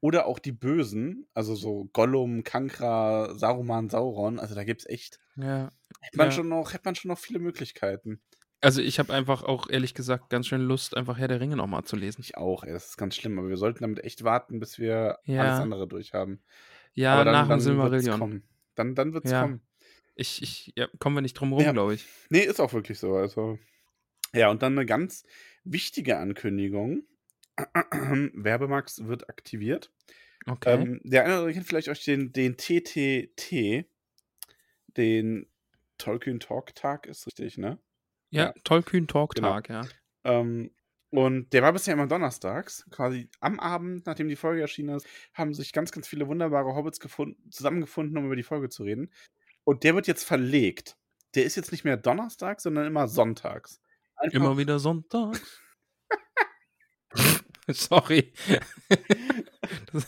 [0.00, 4.38] Oder auch die Bösen, also so Gollum, Kankra, Saruman, Sauron.
[4.38, 5.70] Also da gibt's echt, Ja.
[6.00, 6.30] hätte man, Ja.
[6.32, 8.20] schon noch, hätte man schon noch viele Möglichkeiten.
[8.60, 11.84] Also ich habe einfach auch ehrlich gesagt ganz schön Lust, einfach Herr der Ringe nochmal
[11.84, 12.22] zu lesen.
[12.22, 15.18] Ich auch, ey, das ist ganz schlimm, aber wir sollten damit echt warten, bis wir
[15.24, 15.42] Ja.
[15.42, 16.42] alles andere durchhaben.
[16.94, 18.18] Ja, dann, nach dem Silmarillion.
[18.18, 18.42] kommen.
[18.74, 19.42] Dann, dann wird's Ja.
[19.42, 19.60] kommen.
[20.14, 21.72] Ich, ich, ja, kommen wir nicht drum rum, Ja.
[21.72, 22.06] glaube ich.
[22.30, 23.14] Nee, ist auch wirklich so.
[23.14, 23.58] Also.
[24.34, 25.24] Ja, und dann eine ganz
[25.64, 27.02] wichtige Ankündigung.
[28.34, 29.90] Werbemax wird aktiviert.
[30.46, 30.74] Okay.
[30.74, 33.86] Ähm, der eine oder andere kennt vielleicht euch den, den TTT,
[34.96, 35.46] den
[35.98, 37.78] Tolkien Talk Tag, ist richtig, ne?
[38.30, 38.54] ja, ja.
[38.64, 39.48] Tollkühn Talk Genau.
[39.54, 39.82] Tag, ja.
[40.24, 40.70] Ähm,
[41.10, 45.54] und der war bisher immer donnerstags, quasi am Abend, nachdem die Folge erschienen ist, haben
[45.54, 49.10] sich ganz, ganz viele wunderbare Hobbits gefunden, zusammengefunden, um über die Folge zu reden.
[49.64, 50.96] Und der wird jetzt verlegt.
[51.34, 53.80] Der ist jetzt nicht mehr donnerstags, sondern immer sonntags.
[54.16, 55.40] Einfach- Immer wieder Sonntag.
[57.72, 58.32] Sorry.
[59.92, 60.06] das,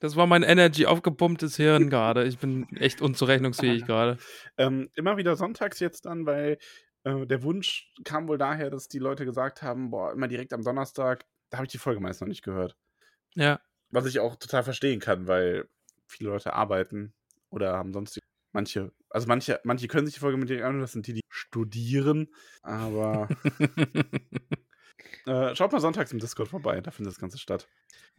[0.00, 2.24] das war mein Energy aufgepumptes Hirn gerade.
[2.24, 4.18] Ich bin echt unzurechnungsfähig gerade.
[4.56, 6.58] Ähm, immer wieder sonntags jetzt dann, weil
[7.02, 10.62] äh, der Wunsch kam wohl daher, dass die Leute gesagt haben, boah, immer direkt am
[10.62, 12.76] Donnerstag, da habe ich die Folge meist noch nicht gehört.
[13.34, 13.60] Ja.
[13.90, 15.68] Was ich auch total verstehen kann, weil
[16.06, 17.12] viele Leute arbeiten
[17.50, 18.20] oder haben sonst
[18.52, 21.22] manche, also manche, manche können sich die Folge mit direkt anhören, das sind die, die
[21.28, 22.28] studieren,
[22.62, 23.28] aber
[25.26, 27.68] äh, schaut mal sonntags im Discord vorbei, da findet das Ganze statt.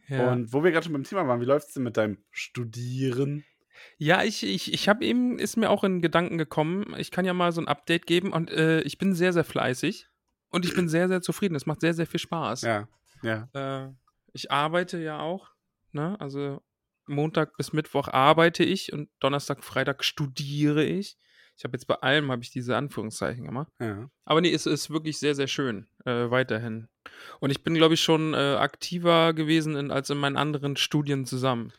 [0.08, 0.32] ja.
[0.32, 3.44] Und wo wir gerade schon beim Thema waren, wie läuft es denn mit deinem Studieren?
[3.98, 7.34] Ja, ich, ich, ich habe eben, ist mir auch in Gedanken gekommen, ich kann ja
[7.34, 10.08] mal so ein Update geben und äh, ich bin sehr, sehr fleißig
[10.50, 11.54] und ich bin sehr, sehr zufrieden.
[11.54, 12.62] Es macht sehr, sehr viel Spaß.
[12.62, 12.88] Ja,
[13.22, 13.48] ja.
[13.52, 13.92] Äh,
[14.32, 15.50] ich arbeite ja auch,
[15.92, 16.18] ne?
[16.20, 16.62] Also
[17.06, 21.16] Montag bis Mittwoch arbeite ich und Donnerstag, Freitag studiere ich.
[21.56, 23.72] Ich habe jetzt bei allem habe ich diese Anführungszeichen gemacht.
[23.80, 24.08] ja.
[24.24, 26.88] Aber nee, es ist wirklich sehr, sehr schön, äh, weiterhin.
[27.40, 31.24] Und ich bin, glaube ich, schon äh, aktiver gewesen in, als in meinen anderen Studien
[31.24, 31.72] zusammen.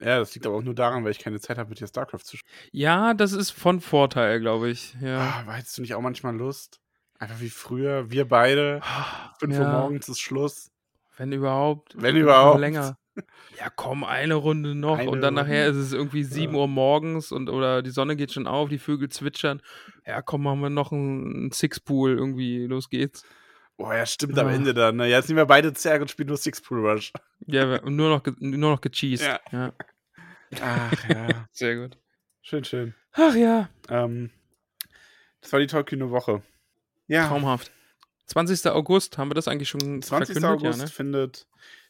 [0.00, 2.20] Ja, das liegt aber auch nur daran, weil ich keine Zeit habe, mit dir StarCraft
[2.20, 2.54] zu spielen.
[2.70, 4.94] Ja, das ist von Vorteil, glaube ich.
[5.00, 5.44] Ja.
[5.46, 6.80] Ah, hättest du nicht auch manchmal Lust?
[7.18, 8.80] Einfach wie früher, wir beide,
[9.40, 10.70] 5 Uhr Ja, morgens ist Schluss.
[11.16, 12.00] Wenn überhaupt.
[12.00, 12.60] Wenn überhaupt.
[12.60, 12.96] Länger.
[13.58, 14.98] Ja, komm, eine Runde noch.
[14.98, 15.86] Eine und dann nachher ist Runde.
[15.86, 16.60] es irgendwie 7 Ja.
[16.60, 19.60] Uhr morgens und oder die Sonne geht schon auf, die Vögel zwitschern.
[20.06, 22.66] Ja, komm, machen wir noch einen Sixpool irgendwie.
[22.66, 23.24] Los geht's.
[23.76, 24.52] Boah, ja, stimmt am Ah.
[24.52, 24.96] Ende dann.
[24.96, 25.08] Ne?
[25.08, 27.12] Ja, jetzt nehmen wir beide Zerg und spielen nur Six Pool Rush.
[27.46, 29.24] Ja, und nur noch, nur noch gecheased.
[29.26, 29.40] Ja.
[29.52, 29.72] ja.
[30.60, 31.98] Ach ja, Sehr gut.
[32.42, 32.94] schön, schön.
[33.12, 34.30] Ach ja, Ähm,
[35.40, 36.42] das war die Tolkien Woche.
[37.06, 37.70] Ja, traumhaft.
[38.26, 38.66] 20.
[38.70, 40.34] August, haben wir das eigentlich schon 20.
[40.34, 40.44] verkündet?
[40.44, 40.90] August Ja, ne?
[40.90, 41.46] findet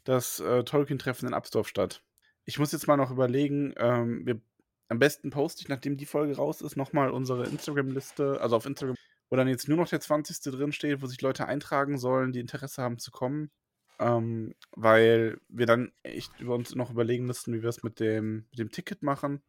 [0.08, 2.02] das äh, Tolkien-Treffen in Absdorf statt.
[2.46, 4.40] Ich muss jetzt mal noch überlegen, ähm, wir,
[4.88, 8.96] am besten poste ich, nachdem die Folge raus ist, nochmal unsere Instagram-Liste, also auf Instagram,
[9.28, 10.40] wo dann jetzt nur noch der 20.
[10.50, 13.50] drin steht, wo sich Leute eintragen sollen, die Interesse haben zu kommen.
[13.98, 18.46] Ähm, weil wir dann echt über uns noch überlegen müssten, wie wir es mit dem,
[18.50, 19.42] mit dem Ticket machen.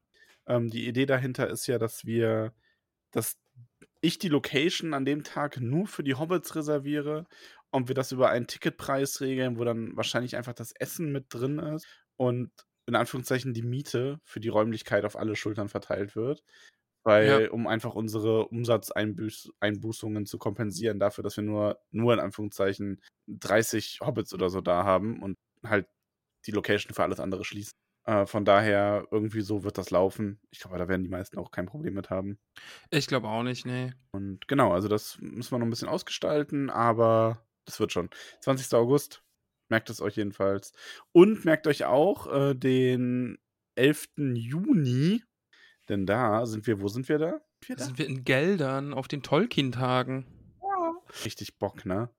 [0.45, 2.53] Ähm, die Idee dahinter ist ja, dass wir,
[3.12, 3.38] dass
[4.01, 7.28] ich die Location an dem Tag nur für die Hobbits reserviere
[7.72, 11.59] und wir das über einen Ticketpreis regeln, wo dann wahrscheinlich einfach das Essen mit drin
[11.59, 12.51] ist und
[12.88, 16.43] in Anführungszeichen die Miete für die Räumlichkeit auf alle Schultern verteilt wird.
[17.05, 17.49] Weil, Ja.
[17.51, 24.34] um einfach unsere Umsatzeinbußungen zu kompensieren, dafür, dass wir nur, nur in Anführungszeichen 30 Hobbits
[24.34, 25.88] oder so da haben und halt
[26.45, 27.72] die Location für alles andere schließen.
[28.05, 30.41] Äh, von daher, irgendwie so wird das laufen.
[30.51, 32.39] Ich glaube, da werden die meisten auch kein Problem mit haben.
[32.91, 33.93] Ich glaube auch nicht, nee.
[34.11, 38.09] Und genau, also das müssen wir noch ein bisschen ausgestalten, aber das wird schon.
[38.41, 38.74] 20.
[38.74, 39.24] August,
[39.70, 40.74] merkt es euch jedenfalls.
[41.11, 43.38] Und merkt euch auch äh, den
[43.76, 44.09] 11.
[44.34, 45.24] Juni,
[45.88, 47.32] denn da sind wir, wo sind wir da?
[47.32, 50.26] Sind wir Da sind wir in Geldern auf den Tolkien-Tagen.
[51.26, 52.09] Richtig Bock, ne?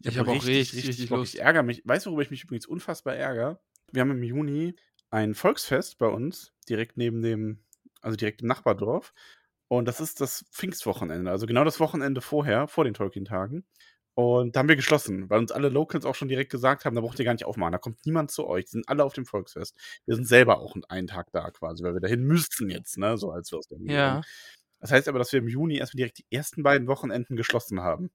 [0.00, 1.18] Ich habe auch richtig, richtig Bock.
[1.18, 1.34] Lust.
[1.34, 1.82] Ich ärgere mich.
[1.84, 3.60] Weißt du, worüber ich mich übrigens unfassbar ärgere?
[3.92, 4.74] Wir haben im Juni
[5.10, 7.62] ein Volksfest bei uns, direkt neben dem,
[8.00, 9.12] also direkt im Nachbardorf.
[9.68, 13.64] Und das ist das Pfingstwochenende, also genau das Wochenende vorher, vor den Tolkien-Tagen.
[14.14, 17.00] Und da haben wir geschlossen, weil uns alle Locals auch schon direkt gesagt haben, da
[17.00, 19.24] braucht ihr gar nicht aufmachen, da kommt niemand zu euch, die sind alle auf dem
[19.24, 19.74] Volksfest.
[20.04, 23.30] Wir sind selber auch einen Tag da quasi, weil wir dahin müssten jetzt, ne, so
[23.30, 24.10] als wir aus der Nähe Ja.
[24.12, 24.24] kommen.
[24.80, 28.10] Das heißt aber, dass wir im Juni erstmal direkt die ersten beiden Wochenenden geschlossen haben.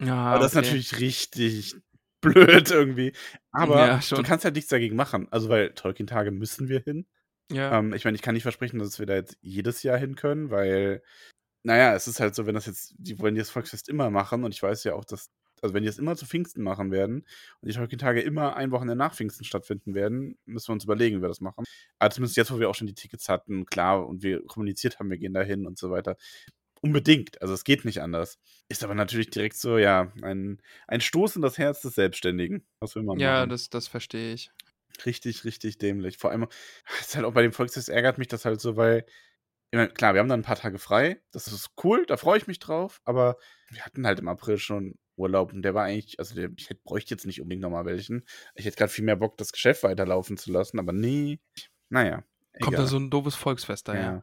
[0.00, 0.60] Ja, Aber das okay.
[0.60, 1.74] ist natürlich richtig
[2.22, 3.12] blöd irgendwie.
[3.52, 5.28] Aber Ja, du kannst halt nichts dagegen machen.
[5.30, 7.06] Also, weil Tolkien-Tage müssen wir hin.
[7.52, 7.78] Ja.
[7.78, 10.50] Ähm, ich meine, ich kann nicht versprechen, dass wir da jetzt jedes Jahr hin können,
[10.50, 11.02] weil,
[11.66, 14.54] naja, es ist halt so, wenn das jetzt, die wollen das Volksfest immer machen und
[14.54, 17.26] ich weiß ja auch, dass, also wenn die es immer zu Pfingsten machen werden
[17.60, 21.22] und die Tolkien-Tage immer ein Wochenende nach Pfingsten stattfinden werden, müssen wir uns überlegen, wie
[21.22, 21.64] wir das machen.
[21.98, 25.10] Aber zumindest jetzt, wo wir auch schon die Tickets hatten, klar, und wir kommuniziert haben,
[25.10, 26.16] wir gehen da hin und so weiter.
[26.82, 28.38] Unbedingt, also es geht nicht anders.
[28.68, 32.64] Ist aber natürlich direkt so, ja, ein, ein Stoß in das Herz des Selbstständigen.
[32.78, 33.50] Was will man ja, machen?
[33.50, 34.52] das, das verstehe ich.
[35.04, 36.16] Richtig, richtig dämlich.
[36.16, 36.46] Vor allem,
[37.00, 39.04] es ist halt auch bei dem Volksfest ärgert mich das halt so, weil,
[39.76, 41.20] meine, klar, wir haben dann ein paar Tage frei.
[41.32, 43.00] Das ist cool, da freue ich mich drauf.
[43.04, 43.36] Aber
[43.70, 46.80] wir hatten halt im April schon Urlaub und der war eigentlich, also der, ich hätte,
[46.84, 48.24] bräuchte jetzt nicht unbedingt nochmal welchen.
[48.54, 51.40] Ich hätte gerade viel mehr Bock, das Geschäft weiterlaufen zu lassen, aber nee.
[51.88, 52.24] Naja.
[52.60, 52.84] Kommt egal.
[52.84, 54.02] da so ein doofes Volksfest daher.
[54.02, 54.22] ja.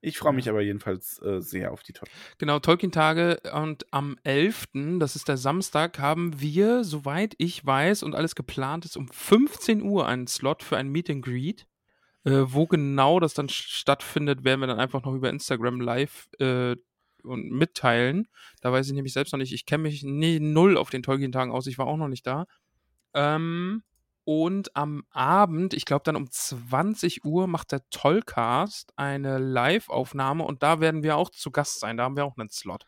[0.00, 2.08] Ich freue mich aber jedenfalls äh, sehr auf die Top.
[2.38, 4.66] Genau, Tolkien-Tage und am 11.,
[4.98, 9.82] das ist der Samstag, haben wir, soweit ich weiß und alles geplant ist, um 15
[9.82, 11.66] Uhr einen Slot für ein Meet and Greet.
[12.24, 16.76] Äh, wo genau das dann stattfindet, werden wir dann einfach noch über Instagram live äh,
[17.22, 18.28] und mitteilen.
[18.60, 19.52] Da weiß ich nämlich selbst noch nicht.
[19.52, 21.66] Ich kenne mich nie, null auf den Tolkien-Tagen aus.
[21.66, 22.46] Ich war auch noch nicht da.
[23.14, 23.82] Ähm,
[24.24, 30.62] und am Abend, ich glaube dann um 20 Uhr, macht der Tollcast eine Live-Aufnahme und
[30.62, 31.96] da werden wir auch zu Gast sein.
[31.96, 32.84] Da haben wir auch einen Slot.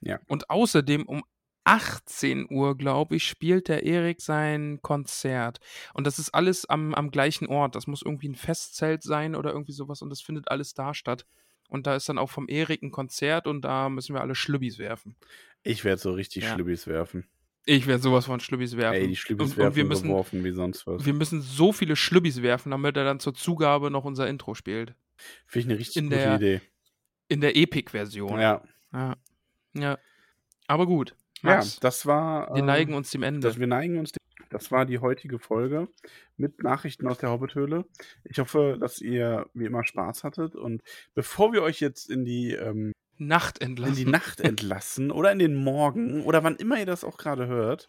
[0.00, 0.18] Ja.
[0.26, 1.22] Und außerdem um
[1.64, 5.60] 18 Uhr, glaube ich, spielt der Erik sein Konzert.
[5.94, 7.74] Und das ist alles am, am gleichen Ort.
[7.74, 10.02] Das muss irgendwie ein Festzelt sein oder irgendwie sowas.
[10.02, 11.26] Und das findet alles da statt.
[11.68, 14.78] Und da ist dann auch vom Erik ein Konzert und da müssen wir alle Schlübbis
[14.78, 15.16] werfen.
[15.62, 16.54] Ich werde so richtig Ja.
[16.54, 17.26] Schlübbis werfen.
[17.64, 19.00] Ich werde sowas von Schlübbis werfen.
[19.00, 21.06] Ey, die Schlübbis und, werfen und wir müssen, geworfen wie sonst was.
[21.06, 24.94] wir müssen so viele Schlübbis werfen, damit er dann zur Zugabe noch unser Intro spielt.
[25.46, 26.60] Finde ich eine richtig in gute der- Idee.
[27.28, 28.38] In der Epic-Version.
[28.40, 28.62] Ja.
[28.92, 29.16] ja.
[29.74, 29.98] Ja.
[30.66, 31.14] Aber gut.
[31.42, 32.48] Ja, das war.
[32.54, 33.40] wir ähm, neigen uns dem Ende.
[33.40, 34.12] Das, wir neigen uns.
[34.12, 34.18] Dem,
[34.50, 35.88] das war die heutige Folge
[36.36, 37.86] mit Nachrichten aus der Hobbithöhle.
[38.24, 40.54] Ich hoffe, dass ihr wie immer Spaß hattet.
[40.54, 40.82] Und
[41.14, 43.96] bevor wir euch jetzt in die, ähm, Nacht in entlassen.
[43.96, 47.88] die Nacht entlassen oder in den Morgen oder wann immer ihr das auch gerade hört,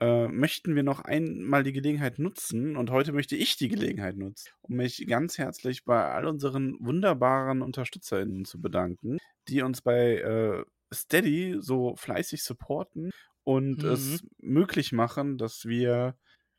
[0.00, 2.76] äh, möchten wir noch einmal die Gelegenheit nutzen.
[2.76, 7.62] Und heute möchte ich die Gelegenheit nutzen, um mich ganz herzlich bei all unseren wunderbaren
[7.62, 9.18] UnterstützerInnen zu bedanken,
[9.48, 13.10] die uns bei äh, Steady so fleißig supporten
[13.44, 13.88] und Mhm.
[13.90, 16.16] es möglich machen, dass wir,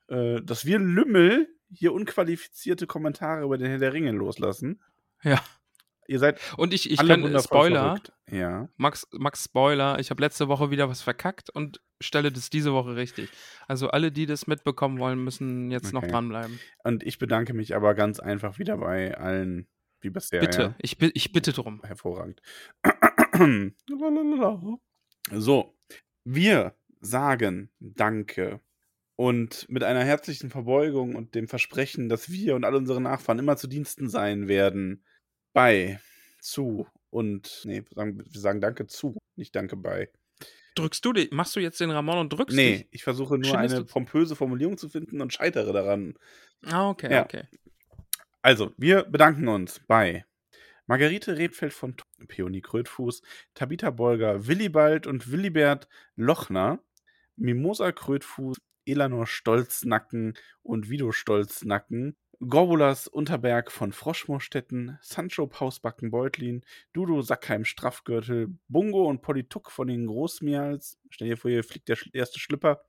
[0.07, 4.81] äh, dass wir Lümmel hier unqualifizierte Kommentare über den Herr der Ringe loslassen.
[5.23, 5.39] Ja.
[6.07, 7.99] Ihr seid Und ich, ich kann wundervoll Spoiler.
[8.31, 8.67] Ja.
[8.77, 12.95] Max, Max Spoiler, ich habe letzte Woche wieder was verkackt und stelle das diese Woche
[12.95, 13.29] richtig.
[13.67, 16.11] Also alle, die das mitbekommen wollen, müssen jetzt noch Okay.
[16.11, 16.59] dranbleiben.
[16.83, 19.67] Und ich bedanke mich aber ganz einfach wieder bei allen,
[20.01, 20.39] wie bisher.
[20.41, 20.75] Bitte, Ja.
[20.79, 21.81] ich, ich bitte drum.
[21.83, 22.41] Hervorragend.
[25.31, 25.75] so,
[26.23, 28.59] wir sagen Danke.
[29.15, 33.57] Und mit einer herzlichen Verbeugung und dem Versprechen, dass wir und all unsere Nachfahren immer
[33.57, 35.03] zu Diensten sein werden,
[35.53, 35.99] bei,
[36.39, 40.09] zu und, nee, wir sagen, wir sagen Danke zu, nicht Danke bei.
[40.75, 42.87] Drückst du dich, machst du jetzt den Ramon und drückst Nee, dich?
[42.91, 46.13] ich versuche nur Schindest eine pompöse Formulierung zu finden und scheitere daran.
[46.65, 47.23] Ah, okay, Ja.
[47.25, 47.43] okay.
[48.41, 50.25] Also, wir bedanken uns bei
[50.87, 51.95] Margarete Rebfeld von
[52.27, 53.21] Peony Krötfuß,
[53.53, 56.79] Tabitha Bolger, Willibald und Willibert Lochner,
[57.35, 66.63] Mimosa Krötfuß, Elanor Stolznacken und Vido Stolznacken, Gorbulas Unterberg von Froschmoorstetten, Sancho Pausbacken Beutlin,
[66.93, 71.97] Dudo Sackheim Straffgürtel, Bungo und Polituk von den Großmials, stell dir vor, hier fliegt der
[72.13, 72.81] erste Schlipper,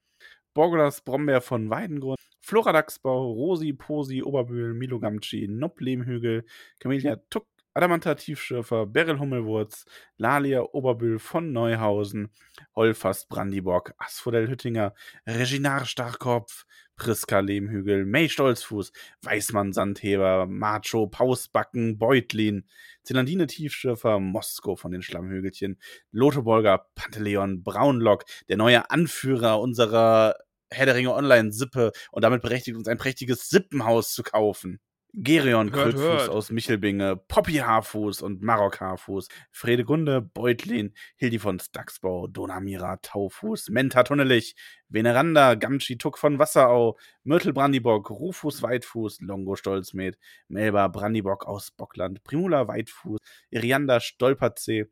[0.55, 2.20] Borgolas Brombeer von Weidengrund,
[2.51, 6.45] Flora Dachsbau, Rosi Posi Oberbühl, Milo Gamci, Nopp Lehmhügel,
[6.81, 9.85] Camellia Tuck, Adamanta Tiefschürfer, Beryl Hummelwurz,
[10.17, 12.33] Lalia Oberbühl von Neuhausen,
[12.75, 14.95] Holfast Brandibock, Asphodel Hüttinger,
[15.29, 16.67] Reginar Starkopf,
[16.97, 18.91] Priska Lehmhügel, May Stolzfuß,
[19.23, 22.67] Weißmann Sandheber, Macho Pausbacken, Beutlin,
[23.05, 25.79] Zelandine Tiefschürfer, Mosko von den Schlammhügelchen,
[26.11, 30.35] Lotte Bolger, Panteleon, Braunlock, der neue Anführer unserer
[30.73, 34.81] Herr der Ringe Online-Sippe und damit berechtigt uns ein prächtiges Sippenhaus zu kaufen.
[35.13, 42.97] Gerion Krötfuß aus Michelbinge, Poppy Haarfuß und Marok Haarfuß, Fredegunde Beutlin, Hildi von Staxbau, Donamira
[42.99, 44.55] Taufuß, Menta Tunnelich,
[44.89, 50.17] Veneranda Gamschi Tuck von Wasserau, Myrtle Brandibock, Rufus Weitfuß, Longo Stolzmed,
[50.47, 53.19] Melba Brandibock aus Bockland, Primula Weitfuß,
[53.51, 54.87] Irianda Stolperzee,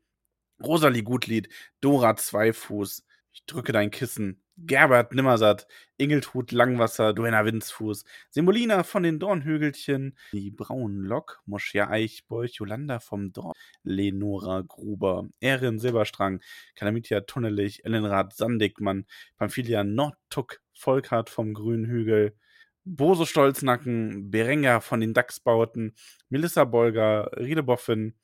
[0.61, 1.47] Rosalie Gutlied,
[1.79, 5.67] Dora Zweifuß, ich drücke dein Kissen, Gerbert Nimmersatt,
[5.97, 13.31] Ingeltrud Langwasser, Duenna Winzfuß, Semolina von den Dornhügelchen, die Braunen Lok, Moschia Eichbeuch, Jolanda vom
[13.31, 13.53] Dorn,
[13.83, 16.41] Lenora Gruber, Erin Silberstrang,
[16.75, 19.05] Kalamitia Tunnelich, Ellenrad Sandigmann,
[19.37, 22.35] Pamphilia Nordtuck, Volkart vom Grünen Hügel,
[22.85, 25.93] Bose Stolznacken, Berenga von den Dachsbauten,
[26.29, 28.15] Melissa Bolger, Riedeboffin,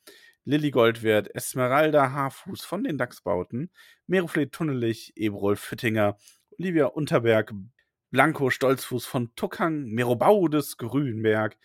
[0.47, 3.71] Lilly Goldwert, Esmeralda Haarfuß von den Dachsbauten,
[4.05, 6.17] Merofleet Tunnelich, Eberol Füttinger,
[6.59, 7.51] Olivia Unterberg,
[8.11, 11.57] Blanco Stolzfuß von Tuckhang, Merobaudes Grünberg,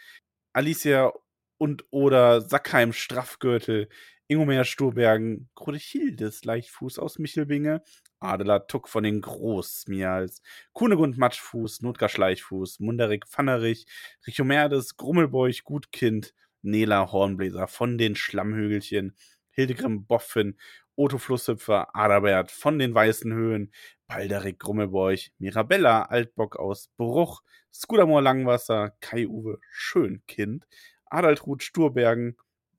[0.55, 1.13] Alicia
[1.59, 3.91] und oder Sackheim Straffgürtel,
[4.29, 7.83] Ingomer Sturbergen, Grudechildes Leichtfuß aus Michelbinge,
[8.19, 10.41] Adela Tuck von den Großmials,
[10.73, 13.85] Kunegund Matschfuß, Notgar Schleichfuß, Munderik Pfannerich,
[14.27, 16.33] Richomerdes, Grummelbeuch Gutkind,
[16.63, 19.17] Nela Hornbläser von den Schlammhügelchen,
[19.51, 20.59] Hildegrim Boffin,
[20.97, 23.73] Otto Flusshüpfer, Adalbert von den Weißen Höhen,
[24.07, 27.43] Balderik Grummelbeuch, Mirabella Altbock aus Bruch,
[27.73, 30.67] Skudamor Langwasser, Kai-Uwe Schönkind,
[31.07, 32.37] Adaltrud Sturbergen,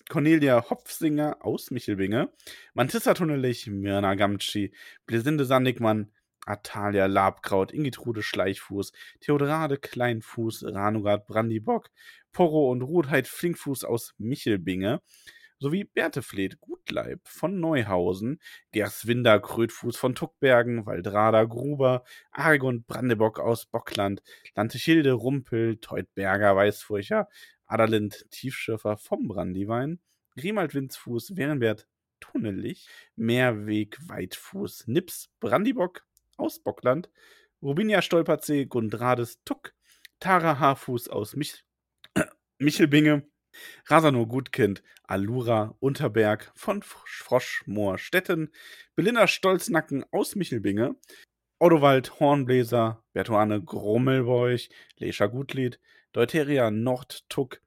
[0.10, 2.32] Cornelia Hopfsinger aus Michelbinge,
[2.74, 4.74] Mantissa Tunnelich, Mirna Gamtschi,
[5.06, 6.12] Blesinde Sandigmann,
[6.46, 8.92] Atalia Labkraut, Ingitrude Schleichfuß,
[9.22, 11.90] Theodorade Kleinfuß, Ranugard Brandibock,
[12.32, 15.02] Porro und Rotheit Flinkfuß aus Michelbinge,
[15.62, 18.40] sowie Bertefled Gutleib von Neuhausen,
[18.72, 24.24] Gerswinder Krötfuß von Tuckbergen, Waldrada Gruber, Argund Brandebock aus Bockland,
[24.56, 27.30] Lantichilde Rumpel, Teutberger Weißfurcher,
[27.68, 30.00] Adalind Tiefschürfer vom Brandiwein,
[30.36, 31.88] Grimald Windsfuß, Wehrenwert
[32.20, 36.06] Tunnelich, Meerweg Weitfuß, Nips Brandibock
[36.38, 37.12] aus Bockland,
[37.62, 39.74] Rubinia Stolperzee, Gundrades Tuck,
[40.20, 41.64] Tara Haarfuß aus Mich
[42.62, 43.24] Michelbinge,
[43.88, 48.52] Rasanur Gutkind, Alura Unterberg von Froschmoor Stetten,
[48.96, 50.96] Belinda Stolznacken aus Michelbinge,
[51.58, 55.80] Ottowald Hornbläser, Bertuane Grummelbeuch, Lescha Gutlied,
[56.12, 57.62] Deuteria Nordtuck,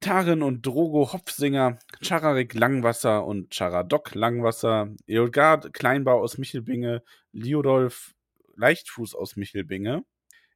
[0.00, 8.16] Tarin und Drogo Hopfsinger, Chararik Langwasser und Charadok Langwasser, Eolgard Kleinbau aus Michelbinge, Liodolf
[8.56, 10.04] Leichtfuß aus Michelbinge,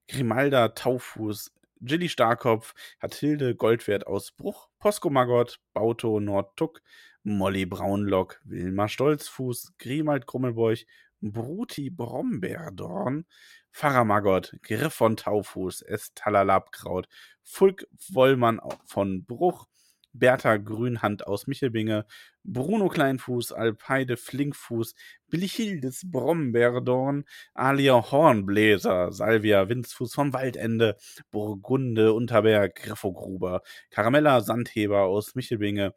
[0.09, 1.53] Grimalda Taufuß,
[1.85, 6.81] Gilly Starkopf, Hathilde Goldwert aus Bruch, Posko Magott, Bauto Nordtuck,
[7.23, 10.87] Molly Braunlock, Wilma Stolzfuß, Grimald Krummelbeuch,
[11.21, 13.27] Bruti Brombeerdorn,
[13.71, 17.09] Pfarrer Magott, Griff von Taufuß, Estalalabkraut,
[17.43, 19.67] Fulk Wollmann von Bruch,
[20.15, 22.07] Bertha Grünhand aus Michelbinge,
[22.45, 24.95] Bruno Kleinfuß, Alpeide Flinkfuß,
[25.29, 30.97] Billichildes Brombeerdorn, Alia Hornbläser, Salvia Windsfuß vom Waldende,
[31.31, 35.95] Burgunde Unterberg, Griffogruber, Karamella Sandheber aus Michelbinge,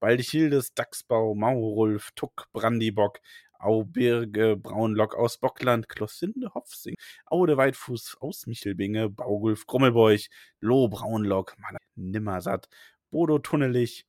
[0.00, 3.20] Baldichildes Dachsbau, Maurulf, Tuck, Brandibock,
[3.60, 6.96] Aubirge, Braunlock aus Bockland, Klossinde, Hofsing,
[7.26, 10.30] Aude Weitfuß aus Michelbinge, Baugulf, Grummelbeuch,
[10.60, 12.68] Loh, Braunlock, Maler, Nimmersatt,
[13.10, 14.06] Bodo Tunnelich,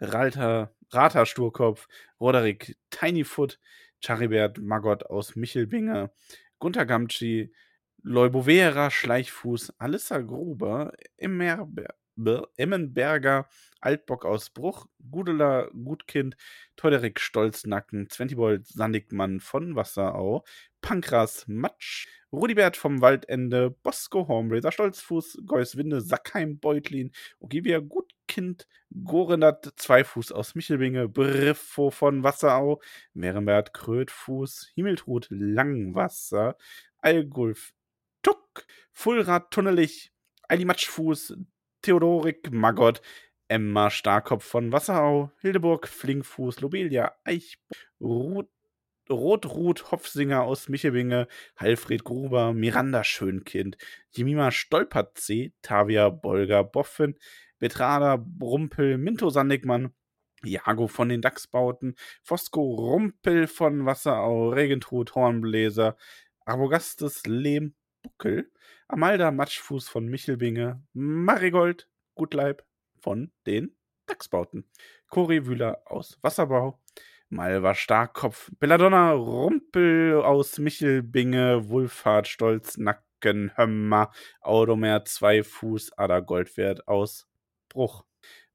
[0.00, 1.88] Ralter, Rata Sturkopf,
[2.20, 3.58] Roderick Tinyfoot,
[4.00, 6.10] Charibert Magott aus Michelbinge,
[6.58, 7.52] Gunther Gamtschi,
[8.02, 11.94] Leubovera Schleichfuß, Alissa Gruber, Immerber,
[12.56, 13.48] Emmenberger,
[13.80, 16.36] Altbock aus Bruch, Gudeler Gutkind,
[16.76, 20.44] Teuderik Stolznacken, Zwentibold Sandigmann von Wasserau,
[20.80, 27.80] Pankras Matsch, Rudibert vom Waldende, Bosco Hornblazer Stolzfuß, Geuswinde Sackheim Beutlin, Ogivia
[28.34, 28.66] Gutkind,
[29.04, 32.80] Gorenat Zweifuß aus Michelbinge, Briffo von Wasserau,
[33.12, 36.56] Merenbert Krötfuß, Himmeltrud Langwasser,
[36.98, 37.72] Algulf
[38.22, 40.12] Tuck, Fullrad Tunnelich,
[40.48, 41.36] Eili Matschfuß,
[41.82, 43.02] Theodorik Magott,
[43.46, 47.58] Emma Starkopf von Wasserau, Hildeburg Flinkfuß, Lobelia Eich,
[48.00, 48.48] Ruth
[49.10, 53.76] Rotrut Hopfsinger aus Michelbinge, Halfred Gruber, Miranda Schönkind,
[54.10, 57.14] Jemima Stolperzee, Tavia Bolger Boffin,
[57.58, 59.92] Betrada Brumpel, Minto Sandigmann,
[60.42, 65.96] Jago von den Dachsbauten, Fosco Rumpel von Wasserau, Regentrud Hornbläser,
[66.44, 68.50] Arbogastes Lehm Buckel,
[68.88, 72.64] Amalda Matschfuß von Michelbinge, Marigold Gutleib
[73.00, 73.74] von den
[74.06, 74.68] Dachsbauten,
[75.08, 76.80] Cori Wühler aus Wasserbau,
[77.30, 87.26] Malva Starkopf, Belladonna Rumpel aus Michelbinge, Wulfhard Stolz Nacken, Hömmer, Audomer Zweifuß, Ada Goldwert aus
[87.74, 88.04] Bruch,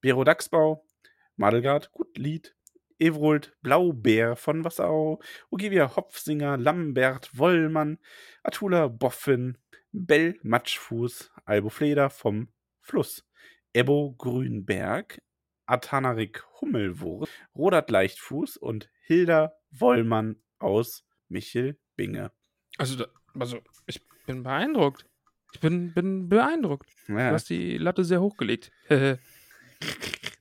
[0.01, 0.87] Bero Dachsbau,
[1.35, 2.55] Madelgard Gutlied,
[2.97, 5.21] Evrold Blaubeer von Wasserau,
[5.51, 7.99] Ogivia Hopfsinger, Lambert Wollmann,
[8.43, 9.57] Atula Boffin,
[9.91, 12.49] Bell Matschfuß, Albo Fleder vom
[12.81, 13.27] Fluss,
[13.73, 15.21] Ebbo Grünberg,
[15.65, 22.31] Atanarik Hummelwurst, Rodert Leichtfuß und Hilda Wollmann aus Michelbinge.
[22.77, 25.09] Also, da, also ich bin beeindruckt.
[25.53, 26.89] Ich bin, bin beeindruckt.
[27.07, 27.30] Ja.
[27.30, 28.71] Du hast die Latte sehr hochgelegt.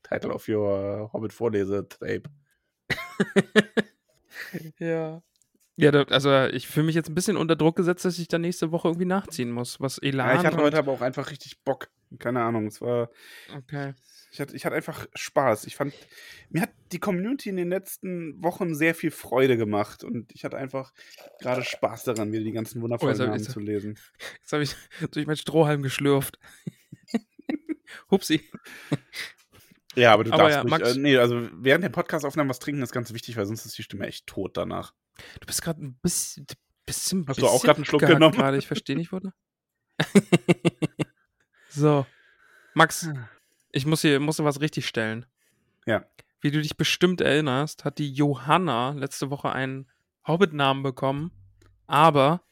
[0.03, 2.25] Title of your Hobbit Vorlese Tape.
[4.79, 5.23] ja.
[5.77, 8.41] Ja, da, also ich fühle mich jetzt ein bisschen unter Druck gesetzt, dass ich dann
[8.41, 9.81] nächste Woche irgendwie nachziehen muss.
[9.81, 10.29] Was Elan.
[10.29, 11.89] Ja, ich hatte heute aber auch einfach richtig Bock.
[12.19, 13.11] Keine Ahnung, es war
[13.57, 13.95] Okay.
[14.31, 15.67] Ich hatte, ich hatte einfach Spaß.
[15.67, 15.95] Ich fand
[16.51, 20.57] mir hat die Community in den letzten Wochen sehr viel Freude gemacht und ich hatte
[20.57, 20.93] einfach
[21.41, 23.99] gerade Spaß daran, wieder die ganzen wundervollen jetzt hab- Namen zu lesen.
[24.41, 24.75] Jetzt habe ich
[25.13, 26.39] durch meinen Strohhalm geschlürft.
[28.11, 28.43] Hupsi.
[29.95, 32.83] Ja, aber du Aber darfst ja, Max- äh, nee, also während der Podcastaufnahme was trinken
[32.83, 34.95] ist ganz wichtig, weil sonst ist die Stimme echt tot danach.
[35.41, 36.47] Du bist gerade ein bisschen.
[36.87, 38.37] bisschen Hast du auch grad einen Schluck genommen?
[38.37, 39.33] Gerade, ich verstehe nicht, wurde.
[41.71, 42.07] so.
[42.75, 43.09] Max,
[43.73, 45.27] ich muss hier musste was richtig stellen.
[45.87, 46.05] Ja.
[46.41, 49.89] Wie du dich bestimmt erinnerst, hat die Johanna letzte Woche einen
[50.27, 51.33] Hobbit-Namen bekommen.
[51.87, 52.43] Aber,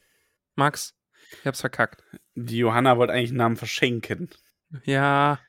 [0.55, 0.95] Max,
[1.39, 2.03] ich hab's verkackt.
[2.35, 4.29] Die Johanna wollte eigentlich einen Namen verschenken.
[4.83, 5.39] Ja,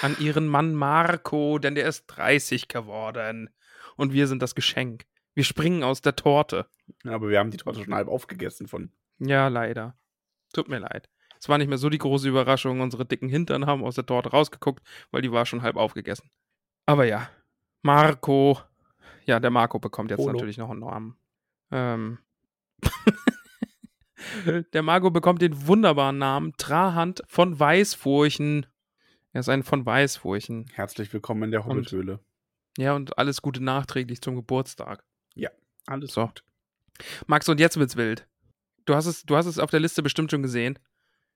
[0.00, 3.50] an ihren Mann Marco, denn der ist 30 geworden.
[3.96, 5.04] Und wir sind das Geschenk.
[5.34, 6.66] Wir springen aus der Torte.
[7.04, 9.96] Aber wir haben die Torte schon halb aufgegessen von Ja, leider.
[10.52, 11.08] Tut mir leid.
[11.42, 12.80] Es war nicht mehr so die große Überraschung.
[12.80, 16.30] Unsere dicken Hintern haben aus der Torte rausgeguckt, weil die war schon halb aufgegessen.
[16.86, 17.28] Aber ja,
[17.82, 18.60] Marco.
[19.24, 20.34] Ja, der Marco bekommt jetzt Polo.
[20.34, 21.16] natürlich noch einen Namen.
[21.72, 22.18] Ähm.
[24.72, 28.66] der Marco bekommt den wunderbaren Namen Trahand von Weißfurchen.
[29.32, 30.66] Er ist ein von Weißfurchen.
[30.72, 32.20] Herzlich willkommen in der Hobbithöhle.
[32.78, 35.02] Ja, und alles Gute nachträglich zum Geburtstag.
[35.86, 36.26] Alles So.
[36.26, 36.44] gut.
[37.26, 38.28] Max, und jetzt wird's wild.
[38.84, 40.78] Du hast es, du hast es auf der Liste bestimmt schon gesehen.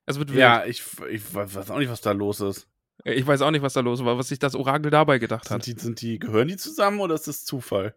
[0.07, 0.39] Es wird wild.
[0.41, 2.69] Ja, ich, ich weiß auch nicht, was da los ist.
[3.05, 5.63] Ich weiß auch nicht, was da los war, was sich das Orakel dabei gedacht hat.
[5.65, 7.95] Sind die, sind die, gehören die zusammen oder ist das Zufall?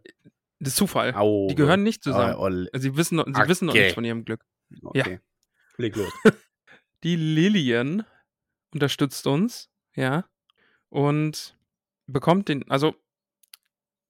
[0.59, 1.13] Das ist Zufall.
[1.15, 1.47] Au.
[1.47, 2.35] Die gehören nicht zusammen.
[2.37, 3.81] Oh, oh, Sie wissen, noch- sie wissen noch Okay.
[3.83, 4.43] nichts von ihrem Glück.
[4.83, 5.19] okay.
[5.77, 6.11] Leg los.
[7.03, 8.03] Die Lillian
[8.73, 10.25] unterstützt uns, ja,
[10.89, 11.57] und
[12.07, 12.93] bekommt den, also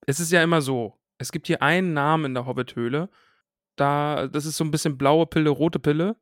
[0.07, 3.09] es ist ja immer so, es gibt hier einen Namen in der Hobbithöhle,
[3.75, 6.15] da, das ist so ein bisschen blaue Pille, rote Pille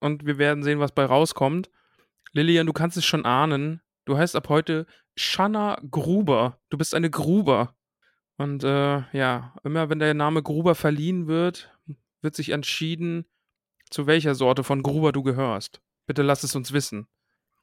[0.00, 1.70] und wir werden sehen, was bei rauskommt.
[2.32, 4.86] Lillian, du kannst es schon ahnen, du heißt ab heute
[5.16, 7.74] Shanna Gruber, du bist eine Gruber.
[8.36, 11.72] Und äh, ja, immer wenn der Name Gruber verliehen wird,
[12.20, 13.24] wird sich entschieden,
[13.88, 15.80] zu welcher Sorte von Gruber du gehörst.
[16.06, 17.06] Bitte lass es uns wissen.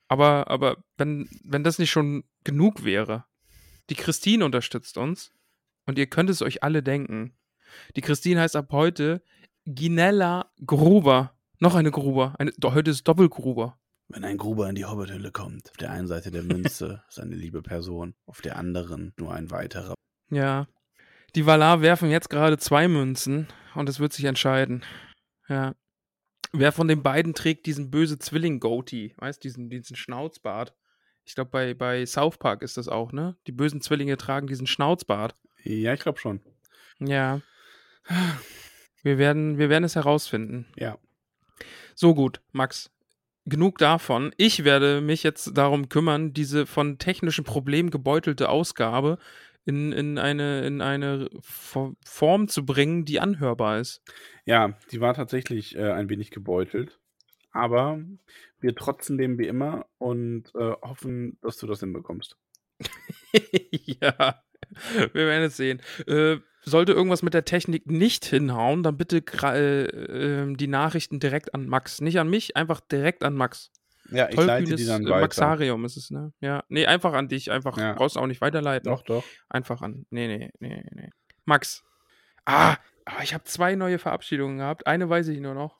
[0.07, 3.25] Aber, aber wenn, wenn das nicht schon genug wäre,
[3.89, 5.31] die Christine unterstützt uns
[5.85, 7.35] und ihr könnt es euch alle denken.
[7.95, 9.23] Die Christine heißt ab heute
[9.65, 11.37] Ginella Gruber.
[11.59, 12.35] Noch eine Gruber.
[12.39, 13.77] Eine, heute ist Doppelgruber.
[14.09, 17.35] Wenn ein Gruber in die Hobbithöhle kommt, auf der einen Seite der Münze ist eine
[17.35, 19.95] liebe Person, auf der anderen nur ein weiterer.
[20.29, 20.67] Ja.
[21.35, 24.83] Die Valar werfen jetzt gerade zwei Münzen und es wird sich entscheiden.
[25.47, 25.73] Ja.
[26.51, 29.15] Wer von den beiden trägt diesen böse Zwilling-Goatee?
[29.17, 30.75] Weißt diesen, diesen Schnauzbart?
[31.25, 33.35] Ich glaube, bei, bei South Park ist das auch, ne?
[33.47, 35.35] Die bösen Zwillinge tragen diesen Schnauzbart.
[35.63, 36.41] Ja, ich glaube schon.
[36.99, 37.41] Ja.
[39.01, 40.67] Wir werden, wir werden es herausfinden.
[40.75, 40.97] Ja.
[41.95, 42.89] So gut, Max.
[43.45, 44.33] Genug davon.
[44.37, 49.17] Ich werde mich jetzt darum kümmern, diese von technischen Problemen gebeutelte Ausgabe
[49.65, 54.01] in, in, eine, in eine Fo- Form zu bringen, die anhörbar ist.
[54.45, 56.99] Ja, die war tatsächlich äh, ein wenig gebeutelt.
[57.51, 57.99] Aber
[58.59, 62.37] wir trotzen dem wie immer und äh, hoffen, dass du das hinbekommst.
[63.71, 64.41] ja,
[65.11, 65.81] wir werden es sehen.
[66.07, 71.67] Äh, sollte irgendwas mit der Technik nicht hinhauen, dann bitte äh, die Nachrichten direkt an
[71.67, 72.01] Max.
[72.01, 73.71] Nicht an mich, einfach direkt an Max.
[74.11, 75.21] Ja, ich leite die Tollkühnes dann äh, weiter.
[75.21, 76.33] Maxarium ist es, ne?
[76.41, 76.63] Ja.
[76.69, 77.51] Nee, einfach an dich.
[77.51, 77.93] Einfach, Ja.
[77.93, 78.91] brauchst du auch nicht weiterleiten.
[78.91, 79.23] Doch, doch.
[79.49, 80.05] Einfach an.
[80.09, 81.09] Nee, nee, nee, nee.
[81.45, 81.83] Max.
[82.45, 82.75] Ah,
[83.05, 84.87] ah, ich habe zwei neue Verabschiedungen gehabt.
[84.87, 85.77] Eine weiß ich nur noch.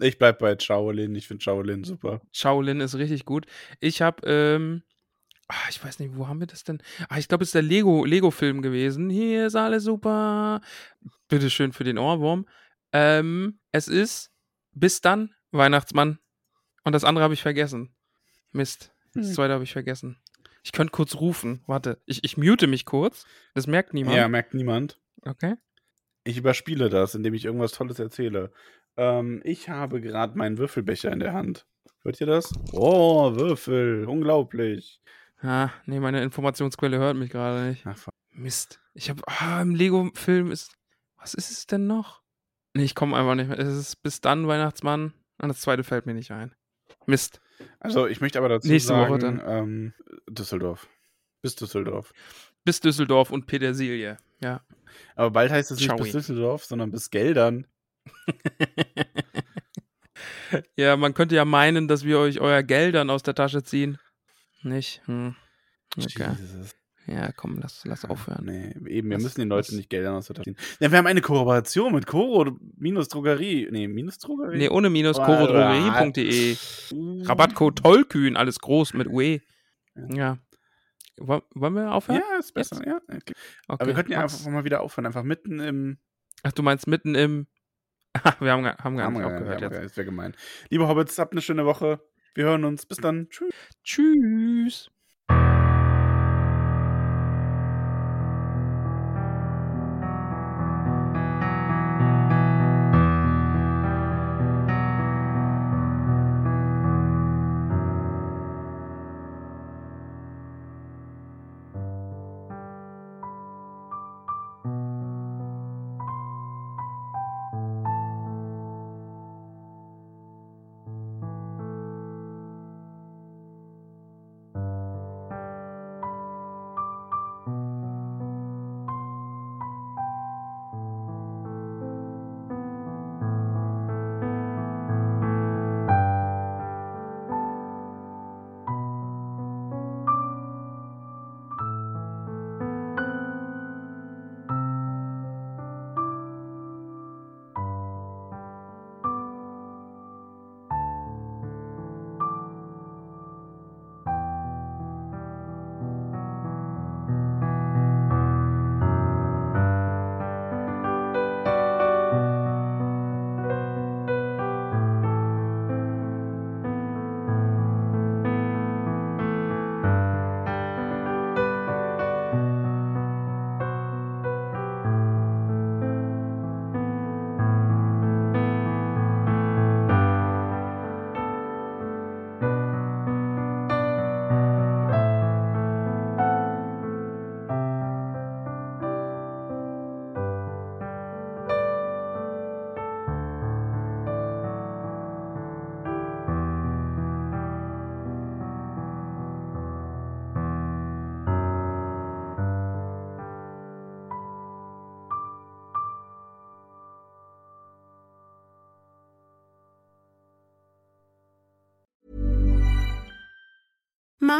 [0.00, 1.14] Ich bleib bei Shaolin.
[1.14, 2.20] Ich finde Shaolin super.
[2.32, 3.46] Shaolin ist richtig gut.
[3.80, 4.82] Ich habe, ähm,
[5.48, 6.82] ah, ich weiß nicht, wo haben wir das denn?
[7.08, 9.10] Ah, ich glaube, es ist der Lego, Lego-Film gewesen.
[9.10, 10.60] Hier ist alles super.
[11.28, 12.46] Bitteschön für den Ohrwurm.
[12.92, 14.30] Ähm, es ist
[14.72, 16.18] bis dann, Weihnachtsmann.
[16.84, 17.94] Und das andere habe ich vergessen.
[18.52, 18.92] Mist.
[19.14, 19.34] Das Hm.
[19.34, 20.18] zweite habe ich vergessen.
[20.62, 21.62] Ich könnte kurz rufen.
[21.66, 23.26] Warte, ich, ich mute mich kurz.
[23.54, 24.16] Das merkt niemand.
[24.16, 24.98] Ja, merkt niemand.
[25.22, 25.54] Okay.
[26.24, 28.50] Ich überspiele das, indem ich irgendwas Tolles erzähle.
[28.96, 31.66] Ähm, ich habe gerade meinen Würfelbecher in der Hand.
[32.02, 32.52] Hört ihr das?
[32.72, 34.06] Oh, Würfel.
[34.06, 35.00] Unglaublich.
[35.44, 37.86] Ah, nee, meine Informationsquelle hört mich gerade nicht.
[37.86, 38.08] Ach.
[38.30, 38.80] Mist.
[38.94, 40.74] Ich habe, ah, im Lego-Film ist,
[41.18, 42.22] was ist es denn noch?
[42.72, 43.58] Nee, ich komme einfach nicht mehr.
[43.58, 46.54] Es ist bis dann Weihnachtsmann und das zweite fällt mir nicht ein.
[47.06, 47.40] Mist.
[47.78, 49.42] also, ich möchte aber dazu Nächste Woche sagen, dann.
[49.46, 49.94] Ähm,
[50.28, 50.88] Düsseldorf.
[51.42, 52.12] Bis Düsseldorf.
[52.64, 54.16] Bis Düsseldorf und Petersilie.
[54.40, 54.62] Ja.
[55.14, 55.98] Aber bald heißt es nicht Ciao.
[55.98, 57.66] bis Düsseldorf, sondern bis Geldern.
[60.76, 63.98] ja, man könnte ja meinen, dass wir euch euer Geld dann aus der Tasche ziehen.
[64.64, 65.02] Nicht?
[65.06, 65.36] Hm.
[65.96, 66.30] Okay.
[66.40, 66.74] Jesus.
[67.06, 68.46] Ja, komm, lass, lass aufhören.
[68.46, 70.56] Nee, eben, wir Was- müssen den Leuten nicht Geldern aus der Tasche ziehen.
[70.80, 73.68] Ja, wir haben eine Kooperation mit Koro minus Drogerie.
[73.70, 74.56] Nee, minus Drogerie.
[74.56, 76.56] Nee, ohne minus chorodrogerie.de.
[77.26, 79.40] Rabattcode Tollkühn, alles groß mit UE.
[80.14, 80.38] Ja.
[81.18, 82.22] Woll- Wollen wir aufhören?
[82.32, 82.96] Ja, ist besser, ja.
[83.06, 83.18] Okay.
[83.18, 83.34] Okay.
[83.68, 85.98] Aber wir könnten ja einfach mal wieder aufhören, einfach mitten im.
[86.42, 87.46] Ach, du meinst mitten im.
[88.40, 89.84] wir haben, haben gar nicht aufgehört wir- jetzt.
[89.90, 90.34] Das wäre gemein.
[90.70, 92.00] Liebe Hobbits, habt eine schöne Woche.
[92.34, 92.86] Wir hören uns.
[92.86, 93.28] Bis dann.
[93.30, 93.54] Tschüss.
[93.84, 94.93] Tschüss.